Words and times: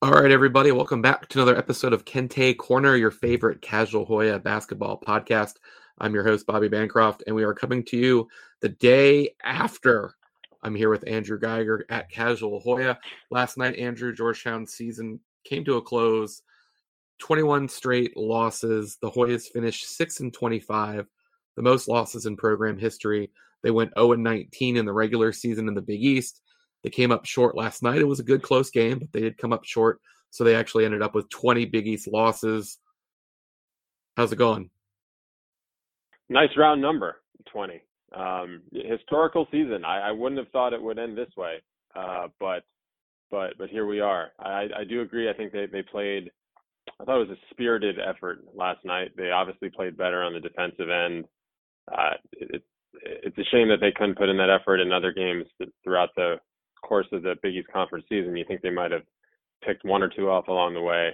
All 0.00 0.12
right, 0.12 0.30
everybody, 0.30 0.70
welcome 0.70 1.02
back 1.02 1.28
to 1.28 1.38
another 1.40 1.58
episode 1.58 1.92
of 1.92 2.04
Kente 2.04 2.56
Corner, 2.56 2.94
your 2.94 3.10
favorite 3.10 3.60
casual 3.60 4.04
Hoya 4.04 4.38
basketball 4.38 5.00
podcast. 5.00 5.54
I'm 5.98 6.14
your 6.14 6.22
host, 6.22 6.46
Bobby 6.46 6.68
Bancroft, 6.68 7.24
and 7.26 7.34
we 7.34 7.42
are 7.42 7.52
coming 7.52 7.82
to 7.86 7.96
you 7.96 8.28
the 8.60 8.68
day 8.68 9.34
after. 9.42 10.14
I'm 10.62 10.76
here 10.76 10.88
with 10.88 11.02
Andrew 11.08 11.36
Geiger 11.36 11.84
at 11.90 12.12
Casual 12.12 12.60
Hoya. 12.60 12.96
Last 13.32 13.58
night, 13.58 13.74
Andrew 13.74 14.14
Georgetown's 14.14 14.72
season 14.72 15.18
came 15.42 15.64
to 15.64 15.78
a 15.78 15.82
close. 15.82 16.42
21 17.18 17.68
straight 17.68 18.16
losses. 18.16 18.98
The 19.02 19.10
Hoyas 19.10 19.50
finished 19.50 19.96
6 19.96 20.20
and 20.20 20.32
25, 20.32 21.08
the 21.56 21.62
most 21.62 21.88
losses 21.88 22.24
in 22.24 22.36
program 22.36 22.78
history. 22.78 23.32
They 23.64 23.72
went 23.72 23.94
0 23.98 24.12
and 24.12 24.22
19 24.22 24.76
in 24.76 24.86
the 24.86 24.92
regular 24.92 25.32
season 25.32 25.66
in 25.66 25.74
the 25.74 25.82
Big 25.82 26.04
East 26.04 26.40
they 26.84 26.90
came 26.90 27.10
up 27.10 27.26
short 27.26 27.56
last 27.56 27.82
night. 27.82 28.00
It 28.00 28.08
was 28.08 28.20
a 28.20 28.24
good 28.24 28.42
close 28.42 28.70
game, 28.70 28.98
but 28.98 29.12
they 29.12 29.20
did 29.20 29.38
come 29.38 29.52
up 29.52 29.64
short. 29.64 30.00
So 30.30 30.44
they 30.44 30.54
actually 30.54 30.84
ended 30.84 31.02
up 31.02 31.14
with 31.14 31.28
20 31.30 31.66
Big 31.66 31.86
East 31.86 32.08
losses. 32.08 32.78
How's 34.16 34.32
it 34.32 34.36
going? 34.36 34.70
Nice 36.28 36.50
round 36.56 36.82
number, 36.82 37.16
20. 37.52 37.80
Um, 38.14 38.62
historical 38.72 39.46
season. 39.50 39.84
I, 39.84 40.08
I, 40.08 40.10
wouldn't 40.12 40.38
have 40.38 40.50
thought 40.50 40.72
it 40.72 40.82
would 40.82 40.98
end 40.98 41.16
this 41.16 41.28
way, 41.36 41.56
uh, 41.94 42.28
but 42.40 42.64
but 43.30 43.58
but 43.58 43.68
here 43.68 43.86
we 43.86 44.00
are. 44.00 44.30
I, 44.38 44.66
I 44.78 44.84
do 44.88 45.02
agree. 45.02 45.28
I 45.28 45.34
think 45.34 45.52
they, 45.52 45.66
they 45.66 45.82
played. 45.82 46.30
I 46.98 47.04
thought 47.04 47.20
it 47.20 47.28
was 47.28 47.36
a 47.36 47.52
spirited 47.54 47.96
effort 48.00 48.40
last 48.54 48.82
night. 48.82 49.10
They 49.16 49.30
obviously 49.30 49.68
played 49.68 49.98
better 49.98 50.22
on 50.22 50.32
the 50.32 50.40
defensive 50.40 50.88
end. 50.88 51.26
Uh, 51.90 52.14
it, 52.32 52.62
it's 53.02 53.38
a 53.38 53.44
shame 53.52 53.68
that 53.68 53.80
they 53.80 53.92
couldn't 53.92 54.16
put 54.16 54.30
in 54.30 54.38
that 54.38 54.48
effort 54.50 54.80
in 54.80 54.90
other 54.90 55.12
games 55.12 55.44
throughout 55.84 56.08
the 56.16 56.36
course 56.82 57.06
of 57.12 57.22
the 57.22 57.34
Big 57.42 57.54
East 57.54 57.68
Conference 57.72 58.04
season. 58.08 58.36
You 58.36 58.44
think 58.46 58.62
they 58.62 58.70
might 58.70 58.92
have 58.92 59.02
picked 59.64 59.84
one 59.84 60.02
or 60.02 60.08
two 60.08 60.30
off 60.30 60.48
along 60.48 60.74
the 60.74 60.80
way, 60.80 61.10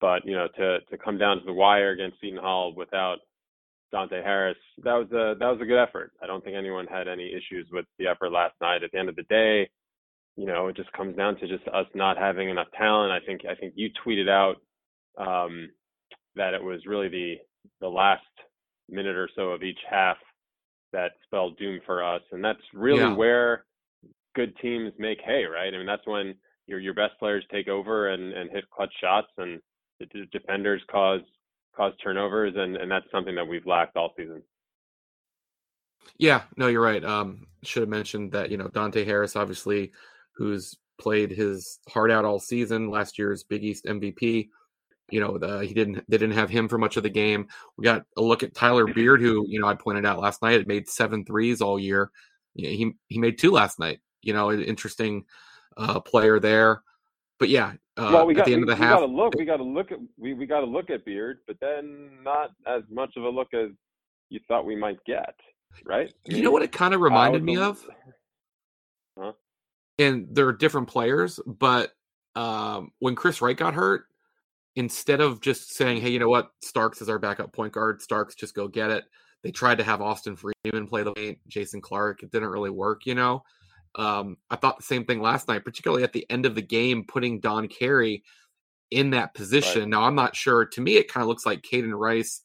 but 0.00 0.24
you 0.24 0.34
know 0.34 0.48
to 0.56 0.80
to 0.80 0.98
come 0.98 1.18
down 1.18 1.38
to 1.38 1.44
the 1.44 1.52
wire 1.52 1.90
against 1.90 2.20
Seton 2.20 2.38
Hall 2.38 2.74
without 2.74 3.18
Dante 3.92 4.22
Harris, 4.22 4.56
that 4.82 4.94
was 4.94 5.06
a 5.12 5.38
that 5.38 5.48
was 5.48 5.60
a 5.60 5.66
good 5.66 5.82
effort. 5.82 6.12
I 6.22 6.26
don't 6.26 6.42
think 6.42 6.56
anyone 6.56 6.86
had 6.86 7.08
any 7.08 7.28
issues 7.28 7.68
with 7.70 7.84
the 7.98 8.06
effort 8.06 8.30
last 8.32 8.54
night. 8.60 8.82
At 8.82 8.90
the 8.92 8.98
end 8.98 9.10
of 9.10 9.16
the 9.16 9.22
day, 9.24 9.68
you 10.36 10.46
know, 10.46 10.68
it 10.68 10.76
just 10.76 10.90
comes 10.92 11.14
down 11.14 11.36
to 11.36 11.46
just 11.46 11.68
us 11.68 11.86
not 11.94 12.16
having 12.16 12.48
enough 12.48 12.68
talent. 12.76 13.12
I 13.12 13.24
think 13.24 13.42
I 13.48 13.54
think 13.54 13.74
you 13.76 13.90
tweeted 14.04 14.28
out 14.28 14.56
um, 15.18 15.70
that 16.36 16.54
it 16.54 16.62
was 16.62 16.86
really 16.86 17.08
the 17.08 17.34
the 17.80 17.88
last 17.88 18.22
minute 18.88 19.16
or 19.16 19.28
so 19.36 19.50
of 19.50 19.62
each 19.62 19.78
half 19.88 20.16
that 20.92 21.12
spelled 21.24 21.58
doom 21.58 21.80
for 21.84 22.02
us, 22.02 22.22
and 22.32 22.42
that's 22.42 22.62
really 22.72 23.00
yeah. 23.00 23.14
where 23.14 23.64
good 24.34 24.56
teams 24.60 24.92
make 24.98 25.18
hay, 25.24 25.44
right? 25.44 25.72
I 25.72 25.76
mean, 25.76 25.86
that's 25.86 26.06
when 26.06 26.34
your 26.66 26.78
your 26.78 26.94
best 26.94 27.18
players 27.18 27.44
take 27.50 27.68
over 27.68 28.08
and, 28.08 28.32
and 28.32 28.50
hit 28.50 28.68
clutch 28.70 28.92
shots, 29.00 29.28
and 29.38 29.60
the 30.00 30.06
defenders 30.32 30.82
cause 30.90 31.20
cause 31.76 31.92
turnovers, 32.02 32.54
and, 32.56 32.76
and 32.76 32.90
that's 32.90 33.10
something 33.10 33.34
that 33.34 33.46
we've 33.46 33.66
lacked 33.66 33.96
all 33.96 34.12
season. 34.16 34.42
Yeah, 36.18 36.42
no, 36.56 36.68
you're 36.68 36.82
right. 36.82 37.04
Um, 37.04 37.46
should 37.62 37.82
have 37.82 37.88
mentioned 37.88 38.32
that 38.32 38.50
you 38.50 38.56
know 38.56 38.68
Dante 38.68 39.04
Harris, 39.04 39.36
obviously, 39.36 39.92
who's 40.36 40.76
played 41.00 41.30
his 41.30 41.78
heart 41.88 42.10
out 42.10 42.24
all 42.24 42.38
season, 42.38 42.90
last 42.90 43.18
year's 43.18 43.44
Big 43.44 43.64
East 43.64 43.84
MVP. 43.86 44.48
You 45.10 45.20
know, 45.20 45.36
the, 45.36 45.64
he 45.64 45.74
didn't 45.74 46.04
they 46.08 46.18
didn't 46.18 46.36
have 46.36 46.50
him 46.50 46.68
for 46.68 46.78
much 46.78 46.96
of 46.96 47.02
the 47.02 47.10
game. 47.10 47.48
We 47.76 47.84
got 47.84 48.02
a 48.16 48.22
look 48.22 48.42
at 48.42 48.54
Tyler 48.54 48.86
Beard, 48.86 49.20
who 49.20 49.44
you 49.48 49.60
know 49.60 49.66
I 49.66 49.74
pointed 49.74 50.06
out 50.06 50.20
last 50.20 50.42
night, 50.42 50.52
had 50.52 50.68
made 50.68 50.88
seven 50.88 51.24
threes 51.24 51.60
all 51.60 51.78
year. 51.78 52.10
He 52.54 52.92
he 53.08 53.18
made 53.18 53.38
two 53.38 53.50
last 53.50 53.78
night 53.78 54.00
you 54.22 54.32
know, 54.32 54.50
an 54.50 54.62
interesting 54.62 55.24
uh, 55.76 56.00
player 56.00 56.38
there. 56.38 56.82
But 57.38 57.48
yeah, 57.48 57.72
uh, 57.96 58.10
well, 58.12 58.26
we 58.26 58.34
got, 58.34 58.42
at 58.42 58.46
the 58.46 58.52
end 58.54 58.66
we, 58.66 58.72
of 58.72 58.78
the 58.78 58.82
we 58.82 58.88
half, 58.88 59.00
got 59.00 59.06
to 59.06 59.12
look. 59.12 59.34
We 59.34 59.44
got 59.44 59.56
to 59.58 59.64
look 59.64 59.92
at 59.92 59.98
we, 60.18 60.34
we 60.34 60.46
got 60.46 60.60
to 60.60 60.66
look 60.66 60.90
at 60.90 61.04
Beard, 61.04 61.38
but 61.46 61.56
then 61.60 62.10
not 62.22 62.50
as 62.66 62.82
much 62.90 63.16
of 63.16 63.24
a 63.24 63.28
look 63.28 63.52
as 63.52 63.70
you 64.30 64.40
thought 64.48 64.64
we 64.64 64.76
might 64.76 64.98
get, 65.04 65.34
right? 65.84 66.12
I 66.26 66.28
mean, 66.28 66.38
you 66.38 66.44
know 66.44 66.50
what 66.50 66.62
it 66.62 66.72
kind 66.72 66.94
of 66.94 67.00
reminded 67.00 67.42
me 67.42 67.56
of? 67.56 67.84
Huh? 69.18 69.32
And 69.98 70.26
there 70.30 70.48
are 70.48 70.54
different 70.54 70.88
players, 70.88 71.38
but 71.44 71.90
um, 72.34 72.92
when 73.00 73.14
Chris 73.14 73.42
Wright 73.42 73.54
got 73.54 73.74
hurt, 73.74 74.06
instead 74.74 75.20
of 75.20 75.42
just 75.42 75.74
saying, 75.74 76.00
"Hey, 76.00 76.08
you 76.08 76.18
know 76.18 76.30
what? 76.30 76.50
Starks 76.62 77.02
is 77.02 77.10
our 77.10 77.18
backup 77.18 77.52
point 77.52 77.74
guard. 77.74 78.00
Starks, 78.00 78.34
just 78.34 78.54
go 78.54 78.68
get 78.68 78.90
it." 78.90 79.04
They 79.42 79.50
tried 79.50 79.78
to 79.78 79.84
have 79.84 80.00
Austin 80.00 80.36
Freeman 80.36 80.86
play 80.86 81.02
the 81.02 81.12
way 81.12 81.38
Jason 81.48 81.80
Clark. 81.80 82.22
It 82.22 82.30
didn't 82.30 82.48
really 82.48 82.70
work, 82.70 83.04
you 83.04 83.14
know. 83.14 83.42
Um, 83.94 84.38
I 84.50 84.56
thought 84.56 84.78
the 84.78 84.84
same 84.84 85.04
thing 85.04 85.20
last 85.20 85.48
night, 85.48 85.64
particularly 85.64 86.02
at 86.02 86.12
the 86.12 86.26
end 86.30 86.46
of 86.46 86.54
the 86.54 86.62
game, 86.62 87.04
putting 87.06 87.40
Don 87.40 87.68
Carey 87.68 88.22
in 88.90 89.10
that 89.10 89.34
position. 89.34 89.82
Right. 89.82 89.88
Now, 89.88 90.02
I'm 90.04 90.14
not 90.14 90.36
sure. 90.36 90.64
To 90.66 90.80
me, 90.80 90.96
it 90.96 91.12
kind 91.12 91.22
of 91.22 91.28
looks 91.28 91.46
like 91.46 91.62
Kaiden 91.62 91.98
Rice, 91.98 92.40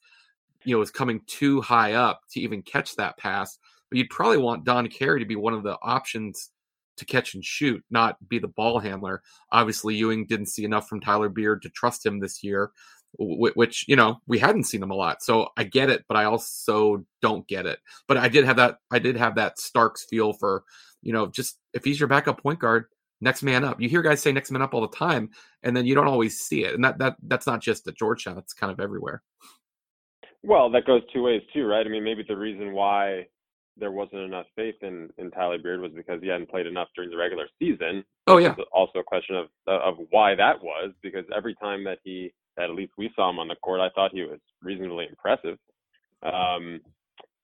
you 0.64 0.76
know, 0.76 0.82
is 0.82 0.90
coming 0.90 1.20
too 1.26 1.60
high 1.60 1.94
up 1.94 2.20
to 2.32 2.40
even 2.40 2.62
catch 2.62 2.96
that 2.96 3.16
pass. 3.18 3.58
But 3.90 3.98
you'd 3.98 4.10
probably 4.10 4.38
want 4.38 4.64
Don 4.64 4.86
Carey 4.88 5.20
to 5.20 5.26
be 5.26 5.36
one 5.36 5.54
of 5.54 5.62
the 5.62 5.78
options 5.82 6.50
to 6.98 7.04
catch 7.04 7.34
and 7.34 7.44
shoot, 7.44 7.82
not 7.90 8.16
be 8.28 8.38
the 8.38 8.48
ball 8.48 8.78
handler. 8.78 9.22
Obviously, 9.50 9.94
Ewing 9.94 10.26
didn't 10.26 10.46
see 10.46 10.64
enough 10.64 10.88
from 10.88 11.00
Tyler 11.00 11.28
Beard 11.28 11.62
to 11.62 11.70
trust 11.70 12.04
him 12.04 12.18
this 12.18 12.42
year, 12.42 12.72
which, 13.18 13.84
you 13.88 13.96
know, 13.96 14.20
we 14.26 14.38
hadn't 14.38 14.64
seen 14.64 14.82
him 14.82 14.90
a 14.90 14.94
lot. 14.94 15.22
So 15.22 15.48
I 15.56 15.64
get 15.64 15.90
it, 15.90 16.04
but 16.08 16.16
I 16.16 16.24
also 16.24 17.04
don't 17.22 17.46
get 17.48 17.66
it. 17.66 17.78
But 18.06 18.16
I 18.18 18.28
did 18.28 18.44
have 18.44 18.56
that, 18.56 18.78
I 18.90 18.98
did 18.98 19.16
have 19.16 19.36
that 19.36 19.58
Starks 19.58 20.04
feel 20.04 20.32
for 20.32 20.64
you 21.02 21.12
know, 21.12 21.26
just 21.26 21.58
if 21.74 21.84
he's 21.84 22.00
your 22.00 22.08
backup 22.08 22.42
point 22.42 22.58
guard, 22.58 22.86
next 23.20 23.42
man 23.42 23.64
up. 23.64 23.80
You 23.80 23.88
hear 23.88 24.02
guys 24.02 24.22
say 24.22 24.32
next 24.32 24.50
man 24.50 24.62
up 24.62 24.74
all 24.74 24.80
the 24.80 24.88
time, 24.88 25.30
and 25.62 25.76
then 25.76 25.86
you 25.86 25.94
don't 25.94 26.08
always 26.08 26.38
see 26.38 26.64
it. 26.64 26.74
And 26.74 26.84
that 26.84 26.98
that 26.98 27.16
that's 27.26 27.46
not 27.46 27.60
just 27.60 27.86
at 27.86 27.96
Georgetown; 27.96 28.38
it's 28.38 28.52
kind 28.52 28.72
of 28.72 28.80
everywhere. 28.80 29.22
Well, 30.42 30.70
that 30.70 30.86
goes 30.86 31.02
two 31.12 31.22
ways 31.22 31.42
too, 31.52 31.66
right? 31.66 31.84
I 31.84 31.88
mean, 31.88 32.04
maybe 32.04 32.24
the 32.26 32.36
reason 32.36 32.72
why 32.72 33.26
there 33.76 33.92
wasn't 33.92 34.22
enough 34.22 34.46
faith 34.56 34.76
in 34.82 35.10
in 35.18 35.30
Tyler 35.30 35.58
Beard 35.58 35.80
was 35.80 35.92
because 35.94 36.20
he 36.20 36.28
hadn't 36.28 36.50
played 36.50 36.66
enough 36.66 36.88
during 36.94 37.10
the 37.10 37.16
regular 37.16 37.46
season. 37.58 38.04
Oh 38.26 38.38
yeah. 38.38 38.54
Also 38.72 39.00
a 39.00 39.04
question 39.04 39.36
of 39.36 39.46
of 39.66 39.94
why 40.10 40.34
that 40.34 40.62
was 40.62 40.92
because 41.02 41.24
every 41.36 41.54
time 41.56 41.84
that 41.84 41.98
he 42.02 42.32
at 42.58 42.70
least 42.70 42.92
we 42.96 43.10
saw 43.14 43.30
him 43.30 43.38
on 43.38 43.48
the 43.48 43.56
court, 43.56 43.80
I 43.80 43.90
thought 43.90 44.12
he 44.12 44.22
was 44.22 44.40
reasonably 44.62 45.06
impressive. 45.08 45.58
Um, 46.22 46.80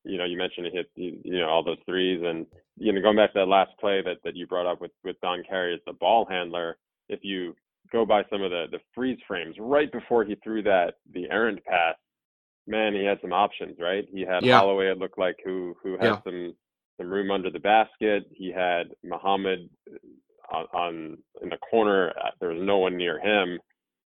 you 0.05 0.19
know, 0.19 0.25
you 0.25 0.37
mentioned 0.37 0.67
he 0.67 0.77
hit 0.77 0.91
you 0.95 1.41
know 1.41 1.49
all 1.49 1.65
those 1.65 1.79
threes, 1.87 2.23
and 2.25 2.47
you 2.77 2.93
know, 2.93 3.01
going 3.01 3.17
back 3.17 3.33
to 3.33 3.41
that 3.41 3.49
last 3.49 3.71
play 3.79 4.03
that, 4.03 4.19
that 4.25 4.37
you 4.37 4.47
brought 4.47 4.67
up 4.67 4.81
with, 4.81 4.91
with 5.05 5.21
Don 5.21 5.43
Carey 5.49 5.75
as 5.75 5.81
the 5.87 5.93
ball 5.93 6.27
handler, 6.29 6.77
if 7.09 7.21
you 7.23 7.55
go 7.93 8.05
by 8.05 8.25
some 8.31 8.43
of 8.43 8.51
the, 8.51 8.67
the 8.71 8.81
freeze 8.95 9.19
frames 9.27 9.57
right 9.59 9.91
before 9.93 10.25
he 10.25 10.35
threw 10.43 10.63
that 10.63 10.95
the 11.13 11.31
errant 11.31 11.65
pass, 11.65 11.95
man, 12.67 12.95
he 12.95 13.05
had 13.05 13.19
some 13.21 13.33
options, 13.33 13.77
right? 13.79 14.07
He 14.11 14.23
had 14.23 14.43
yeah. 14.43 14.59
Holloway, 14.59 14.89
it 14.89 14.99
looked 14.99 15.19
like, 15.19 15.37
who 15.45 15.77
who 15.83 15.93
had 15.93 16.03
yeah. 16.05 16.21
some 16.25 16.55
some 16.97 17.11
room 17.11 17.31
under 17.31 17.51
the 17.51 17.59
basket. 17.59 18.25
He 18.33 18.51
had 18.51 18.91
Mohammed 19.03 19.69
uh, 19.91 20.57
on, 20.57 20.67
on 20.73 21.19
in 21.43 21.49
the 21.49 21.59
corner. 21.59 22.11
Uh, 22.11 22.31
there 22.41 22.51
was 22.51 22.63
no 22.63 22.79
one 22.79 22.97
near 22.97 23.21
him, 23.21 23.59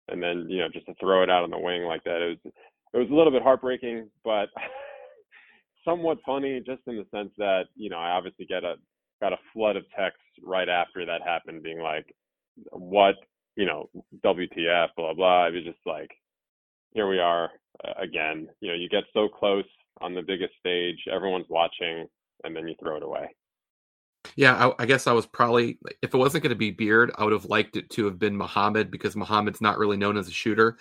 and 0.08 0.22
then 0.22 0.46
you 0.48 0.58
know 0.58 0.68
just 0.72 0.86
to 0.86 0.94
throw 1.00 1.22
it 1.22 1.30
out 1.30 1.44
on 1.44 1.50
the 1.50 1.58
wing 1.58 1.84
like 1.84 2.04
that, 2.04 2.22
it 2.22 2.38
was 2.44 2.52
it 2.94 2.98
was 2.98 3.10
a 3.10 3.14
little 3.14 3.32
bit 3.32 3.42
heartbreaking, 3.42 4.08
but 4.24 4.48
somewhat 5.84 6.18
funny 6.24 6.60
just 6.64 6.82
in 6.86 6.96
the 6.96 7.06
sense 7.16 7.30
that 7.38 7.64
you 7.74 7.90
know 7.90 7.98
I 7.98 8.10
obviously 8.10 8.46
get 8.46 8.64
a 8.64 8.74
got 9.20 9.32
a 9.32 9.38
flood 9.52 9.76
of 9.76 9.84
texts 9.98 10.22
right 10.42 10.68
after 10.68 11.06
that 11.06 11.22
happened, 11.22 11.62
being 11.62 11.80
like, 11.80 12.06
"What 12.70 13.16
you 13.56 13.66
know, 13.66 13.88
WTF?" 14.24 14.88
Blah 14.96 15.14
blah. 15.14 15.46
It 15.46 15.54
was 15.54 15.64
just 15.64 15.78
like, 15.86 16.10
here 16.92 17.08
we 17.08 17.18
are 17.18 17.50
uh, 17.84 17.92
again. 18.00 18.48
You 18.60 18.68
know, 18.68 18.74
you 18.74 18.88
get 18.88 19.04
so 19.12 19.28
close 19.28 19.64
on 20.00 20.14
the 20.14 20.22
biggest 20.22 20.52
stage, 20.60 20.98
everyone's 21.10 21.46
watching, 21.48 22.06
and 22.44 22.54
then 22.54 22.68
you 22.68 22.74
throw 22.80 22.96
it 22.96 23.02
away. 23.02 23.34
Yeah, 24.36 24.68
I, 24.68 24.82
I, 24.82 24.86
guess 24.86 25.06
I 25.06 25.12
was 25.12 25.24
probably 25.24 25.78
if 26.02 26.12
it 26.12 26.18
wasn't 26.18 26.42
going 26.42 26.50
to 26.50 26.56
be 26.56 26.70
Beard, 26.70 27.10
I 27.16 27.24
would 27.24 27.32
have 27.32 27.46
liked 27.46 27.76
it 27.76 27.88
to 27.90 28.04
have 28.04 28.18
been 28.18 28.36
Mohammed 28.36 28.90
because 28.90 29.16
Mohammed's 29.16 29.62
not 29.62 29.78
really 29.78 29.96
known 29.96 30.18
as 30.18 30.28
a 30.28 30.32
shooter 30.32 30.76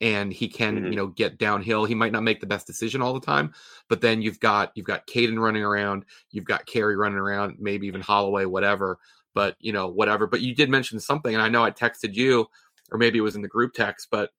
and 0.00 0.32
he 0.32 0.48
can 0.48 0.76
mm-hmm. 0.76 0.86
you 0.86 0.96
know 0.96 1.08
get 1.08 1.38
downhill. 1.38 1.84
He 1.84 1.94
might 1.94 2.12
not 2.12 2.22
make 2.22 2.40
the 2.40 2.46
best 2.46 2.66
decision 2.66 3.02
all 3.02 3.12
the 3.12 3.20
time 3.20 3.52
but 3.88 4.00
then 4.00 4.22
you've 4.22 4.40
got 4.40 4.72
you've 4.74 4.86
got 4.86 5.06
Kaiden 5.06 5.38
running 5.38 5.62
around 5.62 6.04
you've 6.30 6.44
got 6.44 6.66
Carey 6.66 6.96
running 6.96 7.18
around 7.18 7.56
maybe 7.58 7.86
even 7.86 8.00
Holloway 8.00 8.46
whatever 8.46 8.98
but 9.34 9.56
you 9.60 9.72
know 9.72 9.88
whatever. 9.88 10.26
But 10.26 10.40
you 10.40 10.54
did 10.54 10.70
mention 10.70 11.00
something 11.00 11.34
and 11.34 11.42
I 11.42 11.48
know 11.48 11.64
I 11.64 11.70
texted 11.70 12.14
you 12.14 12.46
or 12.90 12.98
maybe 12.98 13.18
it 13.18 13.22
was 13.22 13.36
in 13.36 13.42
the 13.42 13.48
group 13.48 13.74
text 13.74 14.08
but 14.10 14.30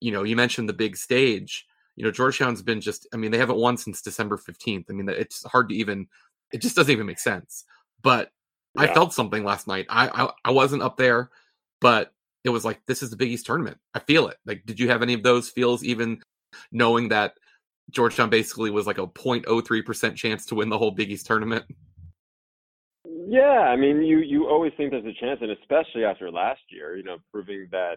you 0.00 0.12
know 0.12 0.24
you 0.24 0.36
mentioned 0.36 0.68
the 0.68 0.74
big 0.74 0.96
stage. 0.96 1.66
You 1.96 2.04
know 2.04 2.10
Georgetown's 2.10 2.62
been 2.62 2.80
just 2.80 3.06
I 3.14 3.16
mean 3.16 3.30
they 3.30 3.38
haven't 3.38 3.58
won 3.58 3.76
since 3.76 4.02
December 4.02 4.36
15th 4.36 4.86
I 4.90 4.92
mean 4.92 5.08
it's 5.08 5.44
hard 5.44 5.68
to 5.68 5.74
even 5.74 6.08
it 6.52 6.60
just 6.60 6.76
doesn't 6.76 6.92
even 6.92 7.06
make 7.06 7.20
sense 7.20 7.64
but 8.02 8.30
yeah. 8.74 8.82
I 8.82 8.94
felt 8.94 9.12
something 9.12 9.44
last 9.44 9.66
night 9.66 9.86
I, 9.88 10.08
I 10.08 10.30
I 10.46 10.50
wasn't 10.50 10.82
up 10.82 10.96
there 10.96 11.30
but 11.80 12.12
it 12.44 12.50
was 12.50 12.64
like 12.64 12.80
this 12.86 13.02
is 13.02 13.10
the 13.10 13.16
Big 13.16 13.30
East 13.30 13.46
tournament. 13.46 13.78
I 13.94 13.98
feel 14.00 14.28
it. 14.28 14.36
Like, 14.46 14.64
did 14.64 14.80
you 14.80 14.88
have 14.88 15.02
any 15.02 15.14
of 15.14 15.22
those 15.22 15.50
feels, 15.50 15.84
even 15.84 16.20
knowing 16.70 17.08
that 17.10 17.34
Georgetown 17.90 18.30
basically 18.30 18.70
was 18.70 18.86
like 18.86 18.98
a 18.98 19.06
0.03 19.06 19.84
percent 19.84 20.16
chance 20.16 20.46
to 20.46 20.54
win 20.54 20.68
the 20.68 20.78
whole 20.78 20.90
Big 20.90 21.10
East 21.10 21.26
tournament? 21.26 21.64
Yeah, 23.04 23.68
I 23.68 23.76
mean, 23.76 24.02
you 24.02 24.18
you 24.18 24.48
always 24.48 24.72
think 24.76 24.90
there's 24.90 25.04
a 25.04 25.20
chance, 25.20 25.40
and 25.42 25.50
especially 25.50 26.04
after 26.04 26.30
last 26.30 26.60
year, 26.68 26.96
you 26.96 27.02
know, 27.02 27.18
proving 27.32 27.68
that 27.70 27.96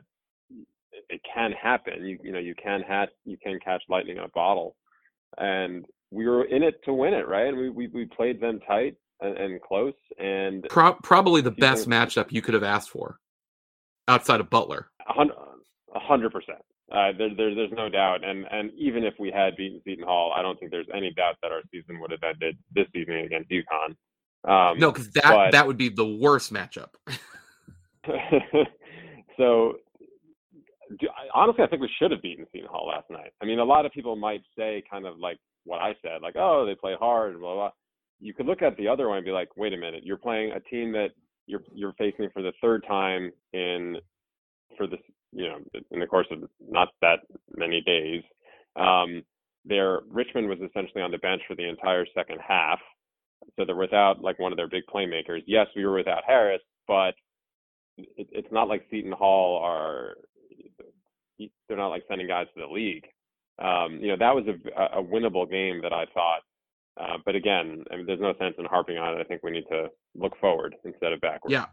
it 1.09 1.21
can 1.31 1.51
happen. 1.51 2.05
You 2.05 2.19
you 2.23 2.31
know, 2.31 2.39
you 2.39 2.55
can 2.55 2.81
hat 2.81 3.09
you 3.23 3.37
can 3.37 3.59
catch 3.63 3.83
lightning 3.89 4.17
in 4.17 4.23
a 4.23 4.29
bottle, 4.29 4.75
and 5.37 5.85
we 6.11 6.27
were 6.27 6.45
in 6.45 6.63
it 6.63 6.83
to 6.85 6.93
win 6.93 7.13
it, 7.13 7.27
right? 7.27 7.55
We 7.55 7.69
we 7.69 7.87
we 7.87 8.05
played 8.05 8.39
them 8.39 8.59
tight 8.67 8.95
and, 9.21 9.37
and 9.37 9.61
close, 9.61 9.93
and 10.19 10.65
Pro- 10.69 10.97
probably 11.03 11.41
the 11.41 11.51
best 11.51 11.87
matchup 11.87 12.31
you 12.31 12.41
could 12.41 12.53
have 12.53 12.63
asked 12.63 12.89
for 12.89 13.19
outside 14.07 14.39
of 14.39 14.49
Butler. 14.49 14.89
A 15.07 15.99
hundred 15.99 16.31
percent. 16.31 16.59
Uh, 16.91 17.11
there, 17.17 17.29
there, 17.35 17.55
there's 17.55 17.71
no 17.71 17.89
doubt, 17.89 18.23
and 18.23 18.45
and 18.51 18.71
even 18.77 19.03
if 19.03 19.15
we 19.19 19.31
had 19.31 19.55
beaten 19.55 19.81
Seton 19.83 20.05
Hall, 20.05 20.33
I 20.35 20.41
don't 20.41 20.59
think 20.59 20.71
there's 20.71 20.87
any 20.93 21.11
doubt 21.13 21.35
that 21.41 21.51
our 21.51 21.61
season 21.71 21.99
would 21.99 22.11
have 22.11 22.21
ended 22.23 22.57
this 22.75 22.85
season 22.93 23.15
against 23.15 23.49
UConn. 23.49 23.95
Um, 24.47 24.77
no, 24.77 24.91
because 24.91 25.09
that 25.11 25.23
but, 25.23 25.51
that 25.51 25.65
would 25.65 25.77
be 25.77 25.89
the 25.89 26.05
worst 26.05 26.53
matchup. 26.53 26.89
so, 29.37 29.73
honestly, 31.33 31.63
I 31.63 31.67
think 31.67 31.81
we 31.81 31.89
should 31.99 32.11
have 32.11 32.21
beaten 32.21 32.45
Seton 32.51 32.69
Hall 32.69 32.87
last 32.87 33.09
night. 33.09 33.31
I 33.41 33.45
mean, 33.45 33.57
a 33.57 33.63
lot 33.63 33.87
of 33.87 33.91
people 33.91 34.15
might 34.15 34.43
say 34.55 34.83
kind 34.89 35.07
of 35.07 35.17
like 35.17 35.39
what 35.63 35.81
I 35.81 35.95
said, 36.03 36.21
like, 36.21 36.35
oh, 36.37 36.67
they 36.67 36.75
play 36.75 36.93
hard, 36.99 37.39
blah 37.39 37.55
blah. 37.55 37.71
You 38.19 38.33
could 38.33 38.45
look 38.45 38.61
at 38.61 38.77
the 38.77 38.87
other 38.87 39.07
one 39.09 39.17
and 39.17 39.25
be 39.25 39.31
like, 39.31 39.49
wait 39.57 39.73
a 39.73 39.77
minute, 39.77 40.03
you're 40.03 40.17
playing 40.17 40.51
a 40.51 40.59
team 40.61 40.91
that 40.93 41.09
you're 41.47 41.63
you're 41.73 41.93
facing 41.93 42.29
for 42.33 42.41
the 42.41 42.53
third 42.61 42.83
time 42.87 43.31
in 43.53 43.97
for 44.77 44.87
this 44.87 44.99
you 45.31 45.47
know 45.47 45.57
in 45.91 45.99
the 45.99 46.07
course 46.07 46.27
of 46.31 46.39
not 46.59 46.89
that 47.01 47.19
many 47.55 47.81
days. 47.81 48.23
Um, 48.75 49.23
their 49.65 50.01
Richmond 50.09 50.47
was 50.47 50.59
essentially 50.59 51.01
on 51.01 51.11
the 51.11 51.17
bench 51.19 51.41
for 51.47 51.55
the 51.55 51.67
entire 51.67 52.05
second 52.15 52.39
half, 52.45 52.79
so 53.55 53.65
they're 53.65 53.75
without 53.75 54.21
like 54.21 54.39
one 54.39 54.51
of 54.51 54.57
their 54.57 54.67
big 54.69 54.83
playmakers. 54.93 55.41
Yes, 55.45 55.67
we 55.75 55.85
were 55.85 55.95
without 55.95 56.23
Harris, 56.25 56.61
but 56.87 57.15
it, 57.97 58.27
it's 58.31 58.51
not 58.51 58.67
like 58.67 58.85
Seton 58.89 59.11
Hall 59.11 59.61
are 59.63 60.15
they're 61.67 61.77
not 61.77 61.89
like 61.89 62.03
sending 62.07 62.27
guys 62.27 62.47
to 62.53 62.61
the 62.61 62.73
league. 62.73 63.05
Um, 63.59 63.99
you 64.01 64.07
know 64.07 64.17
that 64.19 64.35
was 64.35 64.45
a, 64.47 64.99
a 64.99 65.03
winnable 65.03 65.49
game 65.49 65.81
that 65.81 65.93
I 65.93 66.05
thought. 66.13 66.41
Uh, 66.97 67.17
but 67.25 67.35
again, 67.35 67.83
I 67.91 67.97
mean, 67.97 68.05
there's 68.05 68.19
no 68.19 68.33
sense 68.39 68.55
in 68.57 68.65
harping 68.65 68.97
on 68.97 69.17
it. 69.17 69.21
I 69.21 69.23
think 69.23 69.43
we 69.43 69.51
need 69.51 69.65
to 69.69 69.89
look 70.15 70.37
forward 70.39 70.75
instead 70.85 71.11
of 71.11 71.21
backward. 71.21 71.51
Yeah, 71.51 71.65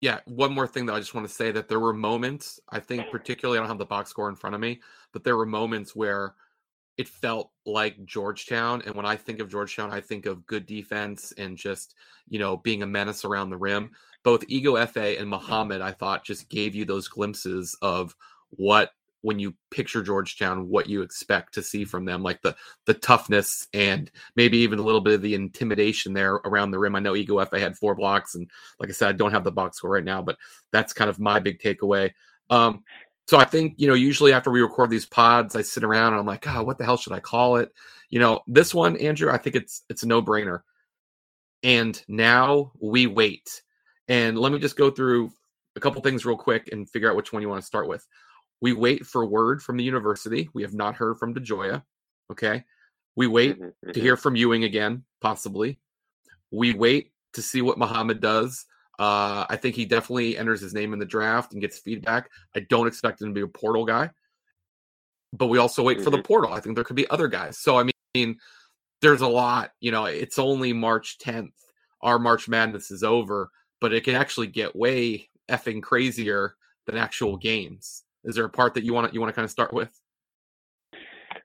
yeah, 0.00 0.20
one 0.26 0.52
more 0.52 0.68
thing 0.68 0.86
that 0.86 0.94
I 0.94 1.00
just 1.00 1.14
want 1.14 1.26
to 1.26 1.32
say 1.32 1.50
that 1.50 1.68
there 1.68 1.80
were 1.80 1.92
moments, 1.92 2.60
I 2.68 2.78
think 2.78 3.10
particularly 3.10 3.58
I 3.58 3.62
don't 3.62 3.68
have 3.68 3.78
the 3.78 3.86
box 3.86 4.10
score 4.10 4.28
in 4.28 4.36
front 4.36 4.54
of 4.54 4.60
me, 4.60 4.80
but 5.12 5.24
there 5.24 5.36
were 5.36 5.46
moments 5.46 5.96
where 5.96 6.34
it 6.98 7.08
felt 7.08 7.50
like 7.66 8.04
Georgetown 8.04 8.82
and 8.86 8.94
when 8.94 9.06
I 9.06 9.16
think 9.16 9.40
of 9.40 9.48
Georgetown, 9.48 9.92
I 9.92 10.00
think 10.00 10.26
of 10.26 10.46
good 10.46 10.66
defense 10.66 11.32
and 11.36 11.56
just, 11.56 11.94
you 12.28 12.38
know, 12.38 12.56
being 12.56 12.82
a 12.82 12.86
menace 12.86 13.24
around 13.24 13.50
the 13.50 13.56
rim. 13.56 13.90
Both 14.22 14.46
Ighoefe 14.48 15.18
and 15.18 15.28
Mohammed 15.28 15.80
I 15.80 15.92
thought 15.92 16.24
just 16.24 16.48
gave 16.48 16.74
you 16.74 16.84
those 16.84 17.08
glimpses 17.08 17.76
of 17.82 18.14
what 18.50 18.90
when 19.22 19.38
you 19.38 19.54
picture 19.70 20.02
Georgetown, 20.02 20.68
what 20.68 20.88
you 20.88 21.02
expect 21.02 21.54
to 21.54 21.62
see 21.62 21.84
from 21.84 22.04
them, 22.04 22.22
like 22.22 22.40
the 22.42 22.56
the 22.86 22.94
toughness 22.94 23.66
and 23.72 24.10
maybe 24.36 24.58
even 24.58 24.78
a 24.78 24.82
little 24.82 25.00
bit 25.00 25.14
of 25.14 25.22
the 25.22 25.34
intimidation 25.34 26.12
there 26.12 26.34
around 26.34 26.70
the 26.70 26.78
rim. 26.78 26.94
I 26.94 27.00
know 27.00 27.14
Ighoefe 27.14 27.58
had 27.58 27.76
four 27.76 27.94
blocks, 27.94 28.34
and 28.34 28.48
like 28.78 28.88
I 28.88 28.92
said, 28.92 29.08
I 29.08 29.12
don't 29.12 29.32
have 29.32 29.44
the 29.44 29.52
box 29.52 29.78
score 29.78 29.90
right 29.90 30.04
now, 30.04 30.22
but 30.22 30.36
that's 30.72 30.92
kind 30.92 31.10
of 31.10 31.18
my 31.18 31.40
big 31.40 31.60
takeaway. 31.60 32.12
Um, 32.50 32.84
so 33.26 33.38
I 33.38 33.44
think 33.44 33.74
you 33.76 33.88
know, 33.88 33.94
usually 33.94 34.32
after 34.32 34.50
we 34.50 34.62
record 34.62 34.90
these 34.90 35.06
pods, 35.06 35.56
I 35.56 35.62
sit 35.62 35.84
around 35.84 36.12
and 36.12 36.20
I'm 36.20 36.26
like, 36.26 36.46
oh, 36.46 36.62
what 36.62 36.78
the 36.78 36.84
hell 36.84 36.96
should 36.96 37.12
I 37.12 37.20
call 37.20 37.56
it? 37.56 37.72
You 38.10 38.20
know, 38.20 38.40
this 38.46 38.74
one, 38.74 38.96
Andrew, 38.96 39.30
I 39.30 39.38
think 39.38 39.56
it's 39.56 39.82
it's 39.88 40.02
a 40.02 40.08
no 40.08 40.22
brainer. 40.22 40.60
And 41.62 42.00
now 42.08 42.72
we 42.80 43.06
wait. 43.06 43.62
And 44.06 44.38
let 44.38 44.52
me 44.52 44.58
just 44.58 44.76
go 44.76 44.90
through 44.90 45.32
a 45.76 45.80
couple 45.80 46.00
things 46.02 46.24
real 46.24 46.36
quick 46.36 46.68
and 46.72 46.88
figure 46.88 47.10
out 47.10 47.16
which 47.16 47.32
one 47.32 47.42
you 47.42 47.48
want 47.48 47.60
to 47.60 47.66
start 47.66 47.88
with. 47.88 48.06
We 48.60 48.72
wait 48.72 49.06
for 49.06 49.24
word 49.24 49.62
from 49.62 49.76
the 49.76 49.84
university. 49.84 50.48
We 50.52 50.62
have 50.62 50.74
not 50.74 50.96
heard 50.96 51.18
from 51.18 51.34
DeGioia. 51.34 51.82
Okay. 52.30 52.64
We 53.16 53.26
wait 53.26 53.54
mm-hmm, 53.54 53.64
mm-hmm. 53.64 53.92
to 53.92 54.00
hear 54.00 54.16
from 54.16 54.36
Ewing 54.36 54.64
again, 54.64 55.04
possibly. 55.20 55.78
We 56.50 56.74
wait 56.74 57.12
to 57.34 57.42
see 57.42 57.62
what 57.62 57.78
Mohammed 57.78 58.20
does. 58.20 58.64
Uh, 58.98 59.46
I 59.48 59.56
think 59.56 59.76
he 59.76 59.84
definitely 59.84 60.36
enters 60.36 60.60
his 60.60 60.74
name 60.74 60.92
in 60.92 60.98
the 60.98 61.06
draft 61.06 61.52
and 61.52 61.60
gets 61.60 61.78
feedback. 61.78 62.30
I 62.54 62.60
don't 62.60 62.88
expect 62.88 63.22
him 63.22 63.28
to 63.28 63.34
be 63.34 63.42
a 63.42 63.48
portal 63.48 63.84
guy, 63.84 64.10
but 65.32 65.46
we 65.46 65.58
also 65.58 65.82
wait 65.82 65.98
mm-hmm. 65.98 66.04
for 66.04 66.10
the 66.10 66.18
mm-hmm. 66.18 66.26
portal. 66.26 66.52
I 66.52 66.60
think 66.60 66.74
there 66.74 66.84
could 66.84 66.96
be 66.96 67.08
other 67.10 67.28
guys. 67.28 67.58
So, 67.58 67.78
I 67.78 67.88
mean, 68.14 68.38
there's 69.02 69.20
a 69.20 69.28
lot. 69.28 69.70
You 69.80 69.92
know, 69.92 70.06
it's 70.06 70.38
only 70.38 70.72
March 70.72 71.18
10th. 71.18 71.52
Our 72.02 72.18
March 72.18 72.48
Madness 72.48 72.90
is 72.90 73.02
over, 73.02 73.50
but 73.80 73.92
it 73.92 74.04
can 74.04 74.14
actually 74.14 74.48
get 74.48 74.76
way 74.76 75.28
effing 75.48 75.82
crazier 75.82 76.54
than 76.86 76.96
actual 76.96 77.36
games. 77.36 78.04
Is 78.28 78.34
there 78.34 78.44
a 78.44 78.50
part 78.50 78.74
that 78.74 78.84
you 78.84 78.92
want 78.92 79.08
to, 79.08 79.14
you 79.14 79.20
want 79.20 79.30
to 79.30 79.34
kind 79.34 79.46
of 79.46 79.50
start 79.50 79.72
with? 79.72 79.90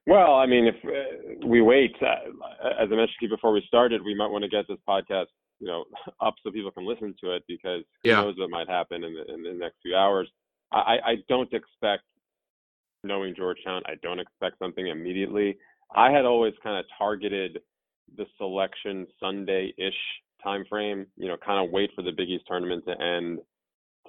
Well, 0.05 0.35
I 0.35 0.45
mean, 0.45 0.67
if 0.67 0.75
uh, 0.83 1.47
we 1.47 1.61
wait, 1.61 1.95
uh, 2.01 2.29
as 2.77 2.89
I 2.91 2.95
mentioned 2.95 3.15
to 3.21 3.25
you 3.25 3.29
before 3.29 3.53
we 3.53 3.63
started, 3.65 4.03
we 4.03 4.13
might 4.13 4.27
want 4.27 4.43
to 4.43 4.49
get 4.49 4.65
this 4.67 4.79
podcast, 4.87 5.27
you 5.61 5.67
know, 5.67 5.85
up 6.21 6.35
so 6.43 6.51
people 6.51 6.71
can 6.71 6.85
listen 6.85 7.15
to 7.23 7.33
it 7.35 7.43
because 7.47 7.83
who 8.03 8.09
yeah. 8.09 8.15
knows 8.15 8.35
what 8.37 8.49
might 8.49 8.67
happen 8.67 9.05
in 9.05 9.13
the, 9.13 9.33
in 9.33 9.43
the 9.43 9.53
next 9.53 9.77
few 9.81 9.95
hours. 9.95 10.29
I, 10.73 10.97
I 11.05 11.15
don't 11.29 11.53
expect, 11.53 12.03
knowing 13.05 13.33
Georgetown, 13.33 13.81
I 13.85 13.93
don't 14.01 14.19
expect 14.19 14.59
something 14.59 14.87
immediately. 14.87 15.57
I 15.95 16.11
had 16.11 16.25
always 16.25 16.53
kind 16.63 16.77
of 16.77 16.85
targeted 16.97 17.59
the 18.17 18.25
selection 18.37 19.07
Sunday-ish 19.21 19.93
time 20.43 20.65
frame. 20.67 21.05
You 21.15 21.29
know, 21.29 21.37
kind 21.37 21.65
of 21.65 21.71
wait 21.71 21.91
for 21.95 22.01
the 22.01 22.11
Big 22.11 22.29
East 22.29 22.43
tournament 22.45 22.83
to 22.87 23.01
end, 23.01 23.39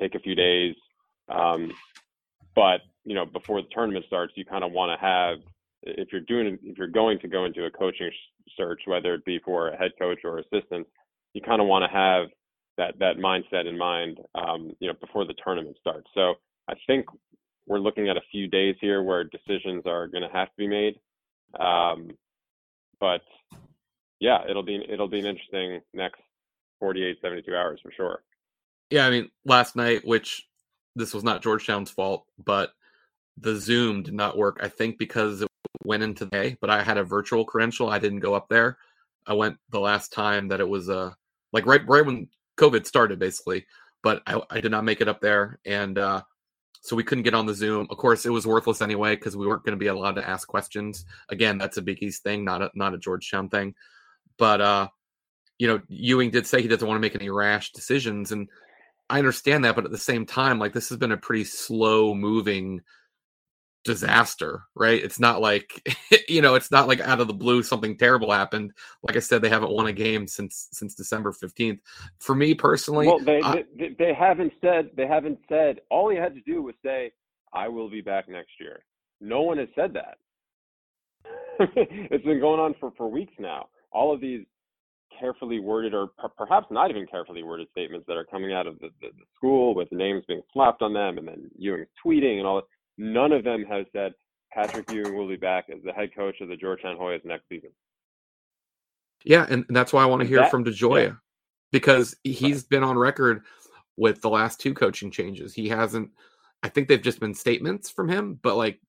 take 0.01 0.17
a 0.17 0.21
few 0.21 0.35
days, 0.35 0.75
um, 1.29 1.71
but 2.55 2.81
you 3.05 3.15
know, 3.15 3.27
before 3.27 3.61
the 3.61 3.69
tournament 3.73 4.05
starts, 4.07 4.33
you 4.37 4.45
kind 4.45 4.65
of 4.65 4.73
want 4.73 4.99
to 4.99 5.05
have 5.05 5.39
if 5.83 6.09
you're 6.13 6.23
doing 6.23 6.59
if 6.63 6.79
you're 6.79 6.87
going 6.87 7.19
to 7.21 7.29
go 7.29 7.45
into 7.45 7.65
a 7.67 7.71
coaching 7.71 8.11
search, 8.57 8.83
whether 8.87 9.15
it 9.15 9.25
be 9.25 9.39
for 9.45 9.69
a 9.69 9.77
head 9.77 9.93
coach 9.99 10.21
or 10.25 10.39
assistant, 10.39 10.87
you 11.35 11.41
kind 11.43 11.61
of 11.61 11.67
want 11.69 11.85
to 11.85 11.97
have 11.97 12.29
that 12.77 12.99
that 12.99 13.17
mindset 13.19 13.69
in 13.69 13.77
mind, 13.77 14.19
um, 14.35 14.73
you 14.81 14.89
know, 14.89 14.95
before 15.01 15.25
the 15.25 15.35
tournament 15.45 15.77
starts. 15.81 16.09
So 16.15 16.35
I 16.69 16.75
think 16.87 17.07
we're 17.67 17.79
looking 17.79 18.09
at 18.09 18.17
a 18.17 18.23
few 18.31 18.49
days 18.49 18.77
here 18.81 19.03
where 19.03 19.25
decisions 19.25 19.85
are 19.87 20.09
going 20.09 20.23
to 20.23 20.37
have 20.37 20.49
to 20.49 20.57
be 20.57 20.69
made. 20.69 20.99
Um, 21.59 22.11
but 23.01 23.23
yeah, 24.21 24.39
it'll 24.49 24.63
be 24.63 24.83
it'll 24.89 25.09
be 25.09 25.21
an 25.21 25.27
interesting 25.27 25.81
next 25.93 26.21
48, 26.81 27.19
72 27.23 27.55
hours 27.55 27.81
for 27.83 27.93
sure. 27.97 28.23
Yeah, 28.91 29.07
I 29.07 29.11
mean, 29.11 29.31
last 29.45 29.77
night, 29.77 30.07
which 30.07 30.47
this 30.97 31.15
was 31.15 31.25
not 31.25 31.43
Georgetown's 31.43 31.91
fault, 31.91 32.25
but 32.45 32.73
the 33.39 33.57
Zoom 33.57 34.03
did 34.03 34.15
not 34.15 34.37
work. 34.37 34.61
I 34.63 34.69
think 34.69 34.99
because 34.99 35.43
it 35.43 35.49
went 35.85 36.03
into 36.03 36.25
the 36.25 36.31
day, 36.31 36.57
but 36.61 36.71
I 36.71 36.83
had 36.83 36.99
a 36.99 37.05
virtual 37.05 37.45
credential. 37.45 37.89
I 37.89 37.99
didn't 37.99 38.21
go 38.21 38.35
up 38.35 38.49
there. 38.49 38.79
I 39.27 39.33
went 39.33 39.57
the 39.71 39.81
last 39.81 40.13
time 40.13 40.49
that 40.49 40.61
it 40.61 40.69
was 40.69 40.89
uh 40.89 41.11
like 41.53 41.67
right 41.67 41.87
right 41.89 42.05
when 42.05 42.29
COVID 42.59 42.87
started, 42.87 43.19
basically. 43.19 43.67
But 44.03 44.23
I, 44.27 44.41
I 44.51 44.61
did 44.61 44.71
not 44.71 44.85
make 44.85 45.01
it 45.01 45.09
up 45.09 45.21
there, 45.21 45.59
and 45.65 45.99
uh, 45.99 46.23
so 46.83 46.95
we 46.95 47.05
couldn't 47.05 47.25
get 47.25 47.33
on 47.33 47.47
the 47.47 47.55
Zoom. 47.55 47.87
Of 47.89 47.97
course, 47.97 48.27
it 48.27 48.31
was 48.31 48.47
worthless 48.47 48.83
anyway 48.83 49.17
because 49.17 49.35
we 49.35 49.47
weren't 49.47 49.65
going 49.65 49.77
to 49.77 49.83
be 49.83 49.87
allowed 49.87 50.17
to 50.17 50.29
ask 50.29 50.47
questions. 50.47 51.07
Again, 51.31 51.57
that's 51.57 51.79
a 51.79 51.83
Big 51.83 52.03
East 52.03 52.23
thing, 52.23 52.45
not 52.45 52.61
a 52.61 52.71
not 52.75 52.93
a 52.93 52.99
Georgetown 52.99 53.49
thing. 53.49 53.75
But 54.37 54.61
uh, 54.61 54.89
you 55.59 55.67
know, 55.67 55.81
Ewing 55.89 56.31
did 56.31 56.47
say 56.47 56.61
he 56.61 56.69
doesn't 56.69 56.87
want 56.87 56.97
to 56.97 57.01
make 57.01 57.15
any 57.15 57.31
rash 57.31 57.73
decisions, 57.73 58.33
and 58.33 58.49
I 59.11 59.19
understand 59.19 59.65
that, 59.65 59.75
but 59.75 59.85
at 59.85 59.91
the 59.91 59.99
same 59.99 60.25
time, 60.27 60.59
like 60.59 60.73
this 60.73 60.89
has 60.89 60.99
been 60.99 61.13
a 61.13 61.17
pretty 61.17 61.45
slow 61.45 62.15
moving 62.15 62.81
disaster, 63.85 64.63
right? 64.75 65.03
It's 65.03 65.21
not 65.21 65.41
like 65.41 65.87
you 66.29 66.43
know, 66.43 66.55
it's 66.55 66.71
not 66.71 66.89
like 66.89 67.01
out 67.01 67.21
of 67.21 67.29
the 67.29 67.35
blue 67.35 67.63
something 67.63 67.97
terrible 67.97 68.33
happened. 68.33 68.73
Like 69.03 69.17
I 69.17 69.21
said, 69.21 69.43
they 69.43 69.49
haven't 69.49 69.73
won 69.73 69.87
a 69.87 69.93
game 69.93 70.27
since 70.27 70.69
since 70.73 70.95
December 70.95 71.33
fifteenth. 71.33 71.81
For 72.19 72.35
me 72.35 72.55
personally, 72.55 73.07
well, 73.07 73.21
they, 73.21 73.41
I, 73.43 73.65
they 73.79 73.95
they 73.99 74.15
haven't 74.15 74.53
said 74.61 74.91
they 74.97 75.07
haven't 75.07 75.39
said. 75.49 75.81
All 75.91 76.11
he 76.11 76.17
had 76.17 76.35
to 76.35 76.41
do 76.41 76.63
was 76.63 76.75
say, 76.85 77.13
"I 77.53 77.69
will 77.69 77.91
be 77.91 78.01
back 78.01 78.29
next 78.29 78.53
year." 78.59 78.85
No 79.21 79.43
one 79.43 79.59
has 79.59 79.69
said 79.75 79.93
that. 79.95 80.19
it's 81.61 82.25
been 82.25 82.41
going 82.41 82.61
on 82.61 82.75
for 82.81 82.91
for 82.97 83.09
weeks 83.09 83.35
now. 83.39 83.69
All 83.93 84.13
of 84.13 84.21
these 84.21 84.45
carefully 85.19 85.61
worded 85.61 85.95
or 85.95 86.09
p- 86.21 86.29
perhaps 86.37 86.67
not 86.71 86.91
even 86.91 87.07
carefully 87.07 87.43
worded 87.43 87.69
statements 87.71 88.07
that 88.07 88.17
are 88.17 88.25
coming 88.25 88.53
out 88.53 88.67
of 88.67 88.79
the, 88.81 88.89
the, 89.01 89.09
the, 89.09 89.25
school 89.37 89.75
with 89.75 89.91
names 89.93 90.23
being 90.27 90.43
slapped 90.53 90.83
on 90.83 90.93
them 90.93 91.19
and 91.19 91.27
then 91.27 91.51
Ewing 91.57 91.87
tweeting 92.05 92.39
and 92.39 92.47
all 92.47 92.57
that. 92.57 92.65
None 92.97 93.33
of 93.33 93.45
them 93.45 93.65
has 93.65 93.87
said 93.93 94.13
Patrick 94.53 94.91
Ewing 94.91 95.17
will 95.17 95.29
be 95.29 95.37
back 95.37 95.67
as 95.71 95.83
the 95.85 95.93
head 95.93 96.11
coach 96.15 96.41
of 96.41 96.49
the 96.49 96.57
Georgetown 96.57 96.97
Hoyas 96.97 97.25
next 97.25 97.49
season. 97.49 97.71
Yeah, 99.25 99.47
and 99.49 99.65
that's 99.71 99.93
why 99.93 100.03
I 100.03 100.07
want 100.07 100.23
to 100.23 100.29
hear 100.29 100.41
that, 100.41 100.51
from 100.51 100.65
DeGioia 100.65 101.07
yeah. 101.09 101.15
because 101.73 102.15
he's 102.25 102.63
been 102.63 102.85
on 102.85 102.99
record 102.99 103.43
with 103.97 104.21
the 104.21 104.29
last 104.29 104.61
two 104.61 104.75
coaching 104.75 105.11
changes. 105.11 105.55
He 105.55 105.69
hasn't 105.69 106.11
I 106.65 106.71
think 106.71 106.89
they've 106.89 107.01
just 107.01 107.21
been 107.21 107.35
statements 107.35 107.91
from 107.91 108.09
him, 108.09 108.41
but 108.43 108.57
like, 108.57 108.81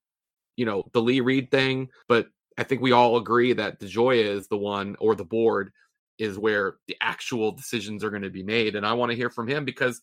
you 0.56 0.64
know, 0.64 0.84
the 0.94 1.02
Lee 1.02 1.20
Reed 1.20 1.50
thing, 1.50 1.90
but 2.08 2.28
I 2.56 2.64
think 2.64 2.80
we 2.80 2.92
all 2.92 3.18
agree 3.18 3.52
that 3.52 3.78
DeGioia 3.78 4.24
is 4.24 4.48
the 4.48 4.56
one 4.56 4.96
or 4.98 5.14
the 5.14 5.26
board 5.26 5.72
is 6.18 6.38
where 6.38 6.76
the 6.86 6.96
actual 7.00 7.52
decisions 7.52 8.02
are 8.02 8.10
going 8.10 8.22
to 8.22 8.30
be 8.30 8.42
made. 8.42 8.74
And 8.74 8.86
I 8.86 8.92
want 8.94 9.10
to 9.10 9.16
hear 9.16 9.30
from 9.30 9.48
him 9.48 9.64
because 9.64 10.00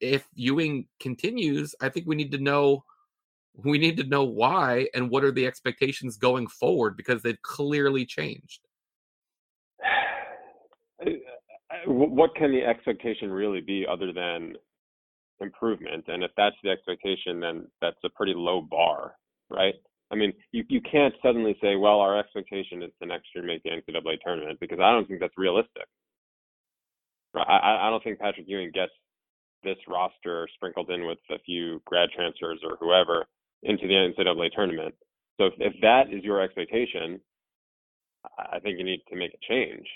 if 0.00 0.26
Ewing 0.34 0.86
continues, 1.00 1.74
I 1.80 1.88
think 1.88 2.06
we 2.06 2.16
need 2.16 2.32
to 2.32 2.38
know 2.38 2.84
we 3.56 3.78
need 3.78 3.96
to 3.98 4.04
know 4.04 4.24
why 4.24 4.88
and 4.94 5.10
what 5.10 5.22
are 5.22 5.30
the 5.30 5.46
expectations 5.46 6.16
going 6.16 6.48
forward 6.48 6.96
because 6.96 7.22
they've 7.22 7.40
clearly 7.42 8.04
changed. 8.04 8.60
What 11.86 12.34
can 12.34 12.50
the 12.50 12.64
expectation 12.64 13.30
really 13.30 13.60
be 13.60 13.84
other 13.86 14.10
than 14.10 14.54
improvement? 15.40 16.04
And 16.08 16.24
if 16.24 16.30
that's 16.34 16.56
the 16.62 16.70
expectation, 16.70 17.40
then 17.40 17.66
that's 17.82 17.98
a 18.04 18.08
pretty 18.08 18.32
low 18.34 18.62
bar, 18.62 19.16
right? 19.50 19.74
I 20.10 20.16
mean, 20.16 20.32
you, 20.52 20.64
you 20.68 20.80
can't 20.80 21.14
suddenly 21.22 21.56
say, 21.60 21.76
well, 21.76 22.00
our 22.00 22.18
expectation 22.18 22.82
is 22.82 22.90
to 23.00 23.08
next 23.08 23.28
year 23.34 23.44
make 23.44 23.62
the 23.62 23.70
NCAA 23.70 24.18
tournament 24.24 24.58
because 24.60 24.78
I 24.80 24.92
don't 24.92 25.08
think 25.08 25.20
that's 25.20 25.36
realistic. 25.36 25.86
I, 27.34 27.86
I 27.86 27.90
don't 27.90 28.02
think 28.04 28.20
Patrick 28.20 28.46
Ewing 28.48 28.70
gets 28.72 28.92
this 29.64 29.78
roster 29.88 30.46
sprinkled 30.54 30.90
in 30.90 31.06
with 31.06 31.18
a 31.30 31.38
few 31.40 31.82
grad 31.84 32.10
transfers 32.14 32.60
or 32.62 32.76
whoever 32.78 33.26
into 33.62 33.88
the 33.88 33.94
NCAA 33.94 34.52
tournament. 34.54 34.94
So 35.38 35.46
if, 35.46 35.54
if 35.58 35.72
that 35.80 36.12
is 36.12 36.22
your 36.22 36.40
expectation, 36.40 37.20
I 38.38 38.60
think 38.60 38.78
you 38.78 38.84
need 38.84 39.02
to 39.08 39.16
make 39.16 39.34
a 39.34 39.52
change. 39.52 39.86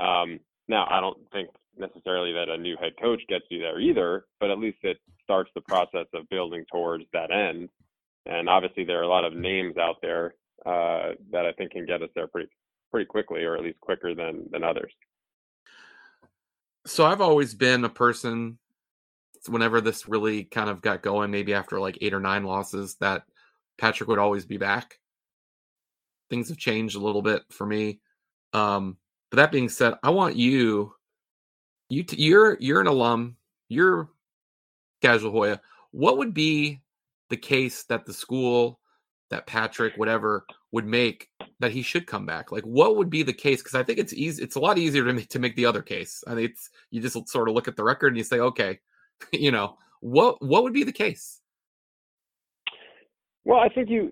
Um, 0.00 0.40
now, 0.68 0.86
I 0.88 1.00
don't 1.00 1.18
think 1.32 1.50
necessarily 1.76 2.32
that 2.32 2.48
a 2.48 2.56
new 2.56 2.76
head 2.80 2.92
coach 3.00 3.20
gets 3.28 3.44
you 3.50 3.60
there 3.60 3.80
either, 3.80 4.24
but 4.38 4.50
at 4.50 4.58
least 4.58 4.78
it 4.82 4.98
starts 5.22 5.50
the 5.54 5.60
process 5.62 6.06
of 6.14 6.28
building 6.28 6.64
towards 6.70 7.04
that 7.12 7.30
end. 7.30 7.68
And 8.30 8.48
obviously, 8.48 8.84
there 8.84 9.00
are 9.00 9.02
a 9.02 9.08
lot 9.08 9.24
of 9.24 9.34
names 9.34 9.76
out 9.76 9.96
there 10.00 10.34
uh, 10.64 11.10
that 11.32 11.44
I 11.44 11.52
think 11.52 11.72
can 11.72 11.84
get 11.84 12.00
us 12.00 12.10
there 12.14 12.28
pretty 12.28 12.48
pretty 12.90 13.06
quickly, 13.06 13.44
or 13.44 13.56
at 13.56 13.62
least 13.62 13.80
quicker 13.80 14.14
than 14.14 14.48
than 14.50 14.62
others. 14.62 14.92
So 16.86 17.04
I've 17.04 17.20
always 17.20 17.54
been 17.54 17.84
a 17.84 17.90
person 17.90 18.58
whenever 19.48 19.80
this 19.80 20.08
really 20.08 20.44
kind 20.44 20.70
of 20.70 20.80
got 20.80 21.02
going, 21.02 21.30
maybe 21.30 21.54
after 21.54 21.80
like 21.80 21.98
eight 22.00 22.14
or 22.14 22.20
nine 22.20 22.44
losses, 22.44 22.96
that 23.00 23.22
Patrick 23.78 24.08
would 24.08 24.18
always 24.18 24.44
be 24.44 24.58
back. 24.58 24.98
Things 26.28 26.48
have 26.48 26.58
changed 26.58 26.96
a 26.96 27.00
little 27.00 27.22
bit 27.22 27.42
for 27.50 27.66
me. 27.66 28.00
Um, 28.52 28.96
but 29.30 29.36
that 29.36 29.52
being 29.52 29.68
said, 29.68 29.94
I 30.02 30.10
want 30.10 30.36
you, 30.36 30.94
you, 31.88 32.04
t- 32.04 32.22
you're 32.22 32.56
you're 32.60 32.80
an 32.80 32.86
alum, 32.86 33.36
you're 33.68 34.08
casual 35.02 35.32
Hoya. 35.32 35.60
What 35.90 36.18
would 36.18 36.32
be 36.32 36.80
the 37.30 37.36
case 37.36 37.84
that 37.84 38.04
the 38.04 38.12
school, 38.12 38.80
that 39.30 39.46
Patrick, 39.46 39.96
whatever, 39.96 40.44
would 40.72 40.86
make 40.86 41.28
that 41.60 41.70
he 41.70 41.82
should 41.82 42.06
come 42.06 42.26
back? 42.26 42.52
Like, 42.52 42.64
what 42.64 42.96
would 42.96 43.08
be 43.08 43.22
the 43.22 43.32
case? 43.32 43.62
Because 43.62 43.74
I 43.74 43.82
think 43.82 43.98
it's 43.98 44.12
easy. 44.12 44.42
It's 44.42 44.56
a 44.56 44.60
lot 44.60 44.78
easier 44.78 45.04
to 45.04 45.12
make, 45.12 45.28
to 45.30 45.38
make 45.38 45.56
the 45.56 45.66
other 45.66 45.82
case. 45.82 46.22
I 46.26 46.34
think 46.34 46.50
it's 46.50 46.68
you 46.90 47.00
just 47.00 47.28
sort 47.28 47.48
of 47.48 47.54
look 47.54 47.68
at 47.68 47.76
the 47.76 47.84
record 47.84 48.08
and 48.08 48.16
you 48.16 48.24
say, 48.24 48.40
okay, 48.40 48.78
you 49.32 49.50
know, 49.50 49.76
what 50.00 50.42
what 50.42 50.62
would 50.64 50.72
be 50.72 50.84
the 50.84 50.92
case? 50.92 51.40
Well, 53.44 53.58
I 53.58 53.68
think 53.68 53.88
you 53.88 54.10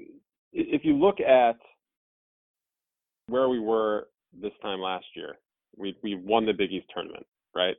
if 0.53 0.85
you 0.85 0.97
look 0.97 1.21
at 1.21 1.57
where 3.27 3.49
we 3.49 3.61
were 3.61 4.09
this 4.41 4.53
time 4.63 4.81
last 4.81 5.07
year, 5.15 5.37
we 5.77 5.97
we 6.03 6.15
won 6.15 6.47
the 6.47 6.53
Big 6.53 6.73
East 6.73 6.87
tournament, 6.95 7.27
right? 7.55 7.77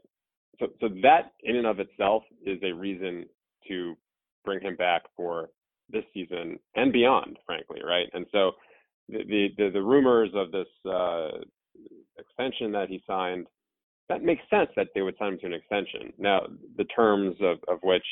So 0.59 0.67
so 0.81 0.89
that 1.01 1.31
in 1.43 1.55
and 1.55 1.67
of 1.67 1.79
itself 1.79 2.23
is 2.45 2.59
a 2.63 2.71
reason 2.71 3.25
to 3.67 3.95
bring 4.45 4.61
him 4.61 4.75
back 4.75 5.03
for 5.15 5.49
this 5.89 6.03
season 6.13 6.59
and 6.75 6.93
beyond, 6.93 7.37
frankly, 7.45 7.81
right? 7.85 8.07
And 8.13 8.25
so 8.31 8.51
the 9.07 9.49
the, 9.57 9.69
the 9.69 9.81
rumors 9.81 10.29
of 10.35 10.51
this 10.51 10.67
uh, 10.89 11.29
extension 12.17 12.71
that 12.71 12.89
he 12.89 13.01
signed 13.07 13.47
that 14.09 14.23
makes 14.23 14.41
sense 14.49 14.69
that 14.75 14.87
they 14.93 15.01
would 15.01 15.15
sign 15.19 15.33
him 15.33 15.39
to 15.39 15.45
an 15.45 15.53
extension. 15.53 16.11
Now, 16.17 16.41
the 16.77 16.83
terms 16.85 17.35
of, 17.41 17.57
of 17.67 17.79
which 17.83 18.05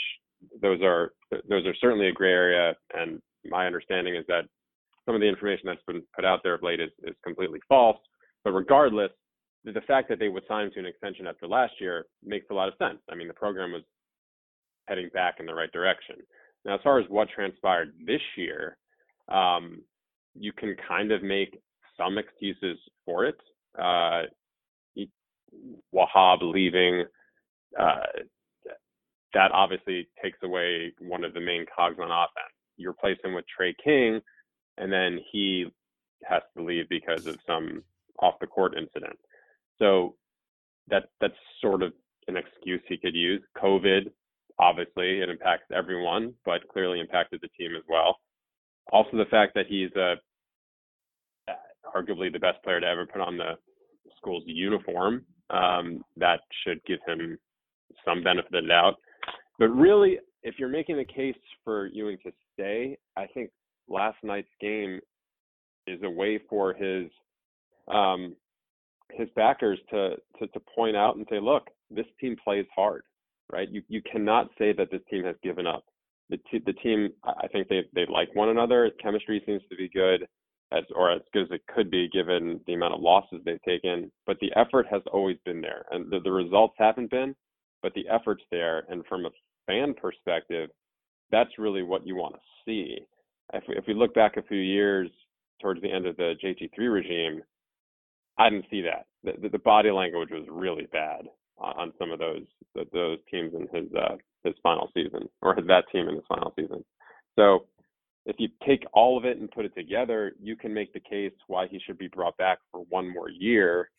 those 0.62 0.81
are 0.81 1.12
those 1.50 1.65
are 1.65 1.75
certainly 1.81 2.07
a 2.07 2.13
gray 2.13 2.31
area, 2.31 2.75
and 2.93 3.19
my 3.46 3.65
understanding 3.65 4.15
is 4.15 4.24
that 4.27 4.43
some 5.05 5.15
of 5.15 5.22
the 5.22 5.27
information 5.27 5.63
that's 5.65 5.81
been 5.88 6.03
put 6.15 6.25
out 6.25 6.41
there 6.43 6.53
of 6.53 6.63
late 6.63 6.79
is, 6.79 6.91
is 7.03 7.15
completely 7.24 7.60
false. 7.67 7.98
But 8.43 8.51
regardless, 8.51 9.10
the 9.63 9.81
fact 9.88 10.10
that 10.10 10.19
they 10.19 10.29
would 10.29 10.43
sign 10.48 10.65
him 10.65 10.72
to 10.74 10.79
an 10.79 10.86
extension 10.86 11.25
after 11.25 11.48
last 11.48 11.74
year 11.79 12.05
makes 12.24 12.46
a 12.51 12.53
lot 12.53 12.67
of 12.67 12.75
sense. 12.77 13.00
I 13.10 13.15
mean, 13.15 13.27
the 13.27 13.34
program 13.34 13.72
was 13.72 13.84
heading 14.88 15.10
back 15.13 15.36
in 15.39 15.46
the 15.46 15.53
right 15.53 15.72
direction. 15.72 16.15
Now, 16.65 16.75
as 16.75 16.82
far 16.84 17.00
as 17.00 17.06
what 17.10 17.29
transpired 17.29 17.94
this 18.06 18.22
year, 18.36 18.77
um, 19.27 19.82
you 20.36 20.51
can 20.53 20.75
kind 20.88 21.12
of 21.12 21.24
make 21.24 21.60
some 21.98 22.17
excuses 22.17 22.77
for 23.06 23.25
it. 23.25 23.38
Uh, 23.77 24.24
Wahab 25.94 26.41
leaving, 26.41 27.06
uh, 27.79 27.96
that 29.34 29.51
obviously 29.51 30.08
takes 30.22 30.38
away 30.44 30.94
one 31.00 31.24
of 31.24 31.34
the 31.34 31.41
main 31.41 31.65
cogs 31.74 31.98
on 32.00 32.12
offense. 32.12 32.53
You 32.77 32.89
replace 32.89 33.17
him 33.24 33.34
with 33.34 33.46
Trey 33.48 33.75
King, 33.84 34.22
and 34.77 34.91
then 34.91 35.20
he 35.32 35.67
has 36.25 36.41
to 36.56 36.63
leave 36.63 36.89
because 36.89 37.27
of 37.27 37.38
some 37.46 37.84
off 38.20 38.36
the 38.39 38.48
court 38.48 38.75
incident. 38.77 39.17
So 39.79 40.15
that 40.88 41.10
that's 41.22 41.34
sort 41.62 41.84
of 41.84 41.94
an 42.27 42.38
excuse 42.38 42.82
he 42.88 42.98
could 42.98 43.15
use. 43.15 43.41
COVID, 43.62 44.12
obviously, 44.59 45.19
it 45.19 45.29
impacts 45.29 45.65
everyone, 45.75 46.33
but 46.45 46.67
clearly 46.69 46.99
impacted 46.99 47.41
the 47.41 47.49
team 47.57 47.75
as 47.75 47.83
well. 47.89 48.17
Also, 48.91 49.17
the 49.17 49.25
fact 49.25 49.53
that 49.55 49.65
he's 49.67 49.91
a 49.95 50.15
uh, 51.49 51.53
arguably 51.95 52.31
the 52.31 52.39
best 52.39 52.61
player 52.63 52.79
to 52.79 52.87
ever 52.87 53.05
put 53.05 53.21
on 53.21 53.37
the 53.37 53.53
school's 54.17 54.43
uniform 54.45 55.25
um, 55.49 56.03
that 56.17 56.39
should 56.63 56.83
give 56.85 56.99
him 57.07 57.37
some 58.05 58.23
benefit 58.23 58.53
of 58.53 58.63
the 58.63 58.67
doubt. 58.67 58.95
But 59.59 59.69
really, 59.69 60.19
if 60.43 60.55
you're 60.59 60.69
making 60.69 60.97
the 60.97 61.05
case 61.05 61.35
for 61.63 61.87
Ewing 61.87 62.17
to 62.23 62.31
stay, 62.53 62.97
I 63.15 63.25
think 63.33 63.49
last 63.87 64.17
night's 64.23 64.47
game 64.61 64.99
is 65.87 65.99
a 66.03 66.09
way 66.09 66.39
for 66.49 66.73
his 66.73 67.09
um, 67.87 68.35
his 69.11 69.29
backers 69.35 69.79
to, 69.89 70.15
to 70.39 70.47
to 70.47 70.59
point 70.75 70.95
out 70.95 71.15
and 71.15 71.25
say, 71.29 71.39
look, 71.39 71.67
this 71.89 72.05
team 72.19 72.35
plays 72.43 72.65
hard, 72.75 73.03
right? 73.51 73.70
You 73.70 73.82
you 73.88 74.01
cannot 74.01 74.50
say 74.58 74.74
that 74.74 74.92
this 74.92 75.01
team 75.10 75.24
has 75.25 75.36
given 75.44 75.68
up. 75.68 75.86
The 76.30 76.38
t- 76.51 76.63
the 76.66 76.74
team, 76.74 77.10
I 77.24 77.48
think 77.48 77.68
they 77.68 77.84
they 77.94 78.06
like 78.12 78.34
one 78.36 78.50
another. 78.50 78.92
Chemistry 79.01 79.42
seems 79.46 79.62
to 79.70 79.75
be 79.75 79.89
good 79.89 80.27
as 80.72 80.84
or 80.96 81.12
as 81.12 81.22
good 81.34 81.44
as 81.44 81.51
it 81.51 81.62
could 81.74 81.89
be 81.89 82.10
given 82.10 82.60
the 82.68 82.74
amount 82.74 82.94
of 82.94 83.01
losses 83.01 83.39
they've 83.46 83.62
taken. 83.63 84.12
But 84.25 84.38
the 84.39 84.51
effort 84.56 84.88
has 84.92 85.01
always 85.12 85.38
been 85.46 85.62
there, 85.62 85.86
and 85.92 86.12
the, 86.12 86.20
the 86.20 86.32
results 86.32 86.75
haven't 86.77 87.12
been, 87.12 87.36
but 87.82 87.94
the 87.94 88.08
effort's 88.10 88.44
there. 88.51 88.84
And 88.89 89.06
from 89.08 89.25
a 89.25 89.30
fan 89.66 89.94
perspective, 89.94 90.70
that's 91.32 91.58
really 91.58 91.84
what 91.84 92.06
you 92.06 92.16
want 92.16 92.36
to 92.36 92.42
see. 92.66 93.00
If 93.54 93.63
we, 93.68 93.77
if 93.77 93.86
we 93.88 93.94
look 93.94 94.13
back 94.13 94.36
a 94.38 94.44
few 94.44 94.58
years 94.58 95.10
towards 95.62 95.82
the 95.82 95.92
end 95.92 96.06
of 96.06 96.18
the 96.18 96.34
JT3 96.44 96.92
regime, 96.92 97.42
I 98.38 98.50
didn't 98.50 98.66
see 98.70 98.82
that. 98.82 99.06
The, 99.24 99.50
the 99.50 99.60
body 99.60 99.89
language 99.92 100.30
was 100.32 100.46
really 100.50 100.88
bad 100.92 101.27
on 101.59 101.93
some 101.99 102.11
of 102.11 102.19
those 102.19 102.43
those 102.93 103.17
teams 103.31 103.53
in 103.53 103.67
his 103.73 103.91
uh, 103.93 104.15
his 104.43 104.53
final 104.61 104.89
season, 104.93 105.27
or 105.41 105.55
that 105.55 105.85
team 105.91 106.07
in 106.07 106.15
his 106.15 106.23
final 106.27 106.53
season. 106.55 106.83
So 107.37 107.65
if 108.25 108.35
you 108.39 108.49
take 108.65 108.85
all 108.93 109.17
of 109.17 109.25
it 109.25 109.37
and 109.37 109.49
put 109.49 109.65
it 109.65 109.73
together, 109.75 110.33
you 110.41 110.55
can 110.55 110.73
make 110.73 110.93
the 110.93 110.99
case 110.99 111.31
why 111.47 111.67
he 111.67 111.79
should 111.85 111.97
be 111.97 112.09
brought 112.09 112.37
back 112.37 112.59
for 112.71 112.81
one 112.89 113.11
more 113.11 113.29
year. 113.29 113.89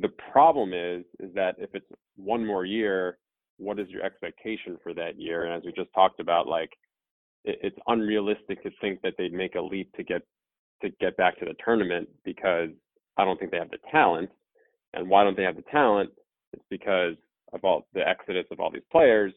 The 0.00 0.10
problem 0.32 0.72
is, 0.72 1.04
is 1.18 1.34
that 1.34 1.56
if 1.58 1.70
it's 1.74 1.90
one 2.16 2.46
more 2.46 2.64
year, 2.64 3.18
what 3.58 3.78
is 3.78 3.88
your 3.88 4.02
expectation 4.02 4.78
for 4.82 4.94
that 4.94 5.20
year? 5.20 5.44
And 5.44 5.54
as 5.54 5.62
we 5.64 5.72
just 5.72 5.92
talked 5.92 6.20
about, 6.20 6.46
like 6.46 6.70
it, 7.44 7.58
it's 7.62 7.78
unrealistic 7.88 8.62
to 8.62 8.70
think 8.80 9.02
that 9.02 9.14
they'd 9.18 9.32
make 9.32 9.56
a 9.56 9.60
leap 9.60 9.92
to 9.96 10.04
get 10.04 10.22
to 10.82 10.90
get 11.00 11.16
back 11.16 11.38
to 11.38 11.44
the 11.44 11.54
tournament 11.64 12.08
because 12.24 12.70
I 13.16 13.24
don't 13.24 13.38
think 13.38 13.50
they 13.50 13.58
have 13.58 13.70
the 13.70 13.78
talent. 13.90 14.30
And 14.92 15.08
why 15.08 15.24
don't 15.24 15.36
they 15.36 15.42
have 15.42 15.56
the 15.56 15.62
talent? 15.62 16.10
It's 16.54 16.64
because 16.70 17.14
of 17.52 17.64
all 17.64 17.86
the 17.94 18.06
exodus 18.06 18.46
of 18.50 18.60
all 18.60 18.70
these 18.70 18.82
players. 18.90 19.32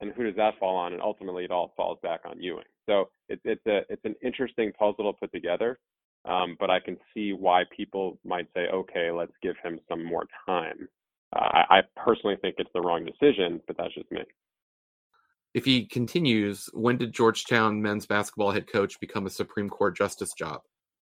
And 0.00 0.12
who 0.12 0.24
does 0.24 0.36
that 0.36 0.58
fall 0.60 0.76
on? 0.76 0.92
And 0.92 1.02
ultimately, 1.02 1.44
it 1.44 1.50
all 1.50 1.72
falls 1.76 1.98
back 2.02 2.20
on 2.24 2.40
Ewing. 2.40 2.64
So 2.88 3.10
it's 3.28 3.42
it's 3.44 3.66
a 3.66 3.80
it's 3.88 4.04
an 4.04 4.14
interesting 4.22 4.72
puzzle 4.78 5.12
to 5.12 5.18
put 5.18 5.32
together. 5.32 5.78
Um, 6.24 6.56
but 6.60 6.70
I 6.70 6.80
can 6.80 6.96
see 7.14 7.32
why 7.32 7.64
people 7.76 8.18
might 8.24 8.48
say, 8.54 8.66
okay, 8.72 9.10
let's 9.10 9.32
give 9.42 9.56
him 9.62 9.80
some 9.88 10.04
more 10.04 10.26
time. 10.46 10.88
Uh, 11.34 11.40
I, 11.40 11.78
I 11.78 11.80
personally 11.96 12.36
think 12.40 12.56
it's 12.58 12.70
the 12.74 12.80
wrong 12.80 13.04
decision, 13.04 13.60
but 13.66 13.76
that's 13.76 13.94
just 13.94 14.10
me. 14.10 14.22
If 15.54 15.64
he 15.64 15.86
continues, 15.86 16.68
when 16.72 16.98
did 16.98 17.12
Georgetown 17.12 17.80
men's 17.80 18.06
basketball 18.06 18.50
head 18.50 18.70
coach 18.70 19.00
become 19.00 19.26
a 19.26 19.30
Supreme 19.30 19.70
Court 19.70 19.96
justice 19.96 20.32
job? 20.36 20.60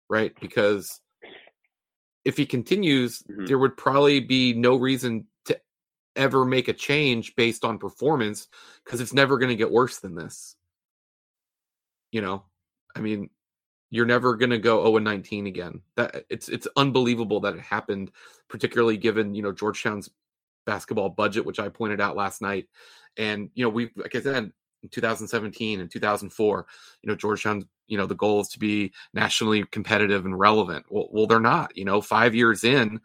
Right? 0.09 0.33
Because 0.41 0.99
if 2.25 2.37
he 2.37 2.45
continues, 2.45 3.21
mm-hmm. 3.23 3.45
there 3.45 3.57
would 3.57 3.77
probably 3.77 4.19
be 4.19 4.53
no 4.53 4.75
reason 4.75 5.27
to 5.45 5.59
ever 6.15 6.45
make 6.45 6.67
a 6.67 6.73
change 6.73 7.35
based 7.35 7.65
on 7.65 7.77
performance 7.77 8.47
because 8.83 9.01
it's 9.01 9.13
never 9.13 9.37
going 9.37 9.49
to 9.49 9.55
get 9.55 9.71
worse 9.71 9.99
than 9.99 10.15
this 10.15 10.55
you 12.13 12.21
know, 12.21 12.43
I 12.95 13.01
mean, 13.01 13.29
you're 13.89 14.05
never 14.05 14.37
going 14.37 14.51
to 14.51 14.59
go 14.59 14.83
0 14.83 14.97
and 14.97 15.03
19 15.03 15.47
again. 15.47 15.81
That 15.97 16.23
it's 16.29 16.47
it's 16.47 16.67
unbelievable 16.77 17.41
that 17.41 17.55
it 17.55 17.61
happened, 17.61 18.11
particularly 18.47 18.95
given 18.95 19.35
you 19.35 19.41
know 19.41 19.51
Georgetown's 19.51 20.09
basketball 20.65 21.09
budget, 21.09 21.45
which 21.45 21.59
I 21.59 21.67
pointed 21.67 21.99
out 21.99 22.15
last 22.15 22.41
night. 22.41 22.69
And 23.17 23.49
you 23.55 23.65
know, 23.65 23.69
we 23.69 23.89
like 23.97 24.15
I 24.15 24.21
said, 24.21 24.51
in 24.83 24.89
2017 24.89 25.81
and 25.81 25.91
2004, 25.91 26.65
you 27.01 27.09
know, 27.09 27.15
Georgetown, 27.15 27.67
you 27.87 27.97
know, 27.97 28.05
the 28.05 28.15
goal 28.15 28.41
is 28.41 28.49
to 28.49 28.59
be 28.59 28.93
nationally 29.13 29.63
competitive 29.71 30.25
and 30.25 30.37
relevant. 30.37 30.85
Well, 30.89 31.09
well, 31.11 31.27
they're 31.27 31.39
not. 31.39 31.75
You 31.77 31.85
know, 31.85 32.01
five 32.01 32.33
years 32.35 32.63
in, 32.63 32.99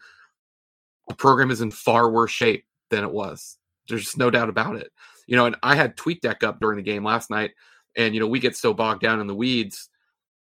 the 1.09 1.15
program 1.15 1.51
is 1.51 1.61
in 1.61 1.71
far 1.71 2.11
worse 2.11 2.31
shape 2.31 2.65
than 2.91 3.05
it 3.05 3.11
was. 3.11 3.59
There's 3.89 4.05
just 4.05 4.19
no 4.19 4.31
doubt 4.31 4.49
about 4.49 4.77
it. 4.77 4.93
You 5.27 5.37
know, 5.37 5.47
and 5.47 5.57
I 5.63 5.75
had 5.75 5.97
TweetDeck 5.97 6.43
up 6.43 6.61
during 6.61 6.77
the 6.77 6.83
game 6.83 7.05
last 7.05 7.31
night, 7.31 7.53
and 7.97 8.15
you 8.15 8.21
know, 8.21 8.27
we 8.27 8.41
get 8.41 8.57
so 8.57 8.73
bogged 8.73 9.03
down 9.03 9.21
in 9.21 9.27
the 9.27 9.35
weeds. 9.35 9.89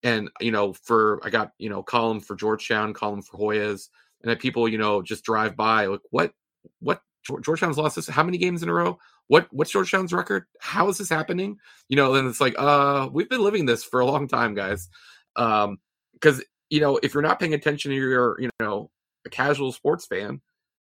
And 0.02 0.30
you 0.40 0.50
know, 0.50 0.73
for 0.73 1.21
I 1.25 1.30
got 1.30 1.52
you 1.59 1.71
know 1.71 1.83
column 1.83 2.21
for 2.21 2.37
Georgetown, 2.37 2.92
column 2.92 3.23
for 3.23 3.38
Hoyas, 3.38 3.88
and 4.23 4.30
that 4.30 4.40
people 4.40 4.68
you 4.68 4.78
know 4.78 5.02
just 5.02 5.25
drive 5.25 5.56
by 5.56 5.87
like 5.87 6.00
what 6.11 6.33
what 6.80 7.00
Georgetown's 7.42 7.78
lost 7.78 7.97
this 7.97 8.09
how 8.09 8.23
many 8.23 8.38
games 8.38 8.62
in 8.62 8.68
a 8.68 8.75
row? 8.75 8.99
What 9.28 9.49
what's 9.50 9.71
Georgetown's 9.71 10.12
record? 10.12 10.45
How 10.61 10.88
is 10.88 10.99
this 10.99 11.09
happening? 11.09 11.59
You 11.88 11.97
know, 11.97 12.12
then 12.12 12.26
it's 12.26 12.40
like, 12.40 12.54
uh, 12.59 13.09
we've 13.12 13.28
been 13.28 13.42
living 13.42 13.66
this 13.66 13.83
for 13.83 14.00
a 14.00 14.06
long 14.06 14.28
time, 14.28 14.54
guys. 14.54 14.88
Um, 15.35 15.78
because 16.14 16.42
you 16.71 16.80
know, 16.80 16.99
if 17.02 17.14
you're 17.14 17.23
not 17.23 17.38
paying 17.38 17.54
attention, 17.54 17.92
you're 17.92 18.40
you 18.40 18.50
know 18.61 18.90
a 19.26 19.30
casual 19.30 19.73
sports 19.73 20.06
fan, 20.06 20.40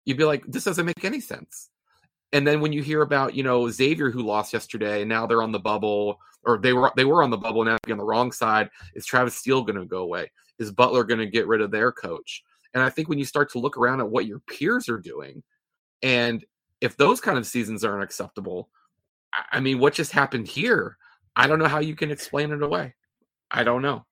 you'd 0.05 0.17
be 0.17 0.25
like, 0.25 0.43
this 0.47 0.63
doesn't 0.63 0.85
make 0.85 1.03
any 1.03 1.19
sense. 1.19 1.69
And 2.33 2.45
then 2.45 2.59
when 2.59 2.73
you 2.73 2.83
hear 2.83 3.01
about 3.01 3.35
you 3.35 3.43
know 3.43 3.69
Xavier 3.69 4.11
who 4.11 4.21
lost 4.21 4.53
yesterday 4.53 5.01
and 5.01 5.09
now 5.09 5.25
they're 5.25 5.41
on 5.41 5.51
the 5.51 5.59
bubble, 5.59 6.19
or 6.43 6.57
they 6.57 6.73
were 6.73 6.91
they 6.95 7.05
were 7.05 7.23
on 7.23 7.29
the 7.29 7.37
bubble 7.37 7.63
now 7.63 7.77
on 7.89 7.97
the 7.97 8.03
wrong 8.03 8.31
side, 8.31 8.69
is 8.95 9.05
Travis 9.05 9.35
Steele 9.35 9.63
going 9.63 9.79
to 9.79 9.85
go 9.85 9.99
away? 9.99 10.31
Is 10.59 10.71
Butler 10.71 11.03
going 11.03 11.19
to 11.19 11.25
get 11.25 11.47
rid 11.47 11.61
of 11.61 11.71
their 11.71 11.91
coach? 11.91 12.43
And 12.73 12.83
I 12.83 12.89
think 12.89 13.09
when 13.09 13.19
you 13.19 13.25
start 13.25 13.51
to 13.51 13.59
look 13.59 13.77
around 13.77 14.01
at 14.01 14.09
what 14.09 14.25
your 14.25 14.39
peers 14.39 14.89
are 14.89 14.99
doing, 14.99 15.41
and 16.01 16.43
if 16.81 16.97
those 16.97 17.21
kind 17.21 17.37
of 17.37 17.45
seasons 17.45 17.83
aren't 17.83 18.03
acceptable, 18.03 18.69
I 19.51 19.59
mean, 19.59 19.79
what 19.79 19.93
just 19.93 20.11
happened 20.11 20.47
here? 20.47 20.97
I 21.35 21.47
don't 21.47 21.59
know 21.59 21.67
how 21.67 21.79
you 21.79 21.95
can 21.95 22.11
explain 22.11 22.51
it 22.51 22.63
away. 22.63 22.95
I 23.51 23.63
don't 23.63 23.81
know. 23.81 24.05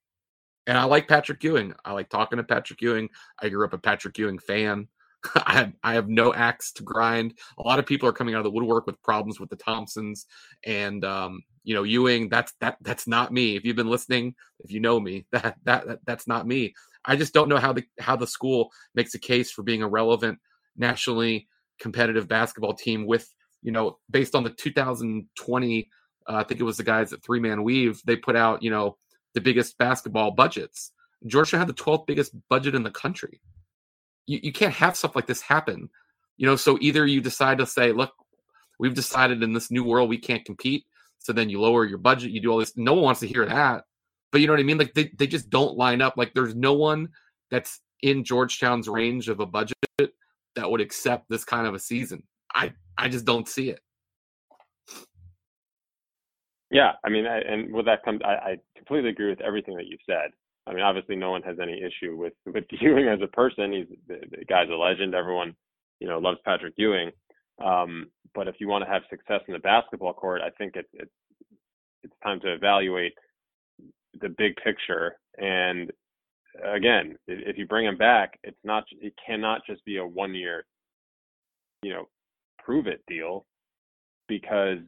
And 0.67 0.77
I 0.77 0.83
like 0.85 1.07
Patrick 1.07 1.43
Ewing. 1.43 1.73
I 1.83 1.93
like 1.93 2.09
talking 2.09 2.37
to 2.37 2.43
Patrick 2.43 2.81
Ewing. 2.81 3.09
I 3.39 3.49
grew 3.49 3.65
up 3.65 3.73
a 3.73 3.77
Patrick 3.77 4.17
Ewing 4.17 4.39
fan. 4.39 4.87
I 5.35 5.53
have, 5.53 5.73
I 5.83 5.93
have 5.93 6.09
no 6.09 6.33
axe 6.33 6.71
to 6.73 6.83
grind. 6.83 7.37
A 7.57 7.63
lot 7.63 7.79
of 7.79 7.85
people 7.85 8.07
are 8.09 8.13
coming 8.13 8.35
out 8.35 8.39
of 8.39 8.43
the 8.45 8.51
woodwork 8.51 8.85
with 8.85 9.01
problems 9.01 9.39
with 9.39 9.49
the 9.49 9.55
Thompsons 9.55 10.25
and 10.65 11.03
um, 11.03 11.41
you 11.63 11.73
know 11.75 11.83
Ewing. 11.83 12.29
That's 12.29 12.53
that 12.61 12.77
that's 12.81 13.07
not 13.07 13.33
me. 13.33 13.55
If 13.55 13.65
you've 13.65 13.75
been 13.75 13.89
listening, 13.89 14.35
if 14.59 14.71
you 14.71 14.79
know 14.79 14.99
me, 14.99 15.25
that 15.31 15.57
that, 15.65 15.87
that 15.87 15.99
that's 16.05 16.27
not 16.27 16.47
me. 16.47 16.73
I 17.03 17.15
just 17.15 17.33
don't 17.33 17.49
know 17.49 17.57
how 17.57 17.73
the 17.73 17.83
how 17.99 18.15
the 18.15 18.27
school 18.27 18.71
makes 18.95 19.13
a 19.13 19.19
case 19.19 19.51
for 19.51 19.63
being 19.63 19.83
a 19.83 19.87
relevant 19.87 20.39
nationally 20.77 21.47
competitive 21.79 22.27
basketball 22.27 22.73
team 22.73 23.05
with 23.05 23.33
you 23.61 23.71
know 23.71 23.97
based 24.09 24.35
on 24.35 24.43
the 24.43 24.49
2020 24.49 25.89
uh, 26.27 26.35
i 26.35 26.43
think 26.43 26.59
it 26.59 26.63
was 26.63 26.77
the 26.77 26.83
guys 26.83 27.11
at 27.13 27.23
three 27.23 27.39
man 27.39 27.63
weave 27.63 28.01
they 28.05 28.15
put 28.15 28.35
out 28.35 28.63
you 28.63 28.69
know 28.69 28.97
the 29.35 29.41
biggest 29.41 29.77
basketball 29.77 30.31
budgets. 30.31 30.91
Georgia 31.27 31.59
had 31.59 31.67
the 31.67 31.73
12th 31.73 32.07
biggest 32.07 32.33
budget 32.49 32.73
in 32.73 32.83
the 32.83 32.89
country. 32.89 33.41
You, 34.25 34.39
you 34.41 34.51
can't 34.51 34.73
have 34.73 34.95
stuff 34.95 35.15
like 35.15 35.27
this 35.27 35.41
happen. 35.41 35.89
You 36.37 36.47
know 36.47 36.55
so 36.55 36.77
either 36.81 37.05
you 37.05 37.21
decide 37.21 37.59
to 37.59 37.65
say 37.65 37.91
look 37.91 38.11
we've 38.79 38.93
decided 38.93 39.43
in 39.43 39.53
this 39.53 39.71
new 39.71 39.85
world 39.85 40.09
we 40.09 40.17
can't 40.17 40.43
compete 40.43 40.83
so 41.19 41.31
then 41.31 41.49
you 41.49 41.61
lower 41.61 41.85
your 41.85 41.97
budget 41.97 42.31
you 42.31 42.41
do 42.41 42.51
all 42.51 42.57
this 42.57 42.75
no 42.75 42.93
one 42.93 43.03
wants 43.03 43.19
to 43.19 43.27
hear 43.27 43.45
that. 43.45 43.83
But 44.31 44.41
you 44.41 44.47
know 44.47 44.53
what 44.53 44.59
i 44.59 44.63
mean? 44.63 44.77
Like 44.77 44.93
they, 44.93 45.11
they 45.17 45.27
just 45.27 45.49
don't 45.49 45.77
line 45.77 46.01
up. 46.01 46.15
Like 46.17 46.33
there's 46.33 46.55
no 46.55 46.73
one 46.73 47.09
that's 47.51 47.79
in 48.01 48.23
georgetown's 48.23 48.89
range 48.89 49.29
of 49.29 49.39
a 49.39 49.45
budget 49.45 49.77
that 50.55 50.69
would 50.69 50.81
accept 50.81 51.29
this 51.29 51.43
kind 51.43 51.67
of 51.67 51.73
a 51.73 51.79
season. 51.79 52.23
I 52.53 52.73
I 52.97 53.09
just 53.09 53.25
don't 53.25 53.47
see 53.47 53.69
it. 53.69 53.79
Yeah, 56.71 56.93
I 57.03 57.09
mean, 57.09 57.25
I, 57.25 57.39
and 57.39 57.73
with 57.73 57.85
that 57.85 58.03
comes, 58.03 58.21
I, 58.25 58.33
I 58.33 58.57
completely 58.75 59.09
agree 59.09 59.29
with 59.29 59.41
everything 59.41 59.77
that 59.77 59.85
you 59.85 59.97
said. 60.05 60.31
I 60.67 60.73
mean, 60.73 60.81
obviously, 60.81 61.15
no 61.15 61.31
one 61.31 61.43
has 61.43 61.57
any 61.61 61.81
issue 61.81 62.15
with 62.15 62.33
with 62.45 62.65
Ewing 62.81 63.07
as 63.07 63.19
a 63.21 63.27
person. 63.27 63.71
He's 63.71 63.97
the, 64.07 64.19
the 64.37 64.45
guy's 64.45 64.69
a 64.69 64.75
legend. 64.75 65.15
Everyone, 65.15 65.55
you 65.99 66.07
know, 66.07 66.19
loves 66.19 66.39
Patrick 66.43 66.73
Ewing. 66.77 67.11
Um, 67.63 68.07
but 68.33 68.47
if 68.47 68.55
you 68.59 68.67
want 68.67 68.83
to 68.83 68.91
have 68.91 69.03
success 69.09 69.41
in 69.47 69.53
the 69.53 69.59
basketball 69.59 70.13
court, 70.13 70.41
I 70.41 70.49
think 70.57 70.73
it's 70.75 70.89
it's 70.93 71.11
it's 72.03 72.15
time 72.23 72.39
to 72.41 72.53
evaluate 72.53 73.13
the 74.21 74.29
big 74.29 74.55
picture 74.63 75.17
and 75.37 75.91
again, 76.63 77.17
if 77.27 77.57
you 77.57 77.67
bring 77.67 77.85
him 77.85 77.97
back, 77.97 78.39
it's 78.43 78.57
not 78.63 78.83
it 79.01 79.13
cannot 79.25 79.61
just 79.67 79.83
be 79.85 79.97
a 79.97 80.05
one 80.05 80.33
year, 80.33 80.65
you 81.83 81.93
know, 81.93 82.07
prove 82.63 82.87
it 82.87 83.01
deal, 83.07 83.45
because 84.27 84.79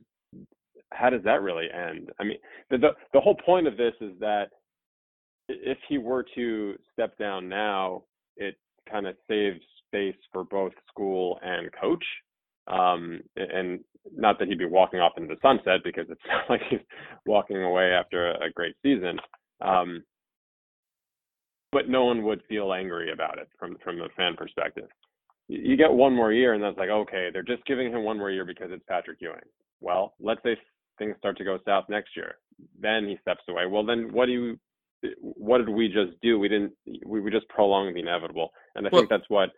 how 0.93 1.09
does 1.09 1.23
that 1.23 1.41
really 1.41 1.67
end? 1.71 2.09
I 2.19 2.23
mean, 2.23 2.37
the 2.69 2.77
the, 2.77 2.89
the 3.13 3.19
whole 3.19 3.35
point 3.45 3.67
of 3.67 3.77
this 3.77 3.93
is 4.01 4.13
that 4.19 4.47
if 5.49 5.77
he 5.87 5.97
were 5.97 6.25
to 6.35 6.75
step 6.93 7.17
down 7.17 7.47
now, 7.47 8.03
it 8.35 8.55
kind 8.89 9.07
of 9.07 9.15
saves 9.27 9.59
space 9.87 10.15
for 10.31 10.43
both 10.43 10.73
school 10.89 11.39
and 11.41 11.69
coach. 11.79 12.03
Um, 12.67 13.21
and 13.37 13.79
not 14.13 14.39
that 14.39 14.49
he'd 14.49 14.59
be 14.59 14.65
walking 14.65 14.99
off 14.99 15.13
into 15.17 15.33
the 15.33 15.39
sunset 15.41 15.81
because 15.83 16.05
it's 16.09 16.21
not 16.27 16.49
like 16.49 16.61
he's 16.69 16.79
walking 17.25 17.63
away 17.63 17.91
after 17.91 18.31
a, 18.31 18.51
great 18.51 18.75
season. 18.83 19.19
Um, 19.61 20.03
but 21.71 21.89
no 21.89 22.05
one 22.05 22.23
would 22.23 22.41
feel 22.47 22.73
angry 22.73 23.11
about 23.11 23.37
it 23.37 23.49
from 23.59 23.77
from 23.83 24.01
a 24.01 24.09
fan 24.15 24.35
perspective. 24.35 24.87
You 25.47 25.77
get 25.77 25.91
one 25.91 26.13
more 26.13 26.33
year, 26.33 26.53
and 26.53 26.63
that's 26.63 26.77
like 26.77 26.89
okay, 26.89 27.29
they're 27.31 27.43
just 27.43 27.65
giving 27.65 27.91
him 27.91 28.03
one 28.03 28.17
more 28.17 28.31
year 28.31 28.45
because 28.45 28.69
it's 28.71 28.83
Patrick 28.87 29.19
Ewing. 29.21 29.39
Well, 29.79 30.15
let's 30.19 30.41
say 30.43 30.57
things 30.97 31.15
start 31.19 31.37
to 31.37 31.43
go 31.43 31.59
south 31.65 31.85
next 31.89 32.15
year, 32.15 32.35
then 32.79 33.07
he 33.07 33.17
steps 33.21 33.41
away. 33.49 33.65
Well, 33.65 33.85
then 33.85 34.11
what 34.11 34.25
do 34.25 34.31
you? 34.31 34.59
What 35.21 35.59
did 35.59 35.69
we 35.69 35.87
just 35.87 36.19
do? 36.21 36.39
We 36.39 36.49
didn't. 36.49 36.73
We, 37.05 37.21
we 37.21 37.31
just 37.31 37.47
prolonged 37.49 37.95
the 37.95 37.99
inevitable, 37.99 38.49
and 38.75 38.85
I 38.85 38.89
well, 38.91 39.01
think 39.01 39.09
that's 39.09 39.29
what 39.29 39.49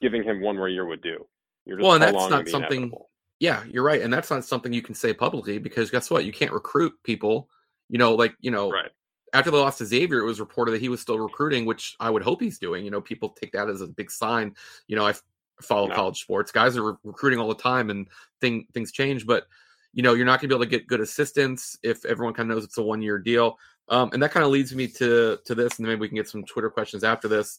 giving 0.00 0.22
him 0.22 0.40
one 0.40 0.56
more 0.56 0.68
year 0.68 0.86
would 0.86 1.02
do. 1.02 1.26
well, 1.66 1.92
and 1.92 2.02
that's 2.02 2.12
not 2.12 2.48
something. 2.48 2.82
Inevitable. 2.82 3.10
Yeah, 3.40 3.64
you're 3.70 3.82
right, 3.82 4.02
and 4.02 4.12
that's 4.12 4.30
not 4.30 4.44
something 4.44 4.72
you 4.72 4.82
can 4.82 4.94
say 4.94 5.14
publicly 5.14 5.58
because 5.58 5.90
guess 5.90 6.10
what? 6.10 6.24
You 6.24 6.32
can't 6.32 6.52
recruit 6.52 6.92
people. 7.04 7.48
You 7.88 7.98
know, 7.98 8.14
like 8.14 8.34
you 8.40 8.50
know, 8.50 8.70
right 8.70 8.90
after 9.32 9.50
the 9.50 9.58
loss 9.58 9.78
to 9.78 9.86
Xavier, 9.86 10.20
it 10.20 10.26
was 10.26 10.40
reported 10.40 10.72
that 10.72 10.80
he 10.80 10.88
was 10.88 11.00
still 11.00 11.18
recruiting, 11.18 11.64
which 11.64 11.96
I 12.00 12.10
would 12.10 12.22
hope 12.22 12.40
he's 12.40 12.58
doing. 12.58 12.84
You 12.84 12.90
know, 12.90 13.00
people 13.00 13.30
take 13.30 13.52
that 13.52 13.68
as 13.68 13.80
a 13.80 13.86
big 13.86 14.10
sign. 14.10 14.54
You 14.86 14.96
know, 14.96 15.06
I 15.06 15.14
follow 15.62 15.88
no. 15.88 15.94
college 15.94 16.20
sports. 16.20 16.52
Guys 16.52 16.76
are 16.76 16.92
re- 16.92 16.98
recruiting 17.04 17.38
all 17.38 17.48
the 17.48 17.54
time, 17.54 17.90
and 17.90 18.08
thing 18.40 18.66
things 18.72 18.92
change. 18.92 19.26
But 19.26 19.46
you 19.92 20.02
know, 20.02 20.14
you're 20.14 20.26
not 20.26 20.40
going 20.40 20.48
to 20.48 20.54
be 20.54 20.54
able 20.54 20.64
to 20.64 20.70
get 20.70 20.86
good 20.86 21.00
assistance 21.00 21.76
if 21.82 22.04
everyone 22.04 22.34
kind 22.34 22.50
of 22.50 22.56
knows 22.56 22.64
it's 22.64 22.78
a 22.78 22.82
one 22.82 23.02
year 23.02 23.18
deal. 23.18 23.58
Um, 23.88 24.10
and 24.12 24.22
that 24.22 24.30
kind 24.30 24.44
of 24.44 24.52
leads 24.52 24.74
me 24.74 24.86
to 24.86 25.38
to 25.44 25.54
this, 25.54 25.78
and 25.78 25.86
maybe 25.86 26.00
we 26.00 26.08
can 26.08 26.16
get 26.16 26.28
some 26.28 26.44
Twitter 26.44 26.70
questions 26.70 27.04
after 27.04 27.28
this. 27.28 27.58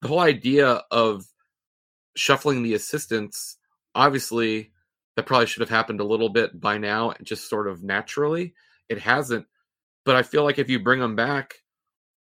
The 0.00 0.08
whole 0.08 0.20
idea 0.20 0.82
of 0.90 1.24
shuffling 2.16 2.62
the 2.62 2.74
assistants, 2.74 3.56
obviously, 3.94 4.72
that 5.16 5.26
probably 5.26 5.46
should 5.46 5.60
have 5.60 5.70
happened 5.70 6.00
a 6.00 6.04
little 6.04 6.28
bit 6.28 6.60
by 6.60 6.78
now, 6.78 7.14
just 7.22 7.48
sort 7.48 7.68
of 7.68 7.82
naturally. 7.82 8.54
It 8.88 8.98
hasn't 8.98 9.46
but 10.04 10.16
I 10.16 10.22
feel 10.22 10.44
like 10.44 10.58
if 10.58 10.68
you 10.68 10.80
bring 10.80 11.00
him 11.00 11.16
back, 11.16 11.54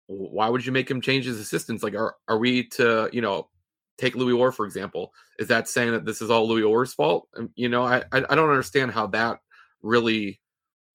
why 0.08 0.50
would 0.50 0.66
you 0.66 0.72
make 0.72 0.90
him 0.90 1.02
change 1.02 1.26
his 1.26 1.40
assistants? 1.40 1.84
Like, 1.84 1.96
are 1.96 2.16
are 2.28 2.38
we 2.38 2.68
to 2.70 3.10
you 3.14 3.22
know 3.22 3.50
take 3.98 4.16
Louis 4.16 4.34
Orr 4.34 4.52
for 4.52 4.66
example? 4.66 5.14
Is 5.38 5.48
that 5.50 5.68
saying 5.68 5.92
that 5.92 6.06
this 6.06 6.22
is 6.22 6.30
all 6.30 6.48
Louis 6.48 6.64
Orr's 6.64 6.94
fault? 6.94 7.28
Um, 7.38 7.52
you 7.56 7.70
know, 7.70 7.84
I 7.84 8.04
I 8.12 8.36
don't 8.36 8.50
understand 8.50 8.92
how 8.92 9.08
that 9.08 9.40
really 9.82 10.40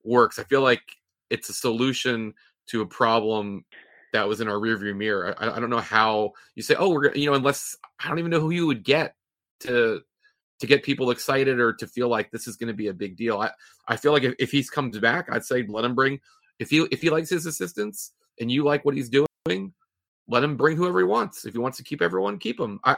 works. 0.03 0.39
I 0.39 0.45
feel 0.45 0.63
like 0.63 0.83
it's 1.31 1.49
a 1.49 1.55
solution 1.55 2.35
to 2.69 2.83
a 2.83 2.87
problem 2.87 3.65
that 4.13 4.29
was 4.29 4.41
in 4.41 4.49
our 4.49 4.57
rearview 4.57 4.97
mirror. 4.97 5.35
I, 5.39 5.57
I 5.57 5.61
don't 5.61 5.71
know 5.71 5.81
how 5.81 6.33
you 6.55 6.63
say, 6.63 6.75
oh, 6.79 6.91
we're 6.91 7.15
you 7.15 7.27
know, 7.27 7.35
unless 7.35 7.77
I 8.01 8.09
don't 8.09 8.19
even 8.19 8.31
know 8.31 8.41
who 8.41 8.51
you 8.51 8.67
would 8.67 8.85
get 8.85 9.15
to 9.61 10.01
to 10.61 10.67
get 10.67 10.83
people 10.83 11.11
excited 11.11 11.59
or 11.59 11.73
to 11.75 11.87
feel 11.87 12.09
like 12.09 12.31
this 12.31 12.47
is 12.47 12.57
going 12.57 12.69
to 12.69 12.75
be 12.75 12.89
a 12.89 12.95
big 12.95 13.17
deal. 13.17 13.39
I 13.39 13.51
I 13.87 13.97
feel 13.97 14.13
like 14.13 14.23
if, 14.25 14.35
if 14.39 14.51
he 14.51 14.65
comes 14.65 14.99
back, 14.99 15.29
I'd 15.31 15.45
say 15.45 15.65
let 15.69 15.85
him 15.85 15.95
bring 15.95 16.21
if 16.59 16.71
he 16.71 16.87
if 16.91 17.01
he 17.03 17.11
likes 17.11 17.31
his 17.31 17.47
assistants 17.47 18.13
and 18.41 18.51
you 18.51 18.65
like 18.65 18.85
what 18.85 18.95
he's 18.95 19.09
doing, 19.09 19.73
let 20.29 20.45
him 20.45 20.57
bring 20.57 20.77
whoever 20.77 20.99
he 20.99 21.05
wants. 21.05 21.45
If 21.45 21.53
he 21.53 21.59
wants 21.59 21.77
to 21.79 21.85
keep 21.85 22.03
everyone, 22.03 22.39
keep 22.39 22.59
him. 22.59 22.81
I, 22.85 22.97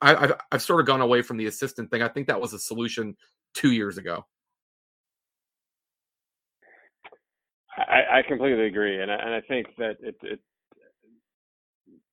I 0.00 0.14
I've, 0.14 0.32
I've 0.52 0.62
sort 0.62 0.80
of 0.80 0.86
gone 0.86 1.00
away 1.00 1.22
from 1.22 1.36
the 1.36 1.46
assistant 1.46 1.90
thing. 1.90 2.02
I 2.02 2.08
think 2.08 2.26
that 2.28 2.40
was 2.40 2.52
a 2.52 2.58
solution 2.58 3.16
two 3.54 3.72
years 3.72 3.98
ago. 3.98 4.24
I, 7.76 8.18
I 8.18 8.22
completely 8.28 8.66
agree, 8.66 9.00
and 9.00 9.10
I, 9.10 9.14
and 9.14 9.34
I 9.34 9.40
think 9.42 9.66
that 9.78 9.96
it, 10.00 10.14
it 10.22 10.40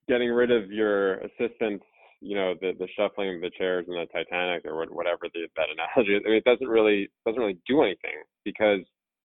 getting 0.07 0.29
rid 0.29 0.51
of 0.51 0.71
your 0.71 1.15
assistants, 1.15 1.83
you 2.21 2.35
know, 2.35 2.55
the 2.61 2.73
the 2.79 2.87
shuffling 2.97 3.35
of 3.35 3.41
the 3.41 3.51
chairs 3.57 3.85
in 3.87 3.93
the 3.93 4.05
Titanic 4.13 4.65
or 4.65 4.85
whatever 4.89 5.27
the, 5.33 5.47
that 5.57 5.67
analogy 5.69 6.15
is. 6.15 6.23
I 6.25 6.29
mean, 6.29 6.37
it 6.37 6.45
doesn't 6.45 6.67
really 6.67 7.09
doesn't 7.25 7.39
really 7.39 7.59
do 7.67 7.81
anything 7.81 8.23
because 8.45 8.79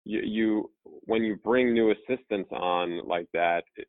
you, 0.05 0.21
you 0.21 0.71
when 1.07 1.23
you 1.23 1.37
bring 1.37 1.73
new 1.73 1.93
assistants 1.93 2.51
on 2.53 3.07
like 3.07 3.29
that, 3.33 3.65
it, 3.77 3.89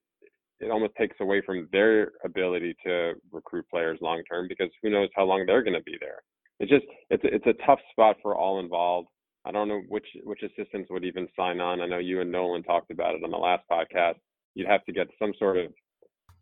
it 0.59 0.71
almost 0.71 0.95
takes 0.95 1.17
away 1.19 1.41
from 1.45 1.67
their 1.71 2.11
ability 2.23 2.75
to 2.85 3.13
recruit 3.31 3.65
players 3.69 3.99
long 4.01 4.23
term 4.23 4.47
because 4.47 4.69
who 4.81 4.89
knows 4.89 5.09
how 5.15 5.25
long 5.25 5.45
they're 5.45 5.63
going 5.63 5.73
to 5.75 5.83
be 5.83 5.97
there. 5.99 6.21
It's 6.59 6.71
just 6.71 6.85
it's 7.09 7.23
it's 7.25 7.45
a 7.45 7.65
tough 7.65 7.79
spot 7.91 8.17
for 8.21 8.35
all 8.35 8.59
involved. 8.59 9.09
I 9.45 9.51
don't 9.51 9.67
know 9.67 9.81
which 9.89 10.07
which 10.23 10.41
assistants 10.43 10.89
would 10.89 11.03
even 11.03 11.27
sign 11.35 11.59
on. 11.59 11.81
I 11.81 11.87
know 11.87 11.99
you 11.99 12.21
and 12.21 12.31
Nolan 12.31 12.63
talked 12.63 12.91
about 12.91 13.15
it 13.15 13.23
on 13.23 13.31
the 13.31 13.37
last 13.37 13.63
podcast. 13.69 14.15
You'd 14.55 14.67
have 14.67 14.85
to 14.85 14.93
get 14.93 15.07
some 15.19 15.33
sort 15.37 15.57
of 15.57 15.73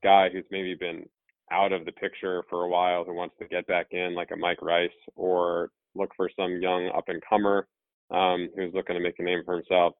guy 0.04 0.30
who's 0.32 0.46
maybe 0.52 0.76
been 0.76 1.04
out 1.52 1.72
of 1.72 1.86
the 1.86 1.92
picture 1.94 2.44
for 2.50 2.64
a 2.64 2.70
while 2.70 3.04
who 3.04 3.14
wants 3.14 3.36
to 3.40 3.48
get 3.48 3.66
back 3.68 3.88
in, 3.92 4.16
like 4.16 4.30
a 4.32 4.38
Mike 4.38 4.62
Rice, 4.62 4.90
or 5.16 5.70
look 5.96 6.12
for 6.16 6.30
some 6.36 6.62
young 6.62 6.92
up 6.96 7.06
and 7.08 7.22
comer 7.28 7.68
um, 8.14 8.50
who's 8.56 8.74
looking 8.74 8.96
to 8.96 9.02
make 9.02 9.20
a 9.20 9.24
name 9.24 9.42
for 9.46 9.56
himself. 9.56 9.94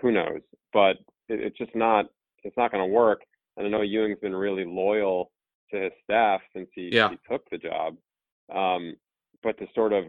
Who 0.00 0.10
knows? 0.10 0.40
But 0.72 0.96
it, 1.28 1.40
it's 1.40 1.58
just 1.58 1.74
not 1.74 2.06
it's 2.44 2.56
not 2.56 2.72
going 2.72 2.86
to 2.86 2.92
work. 2.92 3.20
And 3.56 3.66
I 3.66 3.70
know 3.70 3.82
Ewing's 3.82 4.18
been 4.20 4.34
really 4.34 4.64
loyal 4.64 5.30
to 5.72 5.80
his 5.80 5.92
staff 6.04 6.40
since 6.54 6.68
he, 6.74 6.90
yeah. 6.92 7.10
he 7.10 7.16
took 7.30 7.48
the 7.50 7.58
job. 7.58 7.96
Um, 8.54 8.94
but 9.42 9.58
to 9.58 9.66
sort 9.74 9.92
of 9.92 10.04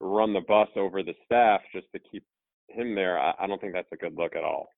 run 0.00 0.32
the 0.32 0.40
bus 0.40 0.68
over 0.76 1.02
the 1.02 1.14
staff 1.24 1.60
just 1.72 1.86
to 1.94 2.00
keep 2.10 2.24
him 2.68 2.94
there, 2.94 3.18
I, 3.18 3.34
I 3.40 3.46
don't 3.46 3.60
think 3.60 3.74
that's 3.74 3.92
a 3.92 3.96
good 3.96 4.14
look 4.16 4.34
at 4.36 4.44
all. 4.44 4.68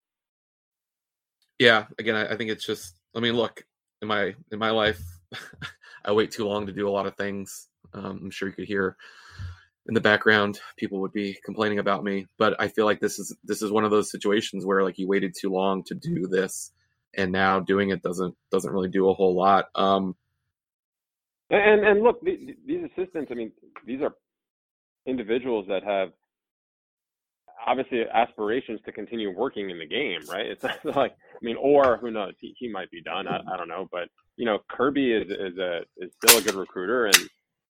Yeah, 1.58 1.86
again, 1.98 2.14
I, 2.14 2.32
I 2.32 2.36
think 2.36 2.50
it's 2.50 2.64
just. 2.64 2.94
I 3.16 3.20
mean, 3.20 3.34
look, 3.34 3.64
in 4.00 4.08
my 4.08 4.34
in 4.52 4.58
my 4.58 4.70
life, 4.70 5.00
I 6.04 6.12
wait 6.12 6.30
too 6.30 6.46
long 6.46 6.66
to 6.66 6.72
do 6.72 6.88
a 6.88 6.90
lot 6.90 7.06
of 7.06 7.16
things. 7.16 7.68
Um, 7.94 8.20
I'm 8.22 8.30
sure 8.30 8.48
you 8.48 8.54
could 8.54 8.68
hear 8.68 8.96
in 9.88 9.94
the 9.94 10.00
background 10.00 10.60
people 10.76 11.00
would 11.00 11.12
be 11.12 11.36
complaining 11.44 11.78
about 11.78 12.04
me, 12.04 12.26
but 12.38 12.54
I 12.60 12.68
feel 12.68 12.84
like 12.84 13.00
this 13.00 13.18
is 13.18 13.34
this 13.42 13.62
is 13.62 13.72
one 13.72 13.84
of 13.84 13.90
those 13.90 14.10
situations 14.10 14.64
where 14.64 14.82
like 14.82 14.98
you 14.98 15.08
waited 15.08 15.34
too 15.38 15.50
long 15.50 15.82
to 15.84 15.94
do 15.94 16.26
this, 16.26 16.72
and 17.16 17.32
now 17.32 17.58
doing 17.58 17.90
it 17.90 18.02
doesn't 18.02 18.34
doesn't 18.52 18.72
really 18.72 18.90
do 18.90 19.08
a 19.08 19.14
whole 19.14 19.34
lot. 19.34 19.66
Um, 19.74 20.14
and 21.50 21.86
and 21.86 22.02
look, 22.02 22.20
these 22.22 22.84
assistants. 22.84 23.30
I 23.30 23.34
mean, 23.34 23.50
these 23.86 24.02
are 24.02 24.14
individuals 25.06 25.64
that 25.68 25.82
have 25.84 26.10
obviously 27.66 28.02
aspirations 28.12 28.80
to 28.84 28.92
continue 28.92 29.30
working 29.34 29.70
in 29.70 29.78
the 29.78 29.86
game, 29.86 30.20
right? 30.28 30.46
It's 30.46 30.64
like 30.84 31.12
I 31.12 31.38
mean, 31.40 31.56
or 31.58 31.96
who 31.96 32.10
knows? 32.10 32.34
He, 32.40 32.54
he 32.58 32.68
might 32.70 32.90
be 32.90 33.02
done. 33.02 33.26
I, 33.26 33.40
I 33.52 33.56
don't 33.56 33.68
know, 33.68 33.88
but 33.90 34.08
you 34.36 34.44
know, 34.44 34.58
Kirby 34.68 35.12
is 35.12 35.30
is 35.30 35.58
a 35.58 35.80
is 35.96 36.10
still 36.22 36.38
a 36.38 36.42
good 36.42 36.54
recruiter, 36.54 37.06
and 37.06 37.16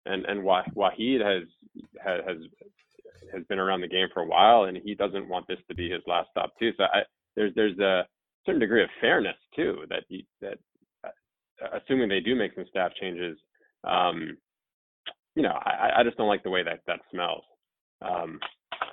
and 0.06 0.24
and 0.26 0.42
Waheed 0.42 1.20
has 1.20 1.48
has 2.04 2.36
has 3.32 3.44
been 3.48 3.58
around 3.58 3.80
the 3.80 3.88
game 3.88 4.08
for 4.12 4.22
a 4.22 4.26
while, 4.26 4.64
and 4.64 4.78
he 4.84 4.94
doesn't 4.94 5.28
want 5.28 5.46
this 5.48 5.58
to 5.68 5.74
be 5.74 5.90
his 5.90 6.02
last 6.06 6.28
stop 6.30 6.52
too. 6.58 6.72
So 6.76 6.84
I, 6.84 7.02
there's 7.36 7.52
there's 7.54 7.78
a 7.78 8.06
certain 8.44 8.60
degree 8.60 8.82
of 8.82 8.90
fairness 9.00 9.36
too 9.54 9.84
that 9.88 10.04
he 10.08 10.26
that 10.40 10.58
uh, 11.04 11.78
assuming 11.78 12.08
they 12.08 12.20
do 12.20 12.34
make 12.34 12.54
some 12.54 12.66
staff 12.68 12.92
changes, 13.00 13.38
um, 13.84 14.36
you 15.34 15.42
know, 15.42 15.58
I, 15.64 16.00
I 16.00 16.02
just 16.04 16.16
don't 16.16 16.28
like 16.28 16.42
the 16.42 16.50
way 16.50 16.62
that 16.62 16.80
that 16.86 17.00
smells. 17.10 17.44
Um, 18.02 18.38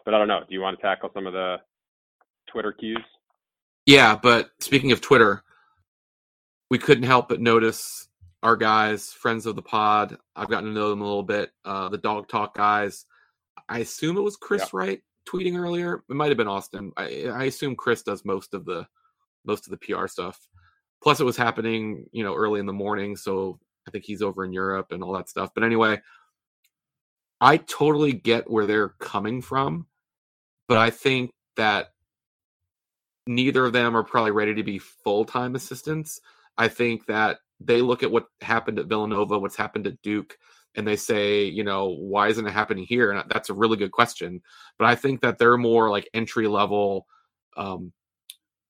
but 0.06 0.14
I 0.14 0.18
don't 0.18 0.28
know. 0.28 0.42
Do 0.48 0.54
you 0.54 0.62
want 0.62 0.78
to 0.78 0.82
tackle 0.82 1.10
some 1.14 1.28
of 1.28 1.34
the 1.34 1.58
Twitter 2.52 2.72
cues? 2.72 3.04
Yeah, 3.86 4.18
but 4.22 4.52
speaking 4.60 4.92
of 4.92 5.02
Twitter, 5.02 5.44
we 6.70 6.78
couldn't 6.78 7.06
help 7.06 7.30
but 7.30 7.42
notice 7.42 8.09
our 8.44 8.56
guys, 8.56 9.12
friends 9.12 9.46
of 9.46 9.56
the 9.56 9.62
pod. 9.62 10.18
I've 10.36 10.50
gotten 10.50 10.70
to 10.70 10.80
know 10.80 10.90
them 10.90 11.02
a 11.02 11.06
little 11.06 11.24
bit. 11.24 11.52
Uh, 11.66 11.90
the 11.90 11.98
Dog 11.98 12.28
Talk 12.28 12.56
guys. 12.56 13.06
I 13.68 13.80
assume 13.80 14.18
it 14.18 14.22
was 14.22 14.38
Chris 14.38 14.62
yeah. 14.62 14.70
Wright 14.74 15.02
tweeting 15.28 15.58
earlier. 15.58 16.04
It 16.10 16.16
might 16.16 16.30
have 16.30 16.38
been 16.38 16.48
Austin. 16.48 16.92
I, 16.98 17.26
I 17.26 17.44
assume 17.46 17.76
Chris 17.76 18.02
does 18.02 18.26
most 18.26 18.54
of 18.54 18.66
the 18.66 18.88
most 19.46 19.68
of 19.68 19.72
the 19.72 19.78
PR 19.78 20.08
stuff. 20.08 20.40
Plus, 21.02 21.20
it 21.20 21.26
was 21.26 21.38
happening, 21.38 22.06
you 22.12 22.24
know, 22.24 22.36
early 22.36 22.60
in 22.60 22.66
the 22.66 22.74
morning, 22.74 23.16
so 23.16 23.60
I 23.88 23.92
think 23.92 24.06
he's 24.06 24.22
over 24.22 24.44
in 24.44 24.52
Europe 24.52 24.92
and 24.92 25.04
all 25.04 25.14
that 25.14 25.30
stuff. 25.30 25.52
But 25.54 25.64
anyway, 25.64 26.02
I 27.40 27.58
totally 27.58 28.12
get 28.12 28.50
where 28.50 28.66
they're 28.66 28.90
coming 29.00 29.42
from, 29.42 29.88
but 30.68 30.78
I 30.78 30.90
think 30.90 31.32
that 31.56 31.94
neither 33.28 33.66
of 33.66 33.74
them 33.74 33.96
are 33.96 34.04
probably 34.04 34.32
ready 34.32 34.56
to 34.56 34.64
be 34.64 34.80
full 34.80 35.24
time 35.24 35.56
assistants. 35.56 36.20
I 36.58 36.68
think 36.68 37.06
that 37.06 37.40
they 37.60 37.82
look 37.82 38.04
at 38.04 38.12
what 38.12 38.26
happened 38.42 38.80
at 38.80 38.88
Villanova, 38.88 39.38
what's 39.38 39.56
happened 39.56 39.88
at 39.88 40.02
Duke, 40.02 40.38
and 40.76 40.88
they 40.88 40.96
say, 40.96 41.44
you 41.44 41.64
know, 41.64 41.88
why 41.88 42.28
isn't 42.30 42.46
it 42.48 42.52
happening 42.52 42.86
here? 42.86 43.12
And 43.12 43.30
that's 43.30 43.50
a 43.50 43.54
really 43.54 43.78
good 43.78 43.92
question. 43.92 44.42
But 44.78 44.86
I 44.86 44.96
think 44.96 45.22
that 45.22 45.38
they're 45.38 45.58
more 45.58 45.90
like 45.90 46.10
entry 46.14 46.48
level 46.48 47.06
um, 47.58 47.92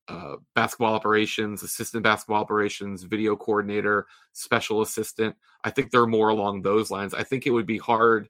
uh, 0.07 0.37
basketball 0.55 0.95
operations, 0.95 1.61
assistant 1.61 2.03
basketball 2.03 2.41
operations, 2.41 3.03
video 3.03 3.35
coordinator, 3.35 4.07
special 4.33 4.81
assistant. 4.81 5.35
I 5.63 5.69
think 5.69 5.91
they're 5.91 6.07
more 6.07 6.29
along 6.29 6.61
those 6.61 6.89
lines. 6.89 7.13
I 7.13 7.23
think 7.23 7.45
it 7.45 7.51
would 7.51 7.67
be 7.67 7.77
hard 7.77 8.27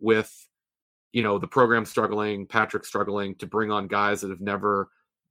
with, 0.00 0.32
you 1.12 1.22
know, 1.22 1.38
the 1.38 1.46
program 1.46 1.84
struggling, 1.84 2.46
Patrick 2.46 2.84
struggling 2.84 3.34
to 3.36 3.46
bring 3.46 3.70
on 3.70 3.88
guys 3.88 4.22
that 4.22 4.30
have 4.30 4.40
never 4.40 4.88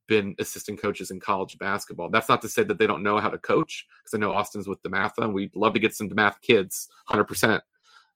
been 0.08 0.34
assistant 0.38 0.80
coaches 0.80 1.10
in 1.10 1.20
college 1.20 1.56
basketball. 1.58 2.10
That's 2.10 2.28
not 2.28 2.42
to 2.42 2.48
say 2.48 2.64
that 2.64 2.78
they 2.78 2.86
don't 2.86 3.02
know 3.02 3.18
how 3.18 3.28
to 3.28 3.38
coach, 3.38 3.86
because 4.02 4.14
I 4.14 4.18
know 4.18 4.32
Austin's 4.32 4.66
with 4.66 4.82
DeMatha, 4.82 5.18
and 5.18 5.32
we'd 5.32 5.54
love 5.54 5.74
to 5.74 5.80
get 5.80 5.94
some 5.94 6.08
DeMatha 6.08 6.40
kids, 6.42 6.88
100%. 7.08 7.60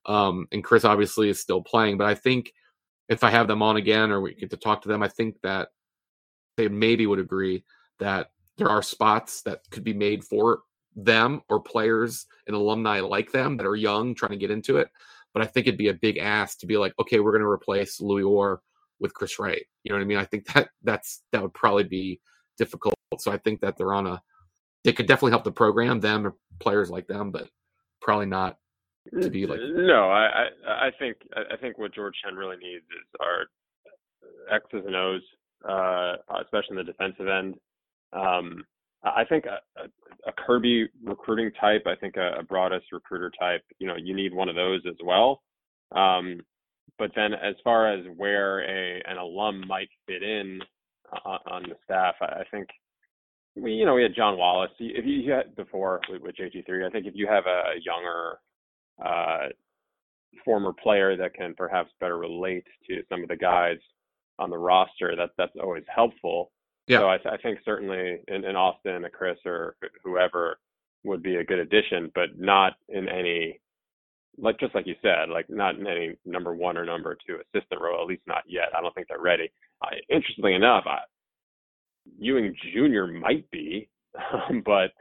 Um, 0.07 0.49
and 0.51 0.65
Chris 0.65 0.85
obviously 0.85 1.29
is 1.29 1.39
still 1.39 1.63
playing, 1.63 1.99
but 1.99 2.09
I 2.09 2.15
think 2.15 2.53
if 3.09 3.23
I 3.23 3.31
have 3.31 3.47
them 3.47 3.63
on 3.63 3.77
again 3.77 4.11
or 4.11 4.21
we 4.21 4.35
get 4.35 4.51
to 4.51 4.57
talk 4.57 4.83
to 4.83 4.89
them, 4.89 5.03
I 5.03 5.09
think 5.09 5.41
that 5.43 5.69
they 6.57 6.69
maybe 6.69 7.07
would 7.07 7.19
agree 7.19 7.65
that 7.99 8.31
there 8.57 8.69
are 8.69 8.83
spots 8.83 9.43
that 9.43 9.61
could 9.71 9.85
be 9.85 9.95
made 9.95 10.25
for 10.25 10.61
them 10.97 11.41
or 11.49 11.61
players 11.61 12.27
and 12.47 12.57
alumni 12.57 13.01
like 13.01 13.33
them 13.33 13.57
that 13.57 13.67
are 13.67 13.77
young 13.77 14.15
trying 14.15 14.33
to 14.33 14.37
get 14.37 14.51
into 14.51 14.77
it. 14.79 14.89
But 15.33 15.43
I 15.43 15.47
think 15.47 15.67
it'd 15.67 15.79
be 15.79 15.89
a 15.89 15.95
big 15.95 16.19
ask 16.19 16.59
to 16.59 16.67
be 16.67 16.77
like, 16.77 16.93
okay, 17.01 17.21
we're 17.21 17.33
going 17.33 17.43
to 17.43 17.49
replace 17.49 18.01
Louis 18.01 18.23
Orr 18.23 18.61
with 19.03 19.13
Chris 19.13 19.39
Wright. 19.39 19.65
You 19.85 19.91
know 19.91 19.99
what 19.99 20.05
I 20.05 20.07
mean? 20.07 20.19
I 20.19 20.25
think 20.25 20.47
that 20.55 20.71
that's 20.83 21.23
that 21.33 21.43
would 21.43 21.53
probably 21.53 21.85
be 21.85 22.21
difficult. 22.57 22.95
So 23.19 23.31
I 23.31 23.37
think 23.37 23.61
that 23.61 23.77
they're 23.77 23.93
on 23.93 24.07
a 24.07 24.23
they 24.85 24.93
could 24.93 25.07
definitely 25.07 25.33
help 25.33 25.45
the 25.45 25.53
program, 25.53 26.01
them 26.01 26.27
or 26.27 26.35
players 26.59 26.91
like 26.91 27.07
them, 27.07 27.31
but 27.31 27.49
probably 28.01 28.27
not 28.27 28.57
to 29.21 29.31
be 29.31 29.47
like 29.47 29.59
no 29.61 30.11
i 30.11 30.47
i, 30.69 30.91
think 30.99 31.17
i 31.35 31.57
think 31.57 31.77
what 31.77 31.93
georgetown 31.95 32.37
really 32.37 32.57
needs 32.57 32.85
is 32.85 33.21
our 33.21 33.47
x's 34.55 34.87
and 34.87 34.95
o's 34.95 35.23
uh 35.69 36.15
especially 36.41 36.71
in 36.71 36.77
the 36.77 36.85
defensive 36.85 37.27
end 37.27 37.55
um 38.13 38.65
i 39.03 39.25
think 39.25 39.45
a, 39.47 39.59
a, 39.81 39.87
a 40.29 40.33
kirby 40.47 40.89
recruiting 41.03 41.51
type 41.61 41.83
i 41.87 41.97
think 41.97 42.17
a, 42.17 42.39
a 42.39 42.43
broadus 42.43 42.83
recruiter 42.93 43.31
type 43.41 43.63
you 43.79 43.87
know 43.87 43.97
you 43.97 44.15
need 44.15 44.33
one 44.33 44.49
of 44.49 44.55
those 44.55 44.81
as 44.87 44.97
well 45.05 45.43
um 45.97 46.41
but 46.99 47.11
then 47.15 47.35
as 47.35 47.55
far 47.65 47.93
as 47.93 48.05
where 48.17 48.61
a 48.61 49.03
an 49.07 49.19
alum 49.19 49.63
might 49.67 49.89
fit 50.07 50.23
in 50.23 50.61
uh, 51.13 51.39
on 51.47 51.63
the 51.65 51.77
staff 51.85 52.15
I, 52.21 52.41
I 52.41 52.45
think 52.51 52.69
we 53.57 53.73
you 53.73 53.87
know 53.87 53.95
we 53.95 54.03
had 54.03 54.15
john 54.15 54.39
wallace 54.39 54.71
if 54.79 55.05
you, 55.05 55.15
you 55.15 55.33
had 55.33 55.55
before 55.57 56.01
with, 56.09 56.23
with 56.23 56.37
jt3 56.37 56.87
i 56.87 56.91
think 56.91 57.07
if 57.07 57.15
you 57.15 57.27
have 57.27 57.45
a 57.47 57.75
younger 57.85 58.39
uh, 59.05 59.49
former 60.45 60.73
player 60.73 61.17
that 61.17 61.35
can 61.35 61.55
perhaps 61.55 61.91
better 62.01 62.19
relate 62.19 62.67
to 62.89 63.03
some 63.09 63.23
of 63.23 63.29
the 63.29 63.37
guys 63.37 63.79
on 64.39 64.51
the 64.51 64.59
roster. 64.59 65.15
That 65.17 65.31
that's 65.39 65.57
always 65.63 65.85
helpful. 65.95 66.51
Yeah. 66.87 66.99
So 66.99 67.09
I, 67.09 67.15
I 67.35 67.37
think 67.43 67.61
certainly 67.65 68.21
in, 68.29 68.45
in 68.45 68.57
Austin, 68.57 69.05
a 69.05 69.11
Chris 69.11 69.39
or 69.45 69.77
whoever 70.03 70.59
would 71.05 71.23
be 71.23 71.37
a 71.37 71.45
good 71.45 71.59
addition, 71.59 72.11
but 72.15 72.39
not 72.39 72.75
in 72.89 73.09
any 73.09 73.61
like 74.39 74.59
just 74.59 74.75
like 74.75 74.87
you 74.87 74.95
said, 75.03 75.29
like 75.29 75.49
not 75.49 75.77
in 75.77 75.87
any 75.87 76.17
number 76.25 76.55
one 76.55 76.77
or 76.77 76.85
number 76.85 77.17
two 77.27 77.37
assistant 77.37 77.81
role, 77.81 78.01
at 78.01 78.09
least 78.09 78.23
not 78.27 78.43
yet. 78.47 78.69
I 78.77 78.81
don't 78.81 78.95
think 78.95 79.09
they're 79.09 79.21
ready. 79.21 79.51
Interestingly 80.09 80.55
enough, 80.55 80.85
I, 80.87 80.99
Ewing 82.19 82.55
Jr. 82.73 83.07
might 83.07 83.51
be, 83.51 83.89
but 84.65 84.93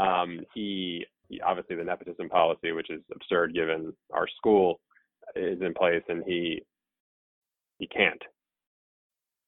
um, 0.00 0.40
he 0.54 1.04
obviously 1.44 1.76
the 1.76 1.84
nepotism 1.84 2.28
policy, 2.28 2.72
which 2.72 2.90
is 2.90 3.02
absurd 3.14 3.54
given 3.54 3.92
our 4.12 4.26
school, 4.36 4.80
is 5.36 5.60
in 5.60 5.74
place, 5.74 6.02
and 6.08 6.24
he 6.26 6.62
he 7.78 7.86
can't. 7.86 8.22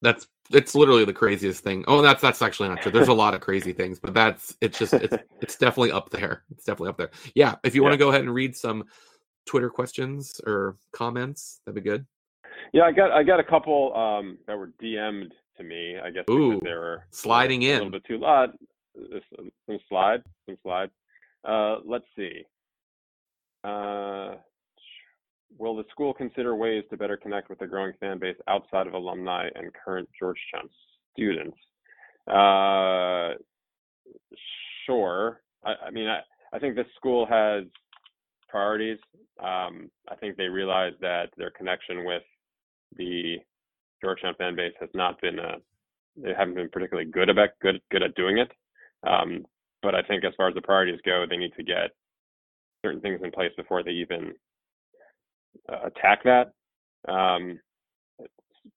That's 0.01 0.27
it's 0.53 0.75
literally 0.75 1.05
the 1.05 1.13
craziest 1.13 1.63
thing. 1.63 1.85
Oh, 1.87 2.03
that's 2.03 2.21
that's 2.21 2.43
actually 2.43 2.69
not 2.69 2.83
true. 2.83 2.93
There's 2.93 3.09
a 3.09 3.15
lot 3.15 3.35
of 3.35 3.41
crazy 3.41 3.73
things, 3.81 3.99
but 3.99 4.15
that's 4.15 4.57
it's 4.61 4.79
just 4.79 4.93
it's 4.95 5.17
it's 5.41 5.57
definitely 5.57 5.93
up 5.93 6.11
there. 6.11 6.45
It's 6.51 6.65
definitely 6.65 6.91
up 6.91 6.99
there. 6.99 7.11
Yeah, 7.35 7.57
if 7.65 7.75
you 7.75 7.83
want 7.83 7.93
to 7.95 7.99
go 7.99 8.11
ahead 8.11 8.23
and 8.23 8.35
read 8.35 8.57
some 8.57 8.85
Twitter 9.47 9.71
questions 9.71 10.41
or 10.47 10.77
comments, 10.93 11.61
that'd 11.65 11.83
be 11.83 11.89
good. 11.89 12.07
Yeah, 12.73 12.83
I 12.83 12.93
got 12.93 13.11
I 13.11 13.23
got 13.23 13.41
a 13.41 13.45
couple 13.45 13.95
um, 13.95 14.39
that 14.47 14.57
were 14.57 14.73
DM'd 14.83 15.33
to 15.57 15.65
me. 15.65 15.97
I 16.03 16.11
guess 16.11 16.25
Ooh, 16.31 16.61
they 16.63 16.71
were 16.71 17.05
sliding 17.11 17.63
in 17.63 17.71
a 17.71 17.75
little 17.75 17.91
bit 17.91 18.05
too 18.05 18.19
loud. 18.19 18.53
Some 19.67 19.79
slide, 19.89 20.23
some 20.47 20.57
slide. 20.63 20.91
Uh, 21.45 21.79
let's 21.85 22.05
see. 22.17 22.43
Uh, 23.65 24.37
will 25.59 25.77
the 25.77 25.85
school 25.91 26.13
consider 26.15 26.55
ways 26.57 26.85
to 26.91 26.97
better 26.97 27.17
connect 27.17 27.49
with 27.49 27.59
the 27.59 27.67
growing 27.67 27.93
fan 28.01 28.19
base 28.19 28.37
outside 28.49 28.87
of 28.87 28.95
alumni 28.95 29.49
and 29.55 29.71
current 29.73 30.09
Georgetown 30.19 30.69
students. 31.13 31.57
Uh, 32.27 33.35
sure. 34.87 35.41
I, 35.65 35.75
I 35.87 35.91
mean, 35.91 36.09
I, 36.09 36.21
I 36.53 36.59
think 36.59 36.77
this 36.77 36.87
school 36.97 37.27
has 37.27 37.65
priorities. 38.53 38.99
Um, 39.43 39.91
I 40.09 40.15
think 40.21 40.37
they 40.37 40.51
realize 40.61 40.93
that 41.01 41.31
their 41.37 41.51
connection 41.51 42.05
with 42.05 42.23
the 42.97 43.39
Georgetown 44.03 44.35
fan 44.39 44.55
base 44.55 44.77
has 44.79 44.91
not 44.95 45.21
been 45.21 45.39
a, 45.39 45.53
they 46.17 46.35
haven't 46.39 46.55
been 46.55 46.69
particularly 46.69 47.11
good 47.11 47.31
about 47.31 47.51
good 47.63 47.81
good 47.91 48.03
at 48.03 48.15
doing 48.15 48.39
it. 48.39 48.51
Um, 49.13 49.45
but 49.83 49.95
I 49.95 50.03
think 50.03 50.25
as 50.25 50.35
far 50.37 50.49
as 50.49 50.55
the 50.55 50.69
priorities 50.71 51.01
go, 51.05 51.25
they 51.29 51.37
need 51.37 51.55
to 51.57 51.65
get 51.65 51.91
certain 52.85 53.01
things 53.01 53.21
in 53.25 53.31
place 53.33 53.53
before 53.57 53.83
they 53.83 53.91
even 53.93 54.33
uh, 55.73 55.87
attack 55.87 56.23
that. 56.25 56.53
Um, 57.09 57.59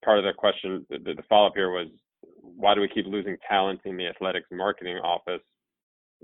part 0.04 0.20
of 0.20 0.26
the 0.26 0.34
question, 0.36 0.86
the, 0.90 0.98
the 1.00 1.24
follow 1.30 1.48
up 1.48 1.54
here 1.56 1.72
was, 1.72 1.90
why 2.42 2.74
do 2.74 2.82
we 2.82 2.88
keep 2.88 3.06
losing 3.06 3.38
talent 3.48 3.82
in 3.86 3.98
the 3.98 4.08
athletics 4.08 4.48
marketing 4.52 4.98
office? 4.98 5.46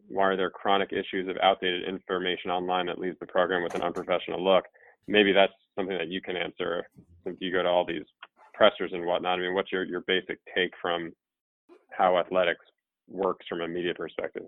Why 0.07 0.23
are 0.25 0.37
there 0.37 0.49
chronic 0.49 0.91
issues 0.91 1.27
of 1.29 1.37
outdated 1.41 1.87
information 1.87 2.51
online 2.51 2.85
that 2.87 2.99
leaves 2.99 3.17
the 3.19 3.27
program 3.27 3.63
with 3.63 3.75
an 3.75 3.81
unprofessional 3.81 4.43
look? 4.43 4.65
Maybe 5.07 5.31
that's 5.31 5.53
something 5.75 5.97
that 5.97 6.09
you 6.09 6.21
can 6.21 6.35
answer 6.35 6.87
since 7.23 7.37
you 7.39 7.51
go 7.51 7.63
to 7.63 7.69
all 7.69 7.85
these 7.85 8.03
pressers 8.53 8.91
and 8.93 9.05
whatnot. 9.05 9.39
I 9.39 9.41
mean, 9.41 9.53
what's 9.53 9.71
your, 9.71 9.83
your 9.83 10.01
basic 10.01 10.39
take 10.55 10.71
from 10.81 11.13
how 11.89 12.17
athletics 12.17 12.65
works 13.07 13.45
from 13.47 13.61
a 13.61 13.67
media 13.67 13.93
perspective? 13.93 14.43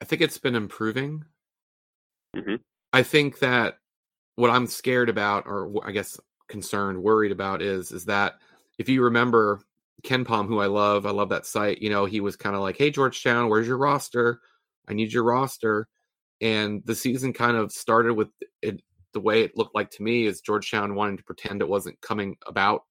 I 0.00 0.04
think 0.04 0.22
it's 0.22 0.38
been 0.38 0.54
improving. 0.56 1.24
Mm-hmm. 2.36 2.56
I 2.92 3.02
think 3.02 3.38
that 3.40 3.78
what 4.36 4.50
I'm 4.50 4.66
scared 4.66 5.08
about, 5.08 5.46
or 5.46 5.72
I 5.86 5.92
guess 5.92 6.18
concerned, 6.48 7.02
worried 7.02 7.32
about, 7.32 7.62
is 7.62 7.92
is 7.92 8.04
that 8.06 8.34
if 8.78 8.88
you 8.88 9.02
remember 9.02 9.60
KenPom, 10.04 10.46
who 10.46 10.58
I 10.58 10.66
love, 10.66 11.06
I 11.06 11.10
love 11.10 11.28
that 11.30 11.46
site. 11.46 11.80
You 11.80 11.90
know, 11.90 12.04
he 12.04 12.20
was 12.20 12.36
kind 12.36 12.56
of 12.56 12.62
like, 12.62 12.76
"Hey, 12.76 12.90
Georgetown, 12.90 13.48
where's 13.48 13.66
your 13.66 13.78
roster? 13.78 14.40
I 14.88 14.94
need 14.94 15.12
your 15.12 15.24
roster." 15.24 15.88
And 16.40 16.82
the 16.84 16.94
season 16.94 17.32
kind 17.32 17.56
of 17.56 17.72
started 17.72 18.14
with 18.14 18.28
it. 18.62 18.82
The 19.14 19.20
way 19.20 19.42
it 19.42 19.56
looked 19.56 19.74
like 19.74 19.90
to 19.92 20.02
me 20.02 20.26
is 20.26 20.40
Georgetown 20.40 20.94
wanting 20.94 21.18
to 21.18 21.24
pretend 21.24 21.60
it 21.60 21.68
wasn't 21.68 22.00
coming 22.00 22.36
about 22.46 22.82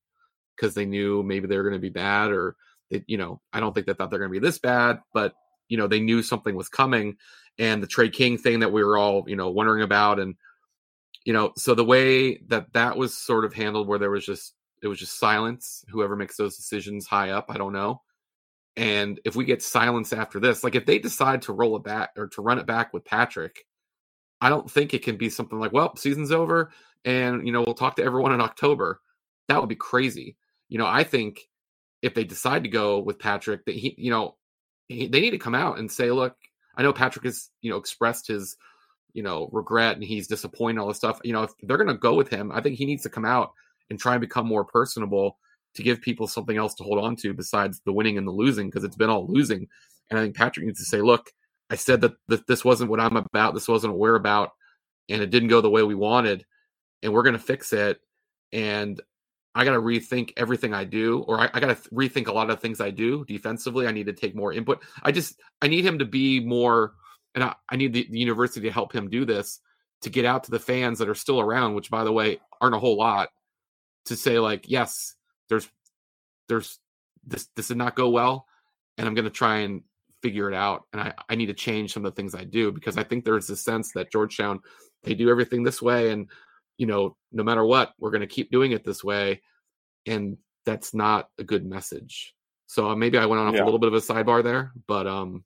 because 0.56 0.76
they 0.76 0.86
knew 0.86 1.24
maybe 1.24 1.48
they 1.48 1.58
were 1.58 1.64
going 1.64 1.74
to 1.74 1.80
be 1.80 1.90
bad, 1.90 2.32
or 2.32 2.56
they, 2.90 3.04
you 3.08 3.18
know, 3.18 3.42
I 3.52 3.60
don't 3.60 3.74
think 3.74 3.88
they 3.88 3.94
thought 3.94 4.10
they're 4.12 4.20
going 4.20 4.32
to 4.32 4.40
be 4.40 4.46
this 4.46 4.60
bad, 4.60 5.00
but 5.14 5.34
you 5.68 5.78
know, 5.78 5.88
they 5.88 6.02
knew 6.02 6.22
something 6.22 6.56
was 6.56 6.70
coming. 6.70 7.16
And 7.58 7.82
the 7.82 7.88
Trey 7.88 8.10
King 8.10 8.38
thing 8.38 8.60
that 8.60 8.72
we 8.72 8.84
were 8.84 8.98
all, 8.98 9.24
you 9.28 9.36
know, 9.36 9.50
wondering 9.50 9.84
about, 9.84 10.20
and 10.20 10.36
you 11.26 11.34
know, 11.34 11.52
so 11.58 11.76
the 11.76 11.86
way 11.86 12.38
that 12.48 12.74
that 12.74 12.98
was 12.98 13.18
sort 13.18 13.46
of 13.46 13.54
handled, 13.54 13.88
where 13.88 14.00
there 14.00 14.12
was 14.12 14.26
just 14.26 14.54
it 14.82 14.88
was 14.88 15.00
just 15.00 15.20
silence. 15.20 15.86
Whoever 15.90 16.16
makes 16.16 16.38
those 16.38 16.56
decisions 16.56 17.08
high 17.08 17.30
up, 17.32 17.46
I 17.50 17.58
don't 17.58 17.74
know. 17.74 18.02
And 18.78 19.20
if 19.26 19.36
we 19.36 19.46
get 19.46 19.62
silence 19.62 20.14
after 20.14 20.40
this, 20.40 20.64
like 20.64 20.76
if 20.76 20.86
they 20.86 20.98
decide 20.98 21.42
to 21.44 21.54
roll 21.54 21.76
it 21.76 21.84
back 21.84 22.12
or 22.18 22.28
to 22.28 22.42
run 22.42 22.58
it 22.58 22.66
back 22.66 22.94
with 22.94 23.06
Patrick, 23.06 23.66
I 24.40 24.50
don't 24.50 24.70
think 24.70 24.94
it 24.94 25.04
can 25.04 25.18
be 25.18 25.30
something 25.30 25.60
like, 25.60 25.74
well, 25.74 25.96
season's 25.96 26.32
over 26.32 26.72
and, 27.06 27.46
you 27.46 27.54
know, 27.54 27.62
we'll 27.62 27.76
talk 27.76 27.96
to 27.98 28.04
everyone 28.04 28.34
in 28.34 28.42
October. 28.42 29.02
That 29.50 29.60
would 29.60 29.70
be 29.70 29.76
crazy. 29.76 30.38
You 30.70 30.78
know, 30.78 30.88
I 30.88 31.04
think 31.04 31.50
if 32.02 32.14
they 32.14 32.24
decide 32.24 32.64
to 32.64 32.70
go 32.70 33.00
with 33.00 33.20
Patrick, 33.20 33.66
that 33.66 33.76
he, 33.76 33.94
you 33.98 34.10
know, 34.10 34.38
he, 34.88 35.08
they 35.08 35.20
need 35.20 35.32
to 35.32 35.38
come 35.38 35.54
out 35.54 35.78
and 35.78 35.92
say, 35.92 36.10
look, 36.12 36.36
I 36.76 36.82
know 36.82 36.94
Patrick 36.94 37.26
has, 37.26 37.50
you 37.62 37.70
know, 37.70 37.78
expressed 37.78 38.28
his, 38.28 38.56
you 39.14 39.22
know, 39.22 39.50
regret 39.52 39.96
and 39.96 40.04
he's 40.04 40.28
disappointed, 40.28 40.80
all 40.80 40.88
this 40.88 40.98
stuff. 40.98 41.20
You 41.24 41.34
know, 41.34 41.44
if 41.44 41.52
they're 41.62 41.78
going 41.78 41.88
to 41.88 41.94
go 41.96 42.16
with 42.16 42.30
him, 42.30 42.52
I 42.52 42.62
think 42.62 42.78
he 42.78 42.86
needs 42.86 43.04
to 43.04 43.10
come 43.10 43.26
out 43.26 43.52
and 43.92 44.00
try 44.00 44.14
and 44.14 44.22
become 44.22 44.48
more 44.48 44.64
personable 44.64 45.38
to 45.76 45.84
give 45.84 46.02
people 46.02 46.26
something 46.26 46.58
else 46.58 46.74
to 46.76 46.84
hold 46.84 46.98
on 46.98 47.16
to 47.18 47.34
besides 47.34 47.82
the 47.86 47.92
winning 47.92 48.18
and 48.18 48.26
the 48.26 48.32
losing 48.32 48.68
because 48.68 48.86
it's 48.86 48.96
been 48.96 49.10
all 49.10 49.28
losing. 49.28 49.68
And 50.10 50.18
I 50.18 50.24
think 50.24 50.36
Patrick 50.36 50.66
needs 50.66 50.80
to 50.80 50.86
say, 50.86 51.02
look, 51.02 51.30
I 51.70 51.76
said 51.76 52.02
that, 52.02 52.14
this 52.48 52.66
wasn't 52.66 52.90
what 52.90 53.02
I'm 53.02 53.18
about. 53.18 53.54
This 53.54 53.68
wasn't 53.68 53.94
what 53.94 54.00
we're 54.00 54.16
about. 54.16 54.52
And 55.10 55.22
it 55.22 55.30
didn't 55.30 55.50
go 55.50 55.60
the 55.60 55.70
way 55.70 55.84
we 55.84 55.94
wanted. 55.94 56.46
And 57.04 57.14
we're 57.14 57.24
going 57.24 57.34
to 57.34 57.40
fix 57.40 57.74
it. 57.74 58.00
And 58.54 59.00
I 59.54 59.66
got 59.66 59.74
to 59.74 59.82
rethink 59.82 60.32
everything 60.38 60.74
I 60.74 60.86
do, 60.86 61.20
or 61.28 61.40
I, 61.40 61.50
I 61.54 61.60
got 61.60 61.76
to 61.76 61.90
rethink 61.90 62.28
a 62.28 62.34
lot 62.34 62.50
of 62.50 62.62
things 62.62 62.80
I 62.80 62.92
do 62.92 63.26
defensively. 63.26 63.88
I 63.88 63.92
need 63.92 64.06
to 64.06 64.14
take 64.14 64.36
more 64.36 64.54
input. 64.54 64.82
I 65.04 65.12
just, 65.12 65.36
I 65.62 65.68
need 65.68 65.86
him 65.86 66.00
to 66.00 66.06
be 66.06 66.40
more, 66.40 66.94
and 67.36 67.44
I, 67.44 67.56
I 67.70 67.76
need 67.76 67.92
the, 67.92 68.08
the 68.10 68.20
university 68.20 68.62
to 68.68 68.72
help 68.72 68.94
him 68.94 69.10
do 69.10 69.26
this 69.26 69.60
to 70.04 70.10
get 70.10 70.24
out 70.24 70.46
to 70.46 70.52
the 70.52 70.60
fans 70.60 71.00
that 71.00 71.10
are 71.10 71.16
still 71.16 71.42
around, 71.42 71.76
which 71.76 71.92
by 71.92 72.06
the 72.06 72.14
way, 72.14 72.40
aren't 72.62 72.76
a 72.76 72.80
whole 72.80 72.98
lot 72.98 73.30
to 74.06 74.16
say 74.16 74.40
like, 74.40 74.66
yes, 74.68 75.16
there's 75.50 75.70
there's 76.48 76.80
this 77.26 77.48
this 77.56 77.68
did 77.68 77.78
not 77.78 77.96
go 77.96 78.10
well, 78.10 78.46
and 78.98 79.08
I'm 79.08 79.14
gonna 79.14 79.30
try 79.30 79.60
and 79.60 79.82
figure 80.22 80.50
it 80.50 80.56
out. 80.56 80.84
And 80.94 81.02
I, 81.02 81.14
I 81.30 81.36
need 81.36 81.48
to 81.48 81.54
change 81.54 81.94
some 81.94 82.06
of 82.06 82.14
the 82.14 82.16
things 82.16 82.36
I 82.36 82.44
do 82.44 82.72
because 82.72 82.98
I 82.98 83.04
think 83.04 83.26
there's 83.26 83.50
a 83.50 83.56
sense 83.56 83.92
that 83.94 84.12
Georgetown 84.12 84.60
they 85.04 85.14
do 85.16 85.30
everything 85.30 85.64
this 85.64 85.82
way 85.82 86.12
and 86.12 86.30
you 86.78 86.88
know, 86.88 87.16
no 87.32 87.44
matter 87.44 87.66
what, 87.66 87.94
we're 88.00 88.12
gonna 88.12 88.28
keep 88.28 88.52
doing 88.52 88.72
it 88.72 88.84
this 88.84 89.04
way. 89.04 89.42
And 90.06 90.38
that's 90.66 90.94
not 90.94 91.30
a 91.38 91.44
good 91.44 91.66
message. 91.66 92.34
So 92.68 92.90
uh, 92.90 92.96
maybe 92.96 93.18
I 93.18 93.26
went 93.26 93.42
on 93.42 93.54
yeah. 93.54 93.64
a 93.64 93.66
little 93.66 93.80
bit 93.80 93.88
of 93.88 93.94
a 93.94 93.98
sidebar 93.98 94.44
there, 94.44 94.72
but 94.88 95.08
um 95.08 95.44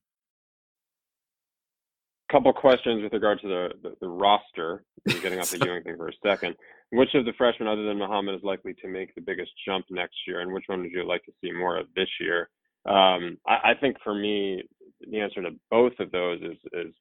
couple 2.31 2.51
questions 2.53 3.03
with 3.03 3.13
regard 3.13 3.39
to 3.41 3.47
the, 3.47 3.69
the, 3.83 3.95
the 4.01 4.07
roster. 4.07 4.83
Getting 5.07 5.39
off 5.39 5.51
the 5.51 5.63
Ewing 5.63 5.83
thing 5.83 5.97
for 5.97 6.07
a 6.07 6.13
second. 6.25 6.55
Which 6.91 7.13
of 7.13 7.25
the 7.25 7.33
freshmen, 7.38 7.67
other 7.67 7.83
than 7.83 7.99
Mohammed, 7.99 8.35
is 8.35 8.43
likely 8.43 8.73
to 8.75 8.88
make 8.88 9.13
the 9.15 9.21
biggest 9.21 9.51
jump 9.65 9.85
next 9.89 10.15
year, 10.27 10.41
and 10.41 10.51
which 10.51 10.65
one 10.67 10.81
would 10.81 10.91
you 10.91 11.07
like 11.07 11.23
to 11.25 11.31
see 11.41 11.51
more 11.51 11.77
of 11.77 11.88
this 11.95 12.09
year? 12.19 12.49
Um, 12.85 13.38
I, 13.47 13.71
I, 13.71 13.73
think 13.79 13.97
for 14.03 14.13
me, 14.13 14.63
the 15.09 15.19
answer 15.19 15.41
to 15.41 15.51
both 15.71 15.93
of 15.99 16.11
those 16.11 16.39
is 16.41 16.57
is 16.73 16.93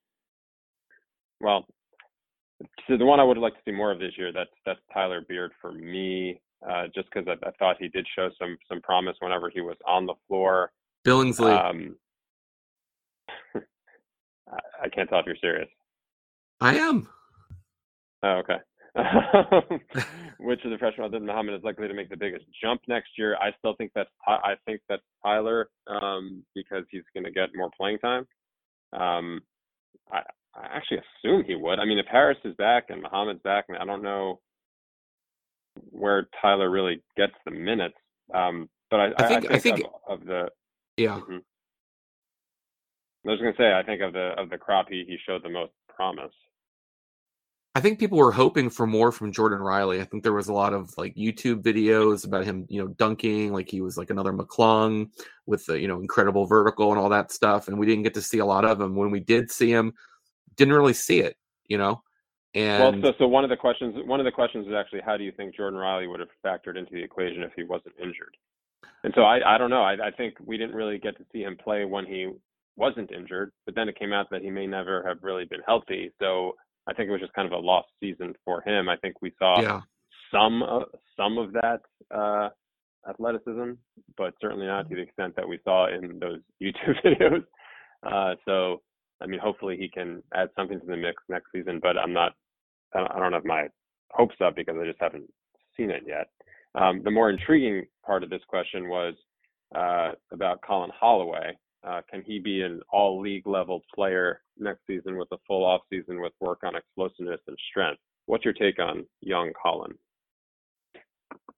well. 1.40 1.66
So 2.88 2.96
the 2.96 3.04
one 3.04 3.20
I 3.20 3.24
would 3.24 3.36
like 3.36 3.52
to 3.54 3.60
see 3.66 3.72
more 3.72 3.92
of 3.92 3.98
this 3.98 4.12
year, 4.16 4.32
that's 4.32 4.50
that's 4.64 4.80
Tyler 4.92 5.20
Beard 5.28 5.52
for 5.60 5.72
me, 5.72 6.40
uh, 6.66 6.84
just 6.94 7.08
because 7.12 7.28
I, 7.28 7.46
I, 7.46 7.50
thought 7.58 7.76
he 7.78 7.88
did 7.88 8.06
show 8.16 8.30
some 8.38 8.56
some 8.66 8.80
promise 8.80 9.16
whenever 9.20 9.50
he 9.50 9.60
was 9.60 9.76
on 9.86 10.06
the 10.06 10.14
floor. 10.26 10.72
Billingsley. 11.06 11.52
Um, 11.52 11.96
I 14.50 14.88
can't 14.88 15.08
tell 15.08 15.20
if 15.20 15.26
you're 15.26 15.36
serious. 15.40 15.68
I 16.60 16.76
am. 16.76 17.08
Oh, 18.22 18.40
okay. 18.42 18.58
Which 20.38 20.60
of 20.64 20.70
the 20.70 20.78
freshmen 20.78 21.06
other 21.06 21.18
than 21.18 21.26
Mohammed 21.26 21.54
is 21.54 21.64
likely 21.64 21.88
to 21.88 21.94
make 21.94 22.08
the 22.08 22.16
biggest 22.16 22.44
jump 22.62 22.80
next 22.86 23.10
year? 23.18 23.36
I 23.36 23.50
still 23.58 23.74
think 23.76 23.90
that's 23.94 24.10
I 24.26 24.54
think 24.66 24.80
that's 24.88 25.02
Tyler 25.22 25.68
um, 25.88 26.44
because 26.54 26.84
he's 26.90 27.02
going 27.12 27.24
to 27.24 27.32
get 27.32 27.48
more 27.54 27.70
playing 27.76 27.98
time. 27.98 28.26
Um, 28.92 29.40
I, 30.12 30.20
I 30.54 30.76
actually 30.76 30.98
assume 30.98 31.44
he 31.44 31.56
would. 31.56 31.80
I 31.80 31.84
mean, 31.84 31.98
if 31.98 32.06
Harris 32.10 32.38
is 32.44 32.54
back 32.54 32.84
and 32.88 33.02
Mohammed's 33.02 33.42
back, 33.42 33.64
I 33.78 33.84
don't 33.84 34.02
know 34.02 34.40
where 35.90 36.28
Tyler 36.40 36.70
really 36.70 37.02
gets 37.16 37.32
the 37.44 37.50
minutes. 37.50 37.96
Um, 38.32 38.68
but 38.90 39.00
I, 39.00 39.06
I, 39.06 39.08
think, 39.08 39.20
I 39.20 39.28
think, 39.28 39.50
I 39.50 39.58
think 39.58 39.80
of, 40.08 40.20
of, 40.20 40.26
the 40.26 40.48
yeah. 40.96 41.18
Mm-hmm. 41.18 41.38
I 43.26 43.30
was 43.30 43.40
going 43.40 43.54
to 43.54 43.58
say, 43.58 43.72
I 43.72 43.82
think 43.82 44.02
of 44.02 44.12
the 44.12 44.34
of 44.38 44.50
the 44.50 44.58
crop, 44.58 44.86
he 44.88 45.04
he 45.06 45.16
showed 45.26 45.42
the 45.42 45.50
most 45.50 45.72
promise. 45.88 46.32
I 47.76 47.80
think 47.80 47.98
people 47.98 48.18
were 48.18 48.30
hoping 48.30 48.70
for 48.70 48.86
more 48.86 49.10
from 49.10 49.32
Jordan 49.32 49.58
Riley. 49.58 50.00
I 50.00 50.04
think 50.04 50.22
there 50.22 50.32
was 50.32 50.46
a 50.46 50.52
lot 50.52 50.72
of 50.72 50.96
like 50.96 51.16
YouTube 51.16 51.62
videos 51.62 52.24
about 52.24 52.44
him, 52.44 52.66
you 52.68 52.80
know, 52.80 52.88
dunking 52.88 53.52
like 53.52 53.68
he 53.68 53.80
was 53.80 53.98
like 53.98 54.10
another 54.10 54.32
McClung 54.32 55.08
with 55.46 55.66
the, 55.66 55.80
you 55.80 55.88
know, 55.88 55.98
incredible 55.98 56.46
vertical 56.46 56.92
and 56.92 57.00
all 57.00 57.08
that 57.08 57.32
stuff. 57.32 57.66
And 57.66 57.76
we 57.76 57.86
didn't 57.86 58.04
get 58.04 58.14
to 58.14 58.22
see 58.22 58.38
a 58.38 58.44
lot 58.44 58.64
of 58.64 58.80
him. 58.80 58.94
When 58.94 59.10
we 59.10 59.18
did 59.18 59.50
see 59.50 59.70
him, 59.70 59.92
didn't 60.54 60.74
really 60.74 60.92
see 60.92 61.18
it, 61.18 61.36
you 61.66 61.76
know. 61.76 62.00
And 62.54 63.02
well, 63.02 63.12
so 63.12 63.18
so 63.18 63.26
one 63.26 63.42
of 63.42 63.50
the 63.50 63.56
questions 63.56 63.96
one 64.06 64.20
of 64.20 64.24
the 64.24 64.30
questions 64.30 64.68
is 64.68 64.72
actually 64.72 65.00
how 65.04 65.16
do 65.16 65.24
you 65.24 65.32
think 65.32 65.56
Jordan 65.56 65.78
Riley 65.78 66.06
would 66.06 66.20
have 66.20 66.28
factored 66.44 66.76
into 66.76 66.92
the 66.92 67.02
equation 67.02 67.42
if 67.42 67.50
he 67.56 67.64
wasn't 67.64 67.96
injured? 68.00 68.36
And 69.02 69.12
so 69.16 69.22
I 69.22 69.56
I 69.56 69.58
don't 69.58 69.70
know. 69.70 69.82
I 69.82 69.94
I 69.94 70.10
think 70.16 70.34
we 70.44 70.56
didn't 70.56 70.76
really 70.76 70.98
get 70.98 71.16
to 71.16 71.24
see 71.32 71.42
him 71.42 71.56
play 71.56 71.84
when 71.84 72.06
he 72.06 72.28
wasn't 72.76 73.12
injured, 73.12 73.52
but 73.66 73.74
then 73.74 73.88
it 73.88 73.98
came 73.98 74.12
out 74.12 74.26
that 74.30 74.42
he 74.42 74.50
may 74.50 74.66
never 74.66 75.06
have 75.06 75.18
really 75.22 75.44
been 75.44 75.60
healthy. 75.66 76.10
So 76.20 76.54
I 76.86 76.94
think 76.94 77.08
it 77.08 77.12
was 77.12 77.20
just 77.20 77.32
kind 77.34 77.46
of 77.46 77.52
a 77.52 77.64
lost 77.64 77.88
season 78.00 78.34
for 78.44 78.62
him. 78.62 78.88
I 78.88 78.96
think 78.96 79.22
we 79.22 79.32
saw 79.38 79.60
yeah. 79.60 79.80
some 80.32 80.62
uh, 80.62 80.84
some 81.16 81.38
of 81.38 81.52
that 81.52 81.80
uh, 82.14 82.48
athleticism, 83.08 83.72
but 84.16 84.34
certainly 84.40 84.66
not 84.66 84.88
to 84.88 84.96
the 84.96 85.02
extent 85.02 85.34
that 85.36 85.48
we 85.48 85.58
saw 85.64 85.88
in 85.88 86.18
those 86.18 86.40
YouTube 86.62 86.96
videos. 87.04 87.44
Uh, 88.04 88.34
so 88.44 88.82
I 89.20 89.26
mean, 89.26 89.40
hopefully 89.40 89.76
he 89.78 89.88
can 89.88 90.22
add 90.34 90.48
something 90.56 90.80
to 90.80 90.86
the 90.86 90.96
mix 90.96 91.22
next 91.28 91.50
season. 91.52 91.78
But 91.82 91.96
I'm 91.96 92.12
not. 92.12 92.32
I 92.94 93.18
don't 93.18 93.32
have 93.32 93.44
my 93.44 93.66
hopes 94.12 94.36
up 94.44 94.54
because 94.54 94.76
I 94.80 94.86
just 94.86 95.00
haven't 95.00 95.28
seen 95.76 95.90
it 95.90 96.04
yet. 96.06 96.28
Um, 96.76 97.02
the 97.02 97.10
more 97.10 97.30
intriguing 97.30 97.86
part 98.04 98.22
of 98.22 98.30
this 98.30 98.42
question 98.48 98.88
was 98.88 99.14
uh, 99.74 100.12
about 100.32 100.60
Collin 100.62 100.90
Holloway. 100.98 101.56
Uh, 101.86 102.00
can 102.10 102.22
he 102.22 102.38
be 102.38 102.62
an 102.62 102.80
all 102.90 103.20
league 103.20 103.46
level 103.46 103.82
player 103.94 104.40
next 104.58 104.80
season 104.86 105.18
with 105.18 105.28
a 105.32 105.38
full 105.46 105.64
off 105.64 105.82
season 105.90 106.20
with 106.20 106.32
work 106.40 106.60
on 106.64 106.76
explosiveness 106.76 107.40
and 107.46 107.58
strength? 107.70 108.00
What's 108.26 108.44
your 108.44 108.54
take 108.54 108.78
on 108.78 109.04
young 109.20 109.52
Collin? 109.60 109.92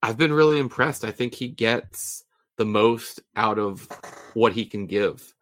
I've 0.03 0.17
been 0.17 0.33
really 0.33 0.59
impressed. 0.59 1.05
I 1.05 1.11
think 1.11 1.33
he 1.33 1.47
gets 1.47 2.23
the 2.57 2.65
most 2.65 3.21
out 3.35 3.57
of 3.57 3.87
what 4.33 4.53
he 4.53 4.65
can 4.65 4.85
give. 4.85 5.33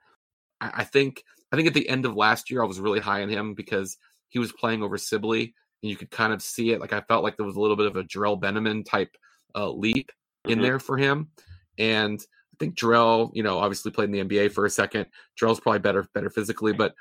I, 0.62 0.72
I 0.78 0.84
think 0.84 1.24
I 1.52 1.56
think 1.56 1.68
at 1.68 1.74
the 1.74 1.90
end 1.90 2.06
of 2.06 2.16
last 2.16 2.52
year 2.52 2.62
I 2.62 2.68
was 2.68 2.80
really 2.80 3.00
high 3.00 3.24
on 3.24 3.30
him 3.30 3.54
because 3.54 3.98
he 4.30 4.40
was 4.40 4.52
playing 4.52 4.84
over 4.84 4.98
Sibley 4.98 5.54
and 5.82 5.90
you 5.90 5.96
could 5.96 6.12
kind 6.12 6.34
of 6.34 6.42
see 6.42 6.72
it. 6.72 6.80
Like 6.80 6.94
I 6.94 7.02
felt 7.02 7.24
like 7.24 7.38
there 7.38 7.46
was 7.46 7.56
a 7.56 7.62
little 7.62 7.78
bit 7.78 7.88
of 7.88 7.96
a 7.96 8.04
Jarrell 8.04 8.40
Benjamin 8.40 8.84
type 8.84 9.16
uh, 9.56 9.70
leap 9.70 10.12
in 10.44 10.54
mm-hmm. 10.54 10.62
there 10.62 10.80
for 10.80 10.98
him. 10.98 11.30
And 11.78 12.20
I 12.56 12.58
think 12.58 12.76
Jarrell, 12.76 13.32
you 13.34 13.44
know, 13.44 13.60
obviously 13.60 13.92
played 13.92 14.10
in 14.10 14.28
the 14.28 14.38
NBA 14.38 14.54
for 14.54 14.66
a 14.66 14.70
second. 14.70 15.08
Jarrell's 15.40 15.60
probably 15.60 15.80
better, 15.80 16.08
better 16.14 16.30
physically, 16.30 16.72
but 16.72 16.96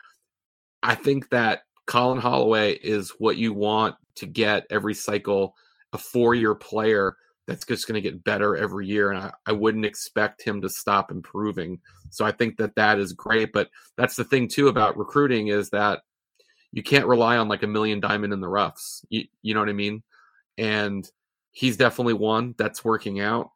I 0.82 0.96
think 0.96 1.30
that 1.30 1.62
Collin 1.86 2.18
Holloway 2.18 2.72
is 2.72 3.10
what 3.18 3.36
you 3.36 3.52
want 3.52 3.94
to 4.16 4.26
get 4.26 4.66
every 4.70 4.94
cycle, 4.94 5.54
a 5.92 5.98
four-year 5.98 6.56
player 6.56 7.16
that's 7.46 7.64
just 7.64 7.86
going 7.86 8.02
to 8.02 8.10
get 8.10 8.24
better 8.24 8.56
every 8.56 8.86
year, 8.86 9.12
and 9.12 9.20
I, 9.20 9.32
I 9.46 9.52
wouldn't 9.52 9.84
expect 9.84 10.42
him 10.42 10.60
to 10.62 10.68
stop 10.68 11.10
improving. 11.12 11.78
So 12.10 12.24
I 12.24 12.32
think 12.32 12.56
that 12.56 12.74
that 12.74 12.98
is 12.98 13.12
great, 13.12 13.52
but 13.52 13.70
that's 13.96 14.16
the 14.16 14.24
thing 14.24 14.48
too 14.48 14.68
about 14.68 14.96
recruiting 14.96 15.48
is 15.48 15.70
that 15.70 16.00
you 16.72 16.82
can't 16.82 17.06
rely 17.06 17.36
on 17.36 17.46
like 17.46 17.62
a 17.62 17.68
million 17.68 18.00
diamond 18.00 18.32
in 18.32 18.40
the 18.40 18.48
roughs. 18.48 19.04
You, 19.08 19.24
you 19.42 19.54
know 19.54 19.60
what 19.60 19.68
I 19.68 19.74
mean? 19.74 20.02
And 20.58 21.08
he's 21.52 21.76
definitely 21.76 22.14
one 22.14 22.54
that's 22.58 22.84
working 22.84 23.20
out. 23.20 23.50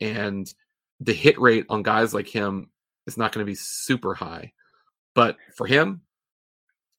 And 0.00 0.52
the 1.00 1.12
hit 1.12 1.38
rate 1.40 1.66
on 1.68 1.82
guys 1.82 2.14
like 2.14 2.28
him 2.28 2.70
is 3.06 3.16
not 3.16 3.32
going 3.32 3.44
to 3.44 3.50
be 3.50 3.56
super 3.56 4.14
high. 4.14 4.52
But 5.14 5.36
for 5.56 5.66
him, 5.66 6.02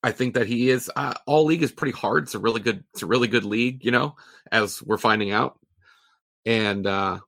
I 0.04 0.12
think 0.12 0.36
that 0.36 0.48
he 0.48 0.70
is 0.70 0.92
uh, 0.96 1.14
all 1.26 1.46
league 1.46 1.64
is 1.64 1.72
pretty 1.72 1.98
hard. 1.98 2.24
It's 2.24 2.36
a 2.36 2.40
really 2.40 2.62
good 2.62 2.84
it's 2.94 3.04
a 3.04 3.08
really 3.08 3.28
good 3.28 3.46
league, 3.46 3.84
you 3.84 3.92
know, 3.92 4.16
as 4.52 4.82
we're 4.82 4.98
finding 4.98 5.32
out. 5.32 5.60
And 6.46 6.86
uh 6.88 7.20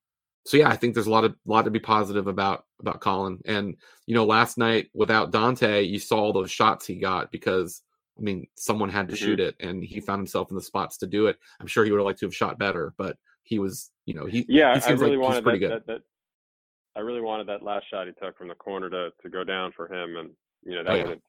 so 0.45 0.58
yeah, 0.58 0.69
I 0.69 0.77
think 0.77 0.93
there's 0.93 1.08
a 1.08 1.12
lot 1.12 1.25
of 1.25 1.36
lot 1.45 1.65
to 1.65 1.71
be 1.71 1.79
positive 1.79 2.27
about 2.27 2.65
about 2.79 3.01
Collin. 3.01 3.39
And 3.45 3.75
you 4.08 4.15
know, 4.15 4.25
last 4.25 4.58
night 4.58 4.89
without 4.93 5.32
Dante, 5.32 5.84
you 5.84 5.99
saw 5.99 6.17
all 6.17 6.34
those 6.34 6.51
shots 6.51 6.88
he 6.88 6.95
got 6.95 7.32
because 7.32 7.82
I 8.17 8.21
mean, 8.21 8.47
someone 8.55 8.89
had 8.89 9.08
to 9.10 9.15
mm-hmm. 9.15 9.25
shoot 9.25 9.39
it, 9.39 9.55
and 9.60 9.84
he 9.84 10.01
found 10.01 10.19
himself 10.19 10.49
in 10.49 10.55
the 10.55 10.62
spots 10.62 10.97
to 10.97 11.08
do 11.08 11.27
it. 11.27 11.38
I'm 11.60 11.67
sure 11.67 11.86
he 11.86 11.91
would 11.91 11.99
have 11.99 12.05
liked 12.05 12.19
to 12.19 12.25
have 12.25 12.36
shot 12.36 12.60
better, 12.60 12.93
but 12.97 13.17
he 13.43 13.60
was, 13.60 13.91
you 14.05 14.13
know, 14.13 14.25
he 14.25 14.45
yeah, 14.49 14.77
he 14.77 14.86
I 14.86 14.91
really 14.91 15.15
like 15.15 15.43
wanted 15.43 15.62
that, 15.62 15.69
that, 15.69 15.88
that, 15.88 16.01
I 16.95 17.02
really 17.02 17.21
wanted 17.21 17.47
that 17.47 17.63
last 17.63 17.86
shot 17.89 18.08
he 18.08 18.13
took 18.13 18.38
from 18.38 18.47
the 18.47 18.56
corner 18.56 18.89
to 18.89 19.10
to 19.21 19.30
go 19.30 19.43
down 19.43 19.71
for 19.75 19.88
him, 19.91 20.17
and 20.17 20.30
you 20.63 20.75
know 20.75 20.84
that 20.84 20.91
oh, 20.91 20.95
yeah. 20.95 21.08
would 21.08 21.21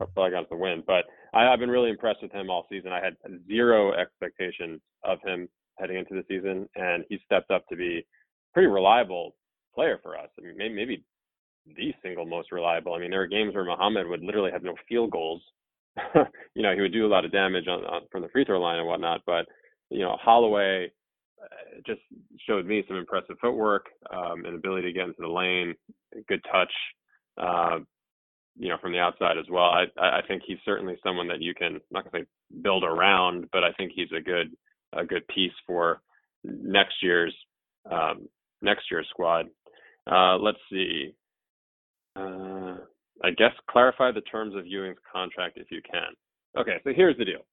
have 0.00 0.14
probably 0.14 0.30
got 0.30 0.48
the 0.48 0.56
win. 0.56 0.82
But 0.86 1.04
I, 1.32 1.48
I've 1.48 1.60
been 1.60 1.70
really 1.70 1.90
impressed 1.90 2.22
with 2.22 2.32
him 2.32 2.50
all 2.50 2.66
season. 2.70 2.92
I 2.92 3.02
had 3.02 3.16
zero 3.46 3.92
expectations 3.92 4.80
of 5.04 5.18
him 5.24 5.48
heading 5.78 5.96
into 5.98 6.14
the 6.14 6.24
season, 6.28 6.68
and 6.76 7.04
he 7.08 7.18
stepped 7.24 7.50
up 7.50 7.66
to 7.68 7.76
be 7.76 8.06
pretty 8.52 8.68
reliable 8.68 9.34
player 9.74 9.98
for 10.02 10.18
us. 10.18 10.28
I 10.38 10.42
mean, 10.42 10.56
maybe, 10.56 10.74
maybe 10.74 11.04
the 11.74 11.94
single 12.02 12.26
most 12.26 12.52
reliable. 12.52 12.94
I 12.94 12.98
mean, 12.98 13.10
there 13.10 13.20
were 13.20 13.26
games 13.26 13.54
where 13.54 13.64
Mohammed 13.64 14.06
would 14.08 14.22
literally 14.22 14.50
have 14.52 14.62
no 14.62 14.74
field 14.88 15.10
goals 15.10 15.42
you 16.54 16.62
know, 16.62 16.74
he 16.74 16.80
would 16.80 16.92
do 16.92 17.06
a 17.06 17.08
lot 17.08 17.24
of 17.24 17.32
damage 17.32 17.68
on, 17.68 17.84
on 17.84 18.02
from 18.10 18.22
the 18.22 18.28
free 18.28 18.44
throw 18.44 18.60
line 18.60 18.78
and 18.78 18.86
whatnot. 18.86 19.20
But 19.26 19.46
you 19.90 20.00
know, 20.00 20.16
Holloway 20.20 20.90
just 21.86 22.00
showed 22.46 22.66
me 22.66 22.84
some 22.86 22.96
impressive 22.96 23.36
footwork 23.40 23.86
um, 24.12 24.44
and 24.44 24.54
ability 24.54 24.88
to 24.88 24.92
get 24.92 25.08
into 25.08 25.20
the 25.20 25.28
lane, 25.28 25.74
good 26.28 26.44
touch, 26.50 26.72
uh, 27.38 27.78
you 28.58 28.68
know, 28.68 28.76
from 28.80 28.92
the 28.92 28.98
outside 28.98 29.38
as 29.38 29.46
well. 29.50 29.70
I 29.70 29.84
I 29.98 30.20
think 30.28 30.42
he's 30.46 30.58
certainly 30.64 30.96
someone 31.02 31.28
that 31.28 31.40
you 31.40 31.54
can 31.54 31.80
not 31.90 32.04
gonna 32.04 32.24
say 32.24 32.60
build 32.62 32.84
around, 32.84 33.48
but 33.52 33.64
I 33.64 33.72
think 33.72 33.92
he's 33.94 34.12
a 34.16 34.20
good 34.20 34.54
a 34.92 35.04
good 35.04 35.26
piece 35.28 35.52
for 35.66 36.02
next 36.44 36.94
year's 37.02 37.34
um, 37.90 38.28
next 38.60 38.84
year's 38.90 39.06
squad. 39.10 39.46
Uh, 40.10 40.36
let's 40.36 40.58
see. 40.70 41.14
Uh, 42.16 42.76
I 43.24 43.30
guess 43.36 43.52
clarify 43.70 44.10
the 44.12 44.20
terms 44.22 44.54
of 44.54 44.66
Ewing's 44.66 44.98
contract 45.10 45.56
if 45.56 45.70
you 45.70 45.80
can. 45.90 46.12
Okay, 46.58 46.78
so 46.84 46.90
here's 46.94 47.16
the 47.16 47.24
deal. 47.24 47.46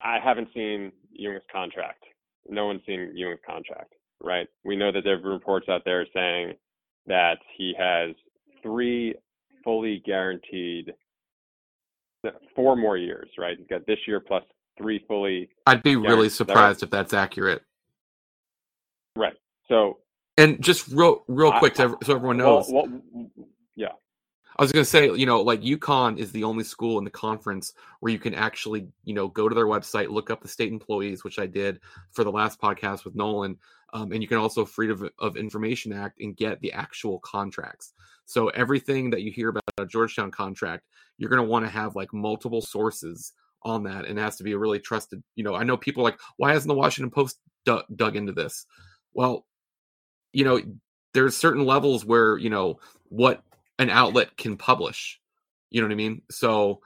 I 0.00 0.18
haven't 0.22 0.48
seen 0.52 0.90
Ewing's 1.12 1.42
contract. 1.52 2.02
No 2.48 2.66
one's 2.66 2.82
seen 2.86 3.12
Ewing's 3.14 3.40
contract, 3.46 3.94
right? 4.22 4.46
We 4.64 4.76
know 4.76 4.92
that 4.92 5.02
there 5.04 5.16
have 5.16 5.24
reports 5.24 5.68
out 5.68 5.82
there 5.84 6.06
saying 6.14 6.54
that 7.06 7.38
he 7.56 7.74
has 7.78 8.14
three 8.62 9.14
fully 9.64 10.02
guaranteed 10.04 10.92
four 12.54 12.76
more 12.76 12.96
years, 12.96 13.28
right? 13.38 13.56
He's 13.58 13.66
got 13.66 13.86
this 13.86 13.98
year 14.06 14.20
plus 14.20 14.44
three 14.78 15.04
fully. 15.08 15.48
I'd 15.66 15.82
be 15.82 15.96
really 15.96 16.28
surprised 16.28 16.80
that 16.80 16.86
if 16.86 16.90
that's 16.90 17.12
accurate. 17.12 17.62
Right. 19.16 19.34
So. 19.68 19.98
And 20.38 20.62
just 20.62 20.88
real, 20.88 21.24
real 21.28 21.52
quick, 21.58 21.78
I, 21.78 21.88
so 21.88 22.14
everyone 22.14 22.38
knows. 22.38 22.66
Well, 22.70 22.88
well, 23.12 23.26
yeah. 23.76 23.88
I 24.58 24.62
was 24.62 24.72
going 24.72 24.84
to 24.84 24.90
say, 24.90 25.06
you 25.12 25.26
know, 25.26 25.40
like 25.40 25.62
UConn 25.62 26.18
is 26.18 26.30
the 26.32 26.44
only 26.44 26.64
school 26.64 26.98
in 26.98 27.04
the 27.04 27.10
conference 27.10 27.72
where 28.00 28.12
you 28.12 28.18
can 28.18 28.34
actually, 28.34 28.88
you 29.04 29.14
know, 29.14 29.28
go 29.28 29.48
to 29.48 29.54
their 29.54 29.66
website, 29.66 30.10
look 30.10 30.30
up 30.30 30.42
the 30.42 30.48
state 30.48 30.70
employees, 30.72 31.24
which 31.24 31.38
I 31.38 31.46
did 31.46 31.80
for 32.10 32.22
the 32.24 32.32
last 32.32 32.60
podcast 32.60 33.04
with 33.04 33.14
Nolan, 33.14 33.56
um, 33.94 34.12
and 34.12 34.22
you 34.22 34.28
can 34.28 34.38
also 34.38 34.64
Freedom 34.64 35.08
of, 35.18 35.36
Information 35.36 35.92
Act 35.92 36.20
and 36.20 36.36
get 36.36 36.60
the 36.60 36.72
actual 36.72 37.18
contracts. 37.20 37.92
So 38.24 38.48
everything 38.48 39.10
that 39.10 39.22
you 39.22 39.30
hear 39.30 39.48
about 39.48 39.62
a 39.78 39.86
Georgetown 39.86 40.30
contract, 40.30 40.84
you're 41.18 41.30
going 41.30 41.42
to 41.42 41.48
want 41.48 41.64
to 41.64 41.70
have 41.70 41.96
like 41.96 42.12
multiple 42.12 42.62
sources 42.62 43.32
on 43.62 43.84
that, 43.84 44.06
and 44.06 44.18
it 44.18 44.22
has 44.22 44.36
to 44.36 44.44
be 44.44 44.52
a 44.52 44.58
really 44.58 44.80
trusted. 44.80 45.22
You 45.34 45.44
know, 45.44 45.54
I 45.54 45.64
know 45.64 45.76
people 45.76 46.02
like, 46.02 46.18
why 46.36 46.52
hasn't 46.52 46.68
the 46.68 46.74
Washington 46.74 47.10
Post 47.10 47.38
dug 47.64 48.16
into 48.16 48.32
this? 48.32 48.66
Well, 49.12 49.46
you 50.32 50.44
know, 50.44 50.60
there's 51.14 51.36
certain 51.36 51.64
levels 51.64 52.04
where 52.04 52.38
you 52.38 52.50
know 52.50 52.80
what 53.08 53.42
an 53.82 53.90
outlet 53.90 54.36
can 54.36 54.56
publish. 54.56 55.20
You 55.70 55.80
know 55.80 55.88
what 55.88 55.92
I 55.92 55.96
mean? 55.96 56.22
So 56.30 56.80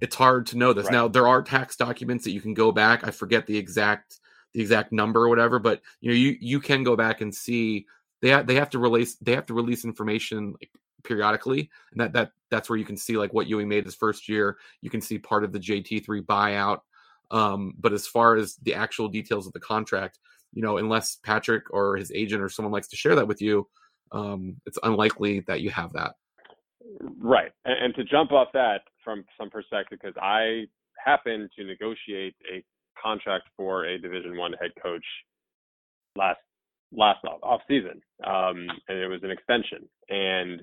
it's 0.00 0.16
hard 0.16 0.46
to 0.46 0.58
know 0.58 0.72
this. 0.72 0.86
Right. 0.86 0.92
Now 0.92 1.08
there 1.08 1.28
are 1.28 1.42
tax 1.42 1.76
documents 1.76 2.24
that 2.24 2.30
you 2.30 2.40
can 2.40 2.54
go 2.54 2.72
back. 2.72 3.06
I 3.06 3.10
forget 3.10 3.46
the 3.46 3.56
exact 3.56 4.20
the 4.52 4.60
exact 4.60 4.92
number 4.92 5.24
or 5.24 5.28
whatever, 5.28 5.58
but 5.58 5.82
you 6.00 6.10
know 6.10 6.16
you 6.16 6.36
you 6.40 6.60
can 6.60 6.84
go 6.84 6.96
back 6.96 7.20
and 7.20 7.34
see 7.34 7.86
they 8.22 8.30
ha- 8.30 8.42
they 8.42 8.54
have 8.54 8.70
to 8.70 8.78
release 8.78 9.16
they 9.16 9.34
have 9.34 9.46
to 9.46 9.54
release 9.54 9.84
information 9.84 10.54
like, 10.60 10.70
periodically, 11.02 11.70
and 11.92 12.00
that 12.00 12.12
that 12.12 12.32
that's 12.50 12.68
where 12.68 12.78
you 12.78 12.84
can 12.84 12.96
see 12.96 13.16
like 13.16 13.32
what 13.32 13.46
Ewing 13.46 13.68
made 13.68 13.84
his 13.84 13.94
first 13.94 14.28
year. 14.28 14.58
You 14.80 14.90
can 14.90 15.00
see 15.00 15.18
part 15.18 15.44
of 15.44 15.52
the 15.52 15.60
JT 15.60 16.04
three 16.04 16.22
buyout. 16.22 16.80
Um, 17.30 17.74
but 17.78 17.92
as 17.92 18.06
far 18.06 18.36
as 18.36 18.56
the 18.56 18.74
actual 18.74 19.08
details 19.08 19.46
of 19.46 19.54
the 19.54 19.60
contract, 19.60 20.18
you 20.52 20.62
know, 20.62 20.76
unless 20.76 21.16
Patrick 21.16 21.64
or 21.70 21.96
his 21.96 22.12
agent 22.12 22.42
or 22.42 22.48
someone 22.48 22.72
likes 22.72 22.88
to 22.88 22.96
share 22.96 23.16
that 23.16 23.26
with 23.26 23.42
you, 23.42 23.66
um, 24.14 24.56
it's 24.66 24.78
unlikely 24.82 25.40
that 25.46 25.60
you 25.60 25.70
have 25.70 25.92
that. 25.92 26.12
Right. 27.18 27.50
And, 27.64 27.86
and 27.86 27.94
to 27.96 28.04
jump 28.04 28.32
off 28.32 28.48
that 28.54 28.82
from 29.02 29.24
some 29.38 29.50
perspective, 29.50 29.98
because 30.00 30.16
I 30.20 30.64
happened 31.04 31.50
to 31.58 31.64
negotiate 31.64 32.34
a 32.52 32.64
contract 33.00 33.48
for 33.56 33.84
a 33.84 33.98
Division 33.98 34.36
One 34.36 34.52
head 34.54 34.70
coach 34.82 35.04
last 36.16 36.38
last 36.92 37.24
off, 37.24 37.40
off 37.42 37.60
season, 37.66 38.00
um, 38.24 38.68
and 38.88 38.98
it 38.98 39.08
was 39.08 39.20
an 39.22 39.30
extension. 39.30 39.88
And 40.08 40.62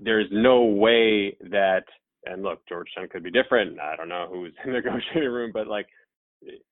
there's 0.00 0.28
no 0.30 0.64
way 0.64 1.36
that. 1.50 1.84
And 2.26 2.42
look, 2.42 2.60
Georgetown 2.66 3.08
could 3.10 3.22
be 3.22 3.30
different. 3.30 3.78
I 3.78 3.96
don't 3.96 4.08
know 4.08 4.28
who's 4.30 4.52
in 4.64 4.72
the 4.72 4.80
negotiating 4.80 5.30
room, 5.30 5.50
but 5.52 5.66
like, 5.66 5.86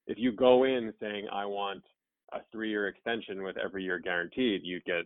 if 0.06 0.18
you 0.18 0.32
go 0.32 0.64
in 0.64 0.92
saying 1.00 1.26
I 1.32 1.46
want 1.46 1.82
a 2.32 2.38
three-year 2.50 2.88
extension 2.88 3.42
with 3.42 3.56
every 3.58 3.84
year 3.84 3.98
guaranteed, 3.98 4.62
you'd 4.64 4.84
get 4.84 5.04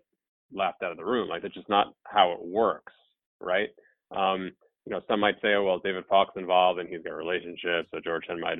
laughed 0.52 0.82
out 0.82 0.92
of 0.92 0.96
the 0.96 1.04
room. 1.04 1.28
Like 1.28 1.42
that's 1.42 1.54
just 1.54 1.68
not 1.68 1.94
how 2.04 2.32
it 2.32 2.44
works, 2.44 2.92
right? 3.40 3.70
Um, 4.10 4.52
you 4.84 4.92
know, 4.92 5.00
some 5.08 5.20
might 5.20 5.40
say, 5.42 5.54
oh 5.54 5.64
well, 5.64 5.80
David 5.80 6.04
Falk's 6.08 6.36
involved 6.36 6.78
and 6.78 6.88
he's 6.88 7.02
got 7.02 7.14
relationships, 7.14 7.88
so 7.90 7.98
Georgetown 8.02 8.40
might. 8.40 8.58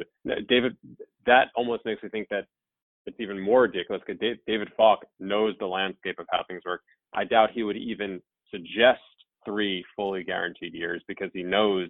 David, 0.49 0.77
that 1.25 1.49
almost 1.55 1.85
makes 1.85 2.03
me 2.03 2.09
think 2.09 2.29
that 2.31 2.47
it's 3.07 3.21
even 3.21 3.41
more 3.41 3.63
ridiculous 3.63 4.03
because 4.05 4.21
David 4.47 4.69
Falk 4.77 5.05
knows 5.21 5.55
the 5.59 5.67
landscape 5.67 6.19
of 6.19 6.27
how 6.31 6.43
things 6.49 6.63
work. 6.67 6.83
I 7.15 7.25
doubt 7.25 7.51
he 7.53 7.63
would 7.63 7.77
even 7.77 8.21
suggest 8.51 9.01
three 9.45 9.85
fully 9.95 10.25
guaranteed 10.25 10.75
years 10.75 11.03
because 11.07 11.31
he 11.33 11.45
knows 11.45 11.89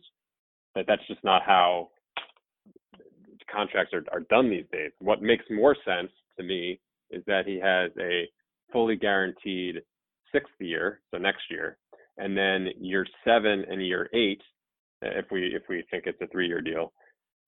that 0.74 0.84
that's 0.86 1.06
just 1.08 1.24
not 1.24 1.42
how 1.42 1.88
contracts 3.50 3.94
are, 3.94 4.04
are 4.12 4.20
done 4.28 4.50
these 4.50 4.66
days. 4.70 4.92
What 5.00 5.22
makes 5.22 5.44
more 5.50 5.76
sense 5.86 6.10
to 6.36 6.44
me 6.44 6.78
is 7.10 7.22
that 7.26 7.46
he 7.46 7.58
has 7.60 7.90
a 7.98 8.28
fully 8.72 8.96
guaranteed 8.96 9.76
sixth 10.32 10.54
year, 10.60 11.00
so 11.10 11.18
next 11.18 11.42
year, 11.50 11.78
and 12.18 12.36
then 12.36 12.68
year 12.78 13.06
seven 13.24 13.64
and 13.70 13.84
year 13.84 14.08
eight, 14.14 14.40
if 15.02 15.26
we 15.30 15.54
if 15.54 15.62
we 15.68 15.84
think 15.90 16.04
it's 16.06 16.20
a 16.20 16.26
three-year 16.28 16.60
deal, 16.60 16.92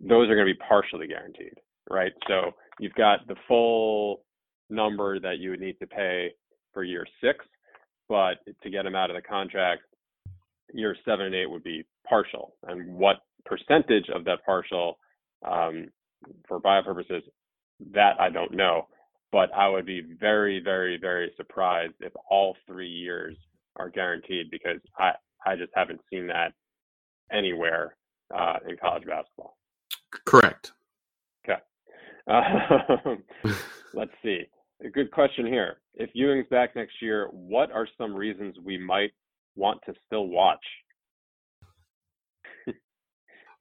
those 0.00 0.28
are 0.28 0.34
going 0.34 0.46
to 0.46 0.54
be 0.54 0.66
partially 0.68 1.06
guaranteed, 1.06 1.54
right? 1.90 2.12
So 2.28 2.52
you've 2.78 2.94
got 2.94 3.26
the 3.26 3.36
full 3.46 4.22
number 4.70 5.18
that 5.20 5.38
you 5.38 5.50
would 5.50 5.60
need 5.60 5.78
to 5.80 5.86
pay 5.86 6.32
for 6.72 6.84
year 6.84 7.06
six, 7.22 7.44
but 8.08 8.34
to 8.62 8.70
get 8.70 8.84
them 8.84 8.94
out 8.94 9.10
of 9.10 9.16
the 9.16 9.22
contract, 9.22 9.82
year 10.72 10.94
seven 11.04 11.26
and 11.26 11.34
eight 11.34 11.50
would 11.50 11.64
be 11.64 11.84
partial. 12.08 12.54
And 12.64 12.94
what 12.94 13.16
percentage 13.44 14.08
of 14.14 14.24
that 14.24 14.44
partial 14.44 14.98
um, 15.46 15.88
for 16.46 16.60
bio 16.60 16.82
purposes, 16.82 17.22
that 17.94 18.20
I 18.20 18.28
don't 18.30 18.54
know. 18.54 18.88
But 19.32 19.52
I 19.54 19.68
would 19.68 19.86
be 19.86 20.02
very, 20.18 20.60
very, 20.60 20.98
very 20.98 21.32
surprised 21.36 21.94
if 22.00 22.12
all 22.30 22.56
three 22.66 22.88
years 22.88 23.36
are 23.76 23.90
guaranteed 23.90 24.50
because 24.50 24.80
I, 24.98 25.12
I 25.46 25.56
just 25.56 25.72
haven't 25.74 26.00
seen 26.10 26.26
that 26.28 26.52
anywhere 27.30 27.96
uh, 28.34 28.54
in 28.68 28.76
college 28.76 29.04
basketball. 29.06 29.56
Correct. 30.24 30.72
Okay. 31.44 31.60
Um, 32.26 33.22
let's 33.94 34.12
see. 34.22 34.42
A 34.84 34.88
good 34.88 35.10
question 35.10 35.46
here. 35.46 35.78
If 35.94 36.10
Ewing's 36.14 36.46
back 36.50 36.76
next 36.76 37.02
year, 37.02 37.28
what 37.32 37.72
are 37.72 37.88
some 37.98 38.14
reasons 38.14 38.56
we 38.64 38.78
might 38.78 39.10
want 39.56 39.80
to 39.86 39.94
still 40.06 40.28
watch? 40.28 40.64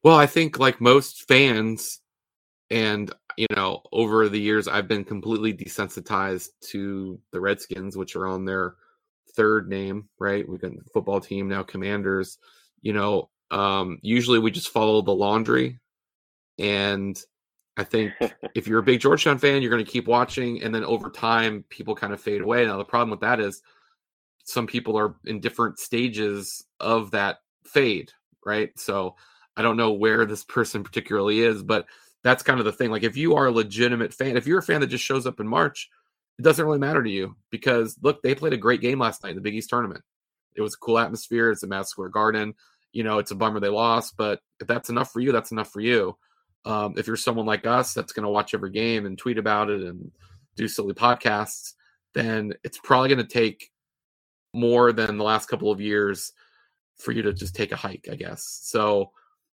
well, 0.04 0.16
I 0.16 0.26
think 0.26 0.58
like 0.58 0.80
most 0.80 1.26
fans, 1.26 2.00
and 2.70 3.12
you 3.38 3.46
know, 3.54 3.82
over 3.92 4.28
the 4.28 4.40
years, 4.40 4.66
I've 4.66 4.88
been 4.88 5.04
completely 5.04 5.54
desensitized 5.54 6.48
to 6.70 7.20
the 7.30 7.40
Redskins, 7.40 7.96
which 7.96 8.16
are 8.16 8.26
on 8.26 8.44
their 8.44 8.74
third 9.36 9.68
name, 9.68 10.08
right? 10.18 10.46
We've 10.46 10.60
got 10.60 10.72
football 10.92 11.20
team 11.20 11.46
now, 11.46 11.62
Commanders. 11.62 12.38
You 12.82 12.94
know, 12.94 13.30
um, 13.52 14.00
usually 14.02 14.40
we 14.40 14.50
just 14.50 14.70
follow 14.70 15.02
the 15.02 15.14
laundry, 15.14 15.78
and 16.58 17.16
I 17.76 17.84
think 17.84 18.12
if 18.56 18.66
you're 18.66 18.80
a 18.80 18.82
big 18.82 18.98
Georgetown 18.98 19.38
fan, 19.38 19.62
you're 19.62 19.70
going 19.70 19.84
to 19.84 19.90
keep 19.90 20.08
watching, 20.08 20.60
and 20.64 20.74
then 20.74 20.82
over 20.82 21.08
time, 21.08 21.64
people 21.68 21.94
kind 21.94 22.12
of 22.12 22.20
fade 22.20 22.40
away. 22.40 22.66
Now, 22.66 22.76
the 22.76 22.84
problem 22.84 23.10
with 23.10 23.20
that 23.20 23.38
is 23.38 23.62
some 24.42 24.66
people 24.66 24.98
are 24.98 25.14
in 25.26 25.38
different 25.38 25.78
stages 25.78 26.64
of 26.80 27.12
that 27.12 27.36
fade, 27.64 28.10
right? 28.44 28.76
So 28.76 29.14
I 29.56 29.62
don't 29.62 29.76
know 29.76 29.92
where 29.92 30.26
this 30.26 30.42
person 30.42 30.82
particularly 30.82 31.40
is, 31.40 31.62
but 31.62 31.86
that's 32.24 32.42
kind 32.42 32.58
of 32.58 32.64
the 32.66 32.72
thing. 32.72 32.90
Like, 32.90 33.04
if 33.04 33.16
you 33.16 33.36
are 33.36 33.46
a 33.46 33.52
legitimate 33.52 34.12
fan, 34.12 34.36
if 34.36 34.46
you're 34.46 34.58
a 34.58 34.62
fan 34.62 34.80
that 34.80 34.88
just 34.88 35.04
shows 35.04 35.26
up 35.26 35.40
in 35.40 35.48
March, 35.48 35.88
it 36.38 36.42
doesn't 36.42 36.64
really 36.64 36.78
matter 36.78 37.02
to 37.02 37.10
you 37.10 37.36
because 37.50 37.96
look, 38.02 38.22
they 38.22 38.34
played 38.34 38.52
a 38.52 38.58
great 38.58 38.80
game 38.80 38.98
last 38.98 39.22
night 39.22 39.30
in 39.30 39.36
the 39.36 39.42
Big 39.42 39.54
East 39.54 39.70
tournament. 39.70 40.02
It 40.54 40.62
was 40.62 40.74
a 40.74 40.78
cool 40.78 40.98
atmosphere. 40.98 41.50
It's 41.50 41.62
a 41.62 41.66
Madison 41.66 41.90
Square 41.90 42.08
Garden. 42.10 42.54
You 42.92 43.04
know, 43.04 43.18
it's 43.18 43.30
a 43.30 43.36
bummer 43.36 43.60
they 43.60 43.68
lost, 43.68 44.16
but 44.16 44.40
if 44.60 44.66
that's 44.66 44.88
enough 44.88 45.12
for 45.12 45.20
you, 45.20 45.32
that's 45.32 45.52
enough 45.52 45.70
for 45.70 45.80
you. 45.80 46.16
Um, 46.64 46.94
if 46.96 47.06
you're 47.06 47.16
someone 47.16 47.46
like 47.46 47.66
us 47.66 47.94
that's 47.94 48.12
going 48.12 48.24
to 48.24 48.30
watch 48.30 48.54
every 48.54 48.70
game 48.70 49.06
and 49.06 49.16
tweet 49.16 49.38
about 49.38 49.70
it 49.70 49.82
and 49.82 50.10
do 50.56 50.66
silly 50.68 50.94
podcasts, 50.94 51.74
then 52.14 52.54
it's 52.64 52.78
probably 52.82 53.08
going 53.08 53.24
to 53.24 53.32
take 53.32 53.70
more 54.52 54.92
than 54.92 55.18
the 55.18 55.24
last 55.24 55.46
couple 55.48 55.70
of 55.70 55.80
years 55.80 56.32
for 56.96 57.12
you 57.12 57.22
to 57.22 57.32
just 57.32 57.54
take 57.54 57.72
a 57.72 57.76
hike, 57.76 58.08
I 58.10 58.16
guess. 58.16 58.58
So, 58.62 59.12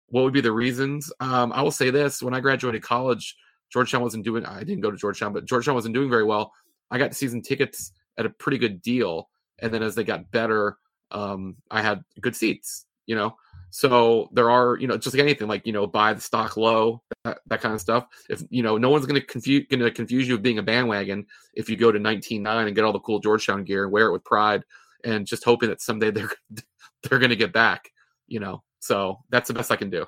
what 0.10 0.24
would 0.24 0.34
be 0.34 0.42
the 0.42 0.52
reasons? 0.52 1.12
Um, 1.20 1.52
I 1.52 1.62
will 1.62 1.72
say 1.72 1.90
this: 1.90 2.22
when 2.22 2.34
I 2.34 2.40
graduated 2.40 2.84
college, 2.84 3.36
Georgetown 3.72 4.02
wasn't 4.02 4.26
doing. 4.26 4.46
I 4.46 4.64
didn't 4.64 4.82
go 4.82 4.92
to 4.92 4.98
Georgetown, 4.98 5.34
but 5.34 5.46
Georgetown 5.46 5.76
wasn't 5.76 5.96
doing 5.96 6.10
very 6.10 6.24
well. 6.24 6.52
I 6.92 6.98
got 6.98 7.16
season 7.16 7.42
tickets 7.42 7.92
at 8.18 8.26
a 8.26 8.30
pretty 8.30 8.58
good 8.58 8.82
deal, 8.82 9.30
and 9.60 9.74
then 9.74 9.84
as 9.84 9.96
they 9.96 10.04
got 10.04 10.32
better, 10.32 10.78
um, 11.12 11.58
I 11.72 11.82
had 11.82 12.04
good 12.22 12.36
seats. 12.36 12.86
You 13.06 13.16
know, 13.16 13.36
so 13.72 14.30
there 14.34 14.50
are, 14.50 14.78
you 14.78 14.88
know, 14.88 14.98
just 14.98 15.16
like 15.16 15.22
anything, 15.22 15.48
like 15.48 15.66
you 15.66 15.74
know, 15.74 15.86
buy 15.86 16.14
the 16.14 16.22
stock 16.22 16.58
low, 16.58 17.04
that, 17.24 17.40
that 17.48 17.62
kind 17.62 17.74
of 17.74 17.82
stuff. 17.82 18.08
If 18.30 18.42
you 18.50 18.64
know, 18.64 18.78
no 18.78 18.90
one's 18.90 19.06
going 19.06 19.20
to 19.20 19.26
confuse 19.26 19.66
going 19.70 19.82
to 19.82 19.92
confuse 19.92 20.28
you 20.28 20.36
with 20.36 20.44
being 20.44 20.58
a 20.58 20.64
bandwagon 20.64 21.26
if 21.54 21.70
you 21.70 21.76
go 21.76 21.92
to 21.92 22.00
19.9 22.00 22.48
and 22.66 22.76
get 22.76 22.84
all 22.84 22.94
the 22.94 23.00
cool 23.00 23.20
Georgetown 23.20 23.64
gear 23.64 23.84
and 23.84 23.92
wear 23.92 24.08
it 24.08 24.12
with 24.12 24.24
pride, 24.24 24.64
and 25.04 25.28
just 25.28 25.44
hoping 25.44 25.70
that 25.70 25.82
someday 25.82 26.12
they're 26.12 26.32
they're 27.04 27.20
going 27.20 27.30
to 27.30 27.36
get 27.36 27.54
back. 27.54 27.92
You 28.30 28.40
know, 28.40 28.64
so 28.80 29.20
that's 29.30 29.48
the 29.48 29.54
best 29.54 29.72
I 29.72 29.76
can 29.76 29.90
do. 29.90 30.06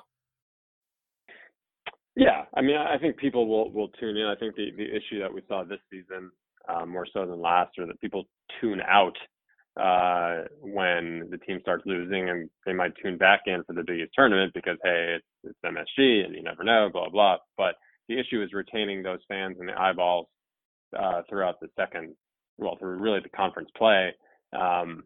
Yeah, 2.14 2.44
I 2.54 2.60
mean, 2.60 2.76
I 2.76 2.98
think 2.98 3.16
people 3.16 3.46
will 3.48 3.70
will 3.72 3.88
tune 3.88 4.16
in. 4.16 4.26
I 4.26 4.36
think 4.36 4.54
the 4.54 4.70
the 4.76 4.84
issue 4.84 5.20
that 5.20 5.32
we 5.32 5.42
saw 5.48 5.64
this 5.64 5.80
season, 5.90 6.30
uh, 6.68 6.86
more 6.86 7.06
so 7.12 7.26
than 7.26 7.40
last, 7.40 7.78
or 7.78 7.86
that 7.86 8.00
people 8.00 8.24
tune 8.60 8.80
out 8.82 9.16
uh, 9.80 10.44
when 10.60 11.28
the 11.30 11.38
team 11.38 11.58
starts 11.62 11.84
losing, 11.86 12.28
and 12.28 12.50
they 12.66 12.74
might 12.74 12.92
tune 13.02 13.16
back 13.16 13.40
in 13.46 13.64
for 13.64 13.72
the 13.72 13.82
Big 13.82 14.00
East 14.00 14.12
tournament 14.14 14.52
because 14.54 14.76
hey, 14.84 15.16
it's, 15.16 15.26
it's 15.44 15.58
MSG, 15.64 16.24
and 16.24 16.34
you 16.34 16.42
never 16.42 16.64
know, 16.64 16.90
blah 16.92 17.08
blah. 17.08 17.38
But 17.56 17.76
the 18.08 18.18
issue 18.18 18.42
is 18.42 18.52
retaining 18.52 19.02
those 19.02 19.20
fans 19.26 19.56
and 19.58 19.68
the 19.68 19.80
eyeballs 19.80 20.26
uh, 20.98 21.22
throughout 21.28 21.60
the 21.60 21.68
second, 21.76 22.14
well, 22.58 22.76
through 22.78 22.96
really 22.98 23.20
the 23.20 23.30
conference 23.30 23.70
play. 23.76 24.12
Um, 24.52 25.04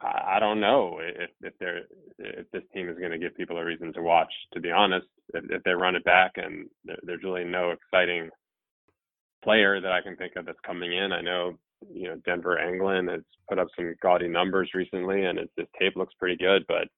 I, 0.00 0.36
I 0.36 0.40
don't 0.40 0.60
know 0.60 0.98
if 1.00 1.30
if 1.42 1.54
they 1.58 1.80
if 2.18 2.50
this 2.50 2.62
team 2.74 2.88
is 2.88 2.98
going 2.98 3.12
to 3.12 3.18
give 3.18 3.36
people 3.36 3.58
a 3.58 3.64
reason 3.64 3.92
to 3.94 4.02
watch. 4.02 4.32
To 4.54 4.60
be 4.60 4.70
honest, 4.70 5.06
if, 5.34 5.44
if 5.50 5.62
they 5.62 5.72
run 5.72 5.96
it 5.96 6.04
back 6.04 6.32
and 6.36 6.68
there, 6.84 6.98
there's 7.02 7.22
really 7.22 7.44
no 7.44 7.70
exciting 7.70 8.30
player 9.42 9.80
that 9.80 9.92
I 9.92 10.02
can 10.02 10.16
think 10.16 10.32
of 10.36 10.46
that's 10.46 10.58
coming 10.66 10.92
in. 10.92 11.12
I 11.12 11.20
know 11.20 11.58
you 11.92 12.08
know 12.08 12.16
Denver 12.24 12.58
Anglin 12.58 13.08
has 13.08 13.22
put 13.48 13.58
up 13.58 13.68
some 13.76 13.94
gaudy 14.02 14.28
numbers 14.28 14.70
recently, 14.74 15.24
and 15.24 15.38
it, 15.38 15.50
his 15.56 15.66
tape 15.78 15.96
looks 15.96 16.14
pretty 16.18 16.36
good. 16.36 16.64
But 16.68 16.88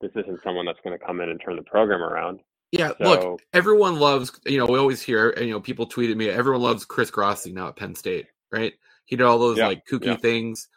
this 0.00 0.10
isn't 0.16 0.42
someone 0.42 0.66
that's 0.66 0.80
going 0.84 0.98
to 0.98 1.04
come 1.04 1.20
in 1.20 1.30
and 1.30 1.40
turn 1.42 1.56
the 1.56 1.62
program 1.62 2.02
around. 2.02 2.40
Yeah, 2.72 2.92
so, 3.02 3.04
look, 3.04 3.42
everyone 3.52 3.98
loves. 3.98 4.32
You 4.46 4.58
know, 4.58 4.66
we 4.66 4.78
always 4.78 5.02
hear, 5.02 5.34
you 5.38 5.50
know, 5.50 5.60
people 5.60 5.86
tweet 5.86 6.10
at 6.10 6.16
me. 6.16 6.28
Everyone 6.30 6.62
loves 6.62 6.86
Chris 6.86 7.10
Grossi 7.10 7.52
now 7.52 7.68
at 7.68 7.76
Penn 7.76 7.94
State, 7.94 8.26
right? 8.50 8.72
He 9.04 9.16
did 9.16 9.24
all 9.24 9.38
those 9.38 9.58
yeah, 9.58 9.66
like 9.66 9.86
kooky 9.86 10.06
yeah. 10.06 10.16
things. 10.16 10.68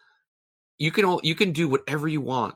You 0.78 0.92
can 0.92 1.20
you 1.24 1.36
can 1.36 1.52
do 1.52 1.68
whatever 1.68 2.08
you 2.08 2.22
want. 2.22 2.56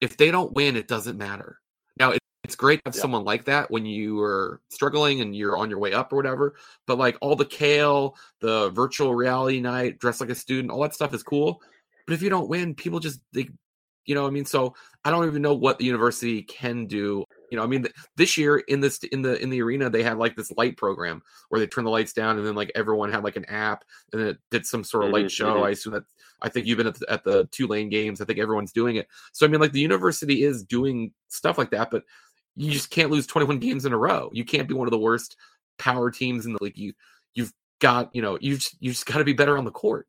If 0.00 0.16
they 0.16 0.30
don't 0.30 0.52
win, 0.54 0.76
it 0.76 0.88
doesn't 0.88 1.18
matter. 1.18 1.58
Now, 1.98 2.14
it's 2.44 2.56
great 2.56 2.76
to 2.76 2.90
have 2.90 2.94
yeah. 2.94 3.00
someone 3.00 3.24
like 3.24 3.46
that 3.46 3.70
when 3.70 3.86
you 3.86 4.20
are 4.20 4.60
struggling 4.68 5.22
and 5.22 5.34
you're 5.34 5.56
on 5.56 5.70
your 5.70 5.78
way 5.78 5.94
up 5.94 6.12
or 6.12 6.16
whatever. 6.16 6.54
But 6.86 6.98
like 6.98 7.16
all 7.20 7.36
the 7.36 7.46
kale, 7.46 8.16
the 8.40 8.70
virtual 8.70 9.14
reality 9.14 9.60
night, 9.60 9.98
dress 9.98 10.20
like 10.20 10.30
a 10.30 10.34
student, 10.34 10.70
all 10.70 10.82
that 10.82 10.94
stuff 10.94 11.14
is 11.14 11.22
cool. 11.22 11.60
But 12.06 12.14
if 12.14 12.22
you 12.22 12.28
don't 12.28 12.50
win, 12.50 12.74
people 12.74 13.00
just 13.00 13.20
they, 13.32 13.48
you 14.04 14.14
know, 14.14 14.26
I 14.26 14.30
mean, 14.30 14.44
so 14.44 14.74
I 15.04 15.10
don't 15.10 15.26
even 15.26 15.40
know 15.40 15.54
what 15.54 15.78
the 15.78 15.86
university 15.86 16.42
can 16.42 16.86
do. 16.86 17.24
You 17.54 17.60
know, 17.60 17.64
I 17.64 17.68
mean, 17.68 17.86
this 18.16 18.36
year 18.36 18.56
in 18.66 18.80
this 18.80 18.98
in 19.12 19.22
the 19.22 19.40
in 19.40 19.48
the 19.48 19.62
arena 19.62 19.88
they 19.88 20.02
had 20.02 20.18
like 20.18 20.34
this 20.34 20.50
light 20.56 20.76
program 20.76 21.22
where 21.50 21.60
they 21.60 21.68
turn 21.68 21.84
the 21.84 21.90
lights 21.90 22.12
down 22.12 22.36
and 22.36 22.44
then 22.44 22.56
like 22.56 22.72
everyone 22.74 23.12
had 23.12 23.22
like 23.22 23.36
an 23.36 23.44
app 23.44 23.84
and 24.12 24.20
then 24.20 24.28
it 24.30 24.38
did 24.50 24.66
some 24.66 24.82
sort 24.82 25.04
of 25.04 25.10
light 25.10 25.26
mm-hmm, 25.26 25.28
show. 25.28 25.54
Mm-hmm. 25.54 25.66
I 25.66 25.70
assume 25.70 25.92
that 25.92 26.02
I 26.42 26.48
think 26.48 26.66
you've 26.66 26.78
been 26.78 26.88
at 26.88 26.98
the, 26.98 27.08
at 27.08 27.22
the 27.22 27.44
Tulane 27.52 27.90
games. 27.90 28.20
I 28.20 28.24
think 28.24 28.40
everyone's 28.40 28.72
doing 28.72 28.96
it. 28.96 29.06
So 29.32 29.46
I 29.46 29.48
mean, 29.48 29.60
like 29.60 29.70
the 29.70 29.78
university 29.78 30.42
is 30.42 30.64
doing 30.64 31.12
stuff 31.28 31.56
like 31.56 31.70
that, 31.70 31.92
but 31.92 32.02
you 32.56 32.72
just 32.72 32.90
can't 32.90 33.12
lose 33.12 33.28
21 33.28 33.60
games 33.60 33.84
in 33.84 33.92
a 33.92 33.98
row. 33.98 34.30
You 34.32 34.44
can't 34.44 34.66
be 34.66 34.74
one 34.74 34.88
of 34.88 34.92
the 34.92 34.98
worst 34.98 35.36
power 35.78 36.10
teams 36.10 36.44
in 36.44 36.54
the 36.54 36.58
league. 36.60 36.76
You 36.76 36.92
you've 37.34 37.52
got 37.80 38.10
you 38.12 38.22
know 38.22 38.36
you 38.40 38.56
just, 38.56 38.76
you 38.80 38.90
just 38.90 39.06
got 39.06 39.18
to 39.18 39.24
be 39.24 39.32
better 39.32 39.56
on 39.56 39.64
the 39.64 39.70
court. 39.70 40.08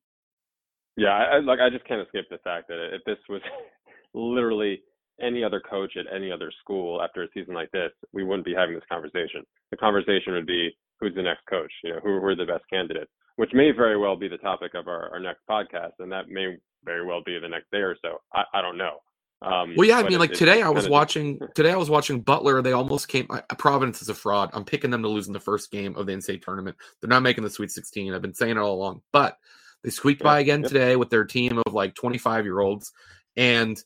Yeah, 0.98 1.10
I, 1.10 1.40
like 1.42 1.60
I 1.60 1.70
just 1.70 1.86
can't 1.86 2.02
escape 2.02 2.26
the 2.32 2.40
fact 2.40 2.70
that 2.70 2.90
if 2.92 3.04
this 3.06 3.20
was 3.30 3.42
literally 4.16 4.82
any 5.22 5.44
other 5.44 5.62
coach 5.62 5.94
at 5.98 6.06
any 6.14 6.32
other 6.32 6.52
school 6.62 7.02
after 7.02 7.24
a 7.24 7.28
season 7.34 7.54
like 7.54 7.72
this, 7.72 7.92
we 8.14 8.24
wouldn't 8.24 8.46
be 8.46 8.54
having 8.54 8.76
this 8.76 8.84
conversation. 8.90 9.44
The 9.72 9.78
conversation 9.78 10.34
would 10.34 10.48
be 10.48 10.72
who's 11.00 11.16
the 11.16 11.24
next 11.24 11.46
coach, 11.50 11.72
you 11.84 11.94
know, 11.94 12.00
who, 12.04 12.20
who 12.20 12.26
are 12.26 12.36
the 12.36 12.46
best 12.46 12.64
candidates, 12.72 13.12
which 13.36 13.52
may 13.54 13.72
very 13.72 13.98
well 13.98 14.16
be 14.16 14.28
the 14.28 14.38
topic 14.38 14.74
of 14.74 14.88
our, 14.88 15.10
our 15.12 15.20
next 15.20 15.42
podcast, 15.50 15.94
and 16.00 16.12
that 16.12 16.30
may 16.30 16.58
very 16.84 17.06
well 17.06 17.22
be 17.26 17.40
the 17.40 17.48
next 17.48 17.72
day 17.72 17.80
or 17.80 17.96
so. 18.02 18.22
I, 18.34 18.44
I 18.54 18.62
don't 18.62 18.78
know. 18.78 19.00
Um, 19.42 19.76
well, 19.76 19.88
yeah, 19.88 20.00
I 20.00 20.04
mean, 20.04 20.18
like 20.18 20.32
today 20.32 20.62
I 20.62 20.70
was 20.70 20.88
watching. 20.88 21.40
Today 21.56 21.72
I 21.72 21.76
was 21.76 21.90
watching 21.90 22.22
Butler. 22.22 22.62
They 22.62 22.72
almost 22.72 23.10
came. 23.10 23.28
Providence 23.58 24.02
is 24.02 24.10
a 24.10 24.16
fraud. 24.16 24.50
I'm 24.54 24.64
picking 24.64 24.90
them 24.90 25.04
to 25.04 25.10
lose 25.10 25.28
in 25.28 25.34
the 25.34 25.40
first 25.40 25.72
game 25.72 25.96
of 25.96 26.08
the 26.08 26.14
NCAA 26.14 26.42
tournament. 26.42 26.78
They're 27.00 27.10
not 27.10 27.22
making 27.22 27.44
the 27.44 27.50
Sweet 27.50 27.70
16. 27.70 28.14
I've 28.14 28.22
been 28.22 28.34
saying 28.34 28.52
it 28.52 28.58
all 28.58 28.74
along, 28.74 29.02
but 29.12 29.38
they 29.84 29.90
squeaked 29.90 30.24
by 30.24 30.40
again 30.40 30.62
yep. 30.62 30.70
today 30.70 30.96
with 30.96 31.10
their 31.10 31.26
team 31.26 31.62
of 31.64 31.74
like 31.74 31.94
25 31.96 32.46
year 32.46 32.60
olds, 32.60 32.94
and 33.36 33.78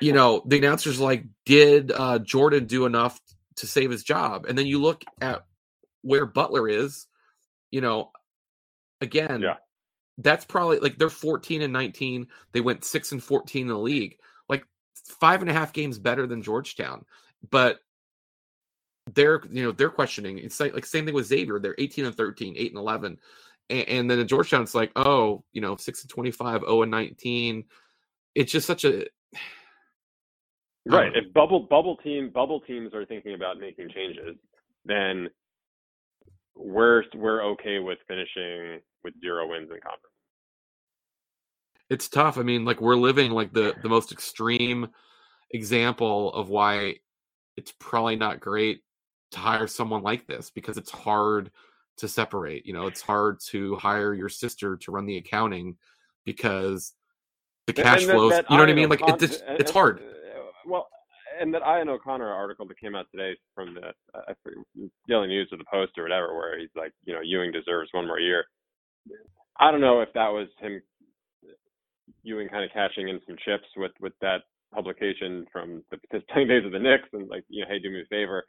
you 0.00 0.12
know 0.12 0.42
the 0.46 0.58
announcers 0.58 1.00
like, 1.00 1.24
did 1.44 1.92
uh, 1.92 2.18
Jordan 2.18 2.66
do 2.66 2.86
enough 2.86 3.20
to 3.56 3.66
save 3.66 3.90
his 3.90 4.02
job? 4.02 4.46
And 4.46 4.56
then 4.56 4.66
you 4.66 4.80
look 4.80 5.04
at 5.20 5.44
where 6.02 6.26
Butler 6.26 6.68
is. 6.68 7.06
You 7.70 7.80
know, 7.80 8.10
again, 9.00 9.40
yeah 9.42 9.56
that's 10.18 10.44
probably 10.44 10.78
like 10.78 10.96
they're 10.96 11.10
14 11.10 11.62
and 11.62 11.72
19. 11.72 12.26
They 12.52 12.60
went 12.60 12.84
six 12.84 13.12
and 13.12 13.22
14 13.22 13.62
in 13.62 13.68
the 13.68 13.78
league 13.78 14.16
like 14.48 14.66
five 15.20 15.40
and 15.40 15.50
a 15.50 15.54
half 15.54 15.72
games 15.72 15.98
better 15.98 16.26
than 16.26 16.42
Georgetown, 16.42 17.04
but 17.50 17.80
they're 19.14 19.42
you 19.50 19.62
know 19.62 19.72
they're 19.72 19.90
questioning. 19.90 20.38
It's 20.38 20.58
like, 20.58 20.74
like 20.74 20.86
same 20.86 21.04
thing 21.06 21.14
with 21.14 21.26
Xavier. 21.26 21.58
They're 21.58 21.74
18 21.78 22.06
and 22.06 22.14
13, 22.14 22.54
8 22.56 22.72
and 22.72 22.78
11, 22.78 23.18
and, 23.70 23.88
and 23.88 24.10
then 24.10 24.18
in 24.18 24.28
Georgetown 24.28 24.62
it's 24.62 24.74
like 24.74 24.92
oh 24.96 25.44
you 25.52 25.60
know 25.60 25.76
six 25.76 26.02
and 26.02 26.10
25, 26.10 26.62
0 26.62 26.82
and 26.82 26.90
19. 26.90 27.64
It's 28.34 28.52
just 28.52 28.66
such 28.66 28.84
a 28.84 29.06
right. 30.86 31.12
If 31.14 31.24
um, 31.24 31.32
bubble 31.34 31.60
bubble 31.60 31.96
team 31.96 32.30
bubble 32.30 32.60
teams 32.60 32.94
are 32.94 33.04
thinking 33.04 33.34
about 33.34 33.58
making 33.58 33.90
changes, 33.94 34.36
then 34.84 35.28
we're 36.54 37.04
we're 37.14 37.44
okay 37.52 37.78
with 37.78 37.98
finishing 38.08 38.80
with 39.04 39.14
zero 39.20 39.48
wins 39.48 39.70
in 39.70 39.80
conference 39.80 40.12
it's 41.88 42.08
tough. 42.08 42.38
I 42.38 42.42
mean, 42.42 42.64
like 42.64 42.80
we're 42.80 42.96
living 42.96 43.30
like 43.30 43.52
the 43.52 43.74
the 43.82 43.88
most 43.88 44.12
extreme 44.12 44.88
example 45.52 46.32
of 46.34 46.48
why 46.48 46.96
it's 47.56 47.72
probably 47.78 48.16
not 48.16 48.40
great 48.40 48.80
to 49.32 49.38
hire 49.38 49.66
someone 49.66 50.02
like 50.02 50.26
this 50.26 50.50
because 50.50 50.76
it's 50.76 50.90
hard 50.90 51.50
to 51.98 52.08
separate. 52.08 52.66
You 52.66 52.72
know, 52.72 52.86
it's 52.86 53.00
hard 53.00 53.40
to 53.48 53.76
hire 53.76 54.14
your 54.14 54.28
sister 54.28 54.76
to 54.76 54.90
run 54.90 55.06
the 55.06 55.16
accounting 55.16 55.76
because 56.24 56.92
the 57.66 57.72
cash 57.72 58.06
that, 58.06 58.12
flows. 58.12 58.32
That 58.32 58.50
you 58.50 58.56
know 58.56 58.62
what 58.62 58.70
I 58.70 58.74
mean? 58.74 58.88
Like 58.88 59.00
it, 59.02 59.22
it's, 59.22 59.42
it's 59.48 59.70
hard. 59.70 59.98
Uh, 59.98 60.42
well, 60.66 60.88
and 61.40 61.52
that 61.54 61.62
Ian 61.62 61.88
O'Connor 61.88 62.28
article 62.28 62.66
that 62.66 62.78
came 62.78 62.94
out 62.94 63.06
today 63.10 63.36
from 63.54 63.74
the 63.74 63.92
uh, 64.14 64.32
Daily 65.08 65.28
News 65.28 65.48
or 65.52 65.58
the 65.58 65.64
Post 65.70 65.92
or 65.98 66.04
whatever, 66.04 66.34
where 66.34 66.58
he's 66.58 66.70
like, 66.74 66.92
you 67.04 67.14
know, 67.14 67.20
Ewing 67.22 67.52
deserves 67.52 67.90
one 67.92 68.06
more 68.06 68.20
year. 68.20 68.44
I 69.58 69.70
don't 69.70 69.80
know 69.80 70.00
if 70.00 70.12
that 70.14 70.28
was 70.28 70.48
him, 70.60 70.82
Ewing, 72.22 72.48
kind 72.48 72.64
of 72.64 72.70
cashing 72.72 73.08
in 73.08 73.20
some 73.26 73.36
chips 73.44 73.66
with 73.76 73.92
with 74.00 74.12
that 74.20 74.42
publication 74.72 75.46
from 75.52 75.82
the 75.90 76.20
playing 76.32 76.48
days 76.48 76.64
of 76.64 76.72
the 76.72 76.78
Knicks, 76.78 77.08
and 77.12 77.28
like, 77.28 77.44
you 77.48 77.62
know, 77.62 77.68
hey, 77.70 77.78
do 77.78 77.90
me 77.90 78.02
a 78.02 78.06
favor. 78.06 78.44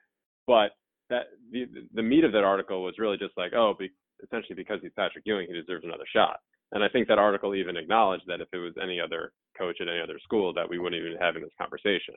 But 0.46 0.72
that 1.10 1.28
the 1.52 1.66
the 1.94 2.04
meat 2.04 2.24
of 2.24 2.32
that 2.34 2.44
article 2.44 2.84
was 2.84 2.96
really 3.00 3.18
just 3.18 3.38
like, 3.38 3.54
oh, 3.54 3.76
be, 3.78 3.92
essentially 4.24 4.56
because 4.56 4.80
he's 4.82 4.92
Patrick 4.96 5.26
Ewing, 5.26 5.48
he 5.48 5.54
deserves 5.54 5.86
another 5.86 6.06
shot. 6.14 6.40
And 6.72 6.84
I 6.84 6.90
think 6.90 7.08
that 7.08 7.18
article 7.18 7.56
even 7.56 7.78
acknowledged 7.78 8.24
that 8.28 8.42
if 8.42 8.48
it 8.52 8.58
was 8.58 8.74
any 8.82 9.00
other 9.00 9.32
coach 9.58 9.78
at 9.82 9.88
any 9.88 10.02
other 10.02 10.20
school, 10.24 10.54
that 10.54 10.70
we 10.70 10.80
wouldn't 10.80 11.00
even 11.00 11.14
be 11.14 11.18
having 11.20 11.42
this 11.42 11.52
conversation. 11.58 12.16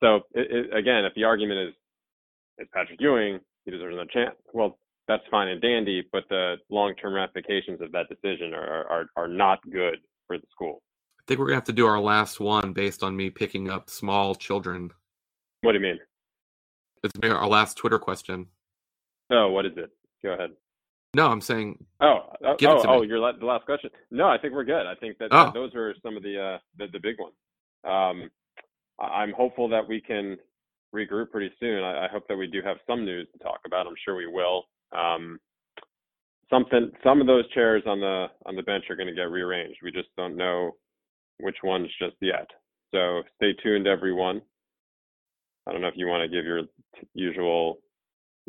So 0.00 0.16
it, 0.34 0.50
it, 0.50 0.76
again, 0.76 1.04
if 1.04 1.14
the 1.14 1.24
argument 1.24 1.68
is 1.68 1.74
it's 2.58 2.70
Patrick 2.74 3.00
Ewing, 3.00 3.38
he 3.64 3.70
deserves 3.70 3.94
another 3.94 4.10
chance. 4.12 4.36
Well, 4.52 4.78
that's 5.08 5.22
fine 5.30 5.48
and 5.48 5.60
dandy, 5.60 6.04
but 6.12 6.24
the 6.28 6.56
long-term 6.70 7.14
ramifications 7.14 7.80
of 7.80 7.92
that 7.92 8.08
decision 8.08 8.54
are 8.54 8.86
are, 8.88 9.06
are 9.16 9.28
not 9.28 9.58
good 9.70 9.98
for 10.26 10.36
the 10.36 10.46
school. 10.50 10.82
I 11.20 11.22
think 11.28 11.40
we're 11.40 11.46
gonna 11.46 11.56
have 11.56 11.64
to 11.64 11.72
do 11.72 11.86
our 11.86 12.00
last 12.00 12.40
one 12.40 12.72
based 12.72 13.02
on 13.02 13.16
me 13.16 13.30
picking 13.30 13.70
up 13.70 13.88
small 13.90 14.34
children. 14.34 14.90
What 15.62 15.72
do 15.72 15.78
you 15.78 15.84
mean? 15.84 15.98
It's 17.04 17.14
our 17.22 17.46
last 17.46 17.76
Twitter 17.76 17.98
question. 17.98 18.46
Oh, 19.30 19.50
what 19.50 19.66
is 19.66 19.72
it? 19.76 19.90
Go 20.24 20.30
ahead. 20.32 20.50
No, 21.16 21.28
I'm 21.28 21.40
saying. 21.40 21.82
Oh, 22.02 22.28
oh, 22.44 22.56
oh, 22.62 22.82
oh 22.86 23.02
you're 23.02 23.18
la- 23.18 23.32
the 23.32 23.46
last 23.46 23.64
question. 23.64 23.88
No, 24.10 24.28
I 24.28 24.36
think 24.36 24.52
we're 24.52 24.64
good. 24.64 24.86
I 24.86 24.94
think 25.00 25.16
that, 25.16 25.28
oh. 25.32 25.44
that 25.44 25.54
those 25.54 25.74
are 25.74 25.94
some 26.02 26.14
of 26.14 26.22
the 26.22 26.38
uh, 26.38 26.58
the, 26.76 26.88
the 26.92 27.00
big 27.00 27.16
ones. 27.18 27.32
Um, 27.84 28.30
I'm 29.00 29.32
hopeful 29.32 29.66
that 29.70 29.88
we 29.88 29.98
can 29.98 30.36
regroup 30.94 31.30
pretty 31.30 31.50
soon. 31.58 31.82
I, 31.82 32.04
I, 32.04 32.08
hope 32.12 32.28
that 32.28 32.36
we 32.36 32.46
do 32.46 32.60
have 32.62 32.76
some 32.86 33.06
news 33.06 33.26
to 33.32 33.38
talk 33.38 33.60
about. 33.64 33.86
I'm 33.86 33.94
sure 34.04 34.14
we 34.14 34.26
will. 34.26 34.64
Um, 34.94 35.38
something, 36.50 36.90
some 37.02 37.22
of 37.22 37.26
those 37.26 37.50
chairs 37.54 37.82
on 37.86 37.98
the 38.00 38.26
on 38.44 38.54
the 38.54 38.62
bench 38.62 38.84
are 38.90 38.96
going 38.96 39.08
to 39.08 39.14
get 39.14 39.30
rearranged. 39.30 39.78
We 39.82 39.92
just 39.92 40.08
don't 40.18 40.36
know 40.36 40.72
which 41.40 41.56
ones 41.64 41.88
just 41.98 42.16
yet. 42.20 42.46
So 42.94 43.22
stay 43.36 43.54
tuned, 43.62 43.86
everyone. 43.86 44.42
I 45.66 45.72
don't 45.72 45.80
know 45.80 45.88
if 45.88 45.96
you 45.96 46.08
want 46.08 46.30
to 46.30 46.36
give 46.36 46.44
your 46.44 46.64
usual 47.14 47.78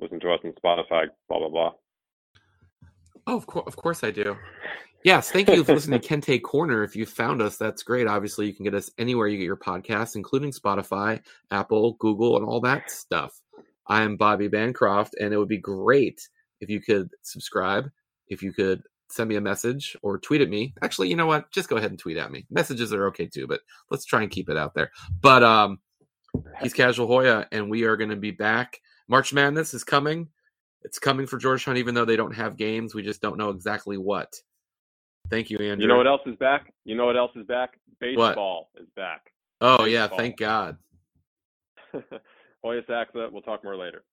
listen 0.01 0.19
to 0.19 0.33
us 0.33 0.41
on 0.43 0.51
Spotify, 0.61 1.05
blah 1.29 1.39
blah 1.39 1.49
blah. 1.49 1.71
Oh, 3.25 3.37
of 3.37 3.47
course, 3.47 3.63
of 3.67 3.75
course 3.75 4.03
I 4.03 4.11
do. 4.11 4.35
Yes, 5.03 5.31
thank 5.31 5.47
you 5.49 5.63
for 5.63 5.73
listening 5.73 6.01
to 6.01 6.07
Kente 6.07 6.41
Corner. 6.41 6.83
If 6.83 6.95
you 6.95 7.05
found 7.05 7.41
us, 7.41 7.55
that's 7.57 7.83
great. 7.83 8.07
Obviously, 8.07 8.45
you 8.45 8.53
can 8.53 8.65
get 8.65 8.73
us 8.73 8.91
anywhere 8.97 9.27
you 9.27 9.37
get 9.37 9.45
your 9.45 9.55
podcasts, 9.55 10.15
including 10.15 10.51
Spotify, 10.51 11.21
Apple, 11.51 11.93
Google, 11.99 12.35
and 12.35 12.45
all 12.45 12.59
that 12.61 12.91
stuff. 12.91 13.39
I 13.87 14.03
am 14.03 14.17
Bobby 14.17 14.47
Bancroft, 14.49 15.15
and 15.19 15.33
it 15.33 15.37
would 15.37 15.47
be 15.47 15.59
great 15.59 16.27
if 16.59 16.69
you 16.69 16.81
could 16.81 17.09
subscribe, 17.21 17.89
if 18.27 18.41
you 18.41 18.51
could 18.51 18.81
send 19.09 19.29
me 19.29 19.35
a 19.35 19.41
message 19.41 19.95
or 20.01 20.19
tweet 20.19 20.41
at 20.41 20.49
me. 20.49 20.73
Actually, 20.81 21.09
you 21.09 21.15
know 21.15 21.25
what? 21.25 21.51
Just 21.51 21.69
go 21.69 21.77
ahead 21.77 21.91
and 21.91 21.99
tweet 21.99 22.17
at 22.17 22.31
me. 22.31 22.45
Messages 22.49 22.91
are 22.91 23.07
okay 23.07 23.27
too, 23.27 23.47
but 23.47 23.61
let's 23.89 24.03
try 24.03 24.21
and 24.21 24.31
keep 24.31 24.49
it 24.49 24.57
out 24.57 24.73
there. 24.73 24.91
But 25.21 25.43
um, 25.43 25.79
he's 26.61 26.73
Casual 26.73 27.07
Hoya, 27.07 27.47
and 27.51 27.69
we 27.69 27.83
are 27.83 27.97
going 27.97 28.09
to 28.09 28.15
be 28.15 28.31
back. 28.31 28.81
March 29.07 29.31
Madness 29.31 29.73
is 29.73 29.83
coming. 29.83 30.27
It's 30.87 30.99
coming 30.99 31.27
for 31.27 31.37
Georgetown, 31.37 31.75
even 31.75 31.93
though 31.93 32.05
they 32.05 32.15
don't 32.15 32.33
have 32.33 32.55
games. 32.55 32.95
We 32.95 33.03
just 33.03 33.21
don't 33.21 33.37
know 33.37 33.49
exactly 33.49 33.97
what. 33.97 34.33
Thank 35.29 35.49
you, 35.49 35.57
Andrew. 35.57 35.81
You 35.81 35.87
know 35.89 35.97
what 35.97 36.07
else 36.07 36.21
is 36.25 36.37
back? 36.37 36.73
You 36.85 36.95
know 36.95 37.05
what 37.05 37.17
else 37.17 37.31
is 37.35 37.45
back? 37.45 37.77
Baseball 37.99 38.69
what? 38.71 38.83
is 38.83 38.87
back. 38.95 39.33
Oh 39.59 39.79
Baseball. 39.79 39.87
yeah, 39.89 40.07
thank 40.07 40.37
God. 40.37 40.77
Hoya 42.63 42.83
Saxa. 42.87 43.27
We'll 43.29 43.41
talk 43.41 43.65
more 43.65 43.75
later. 43.75 44.05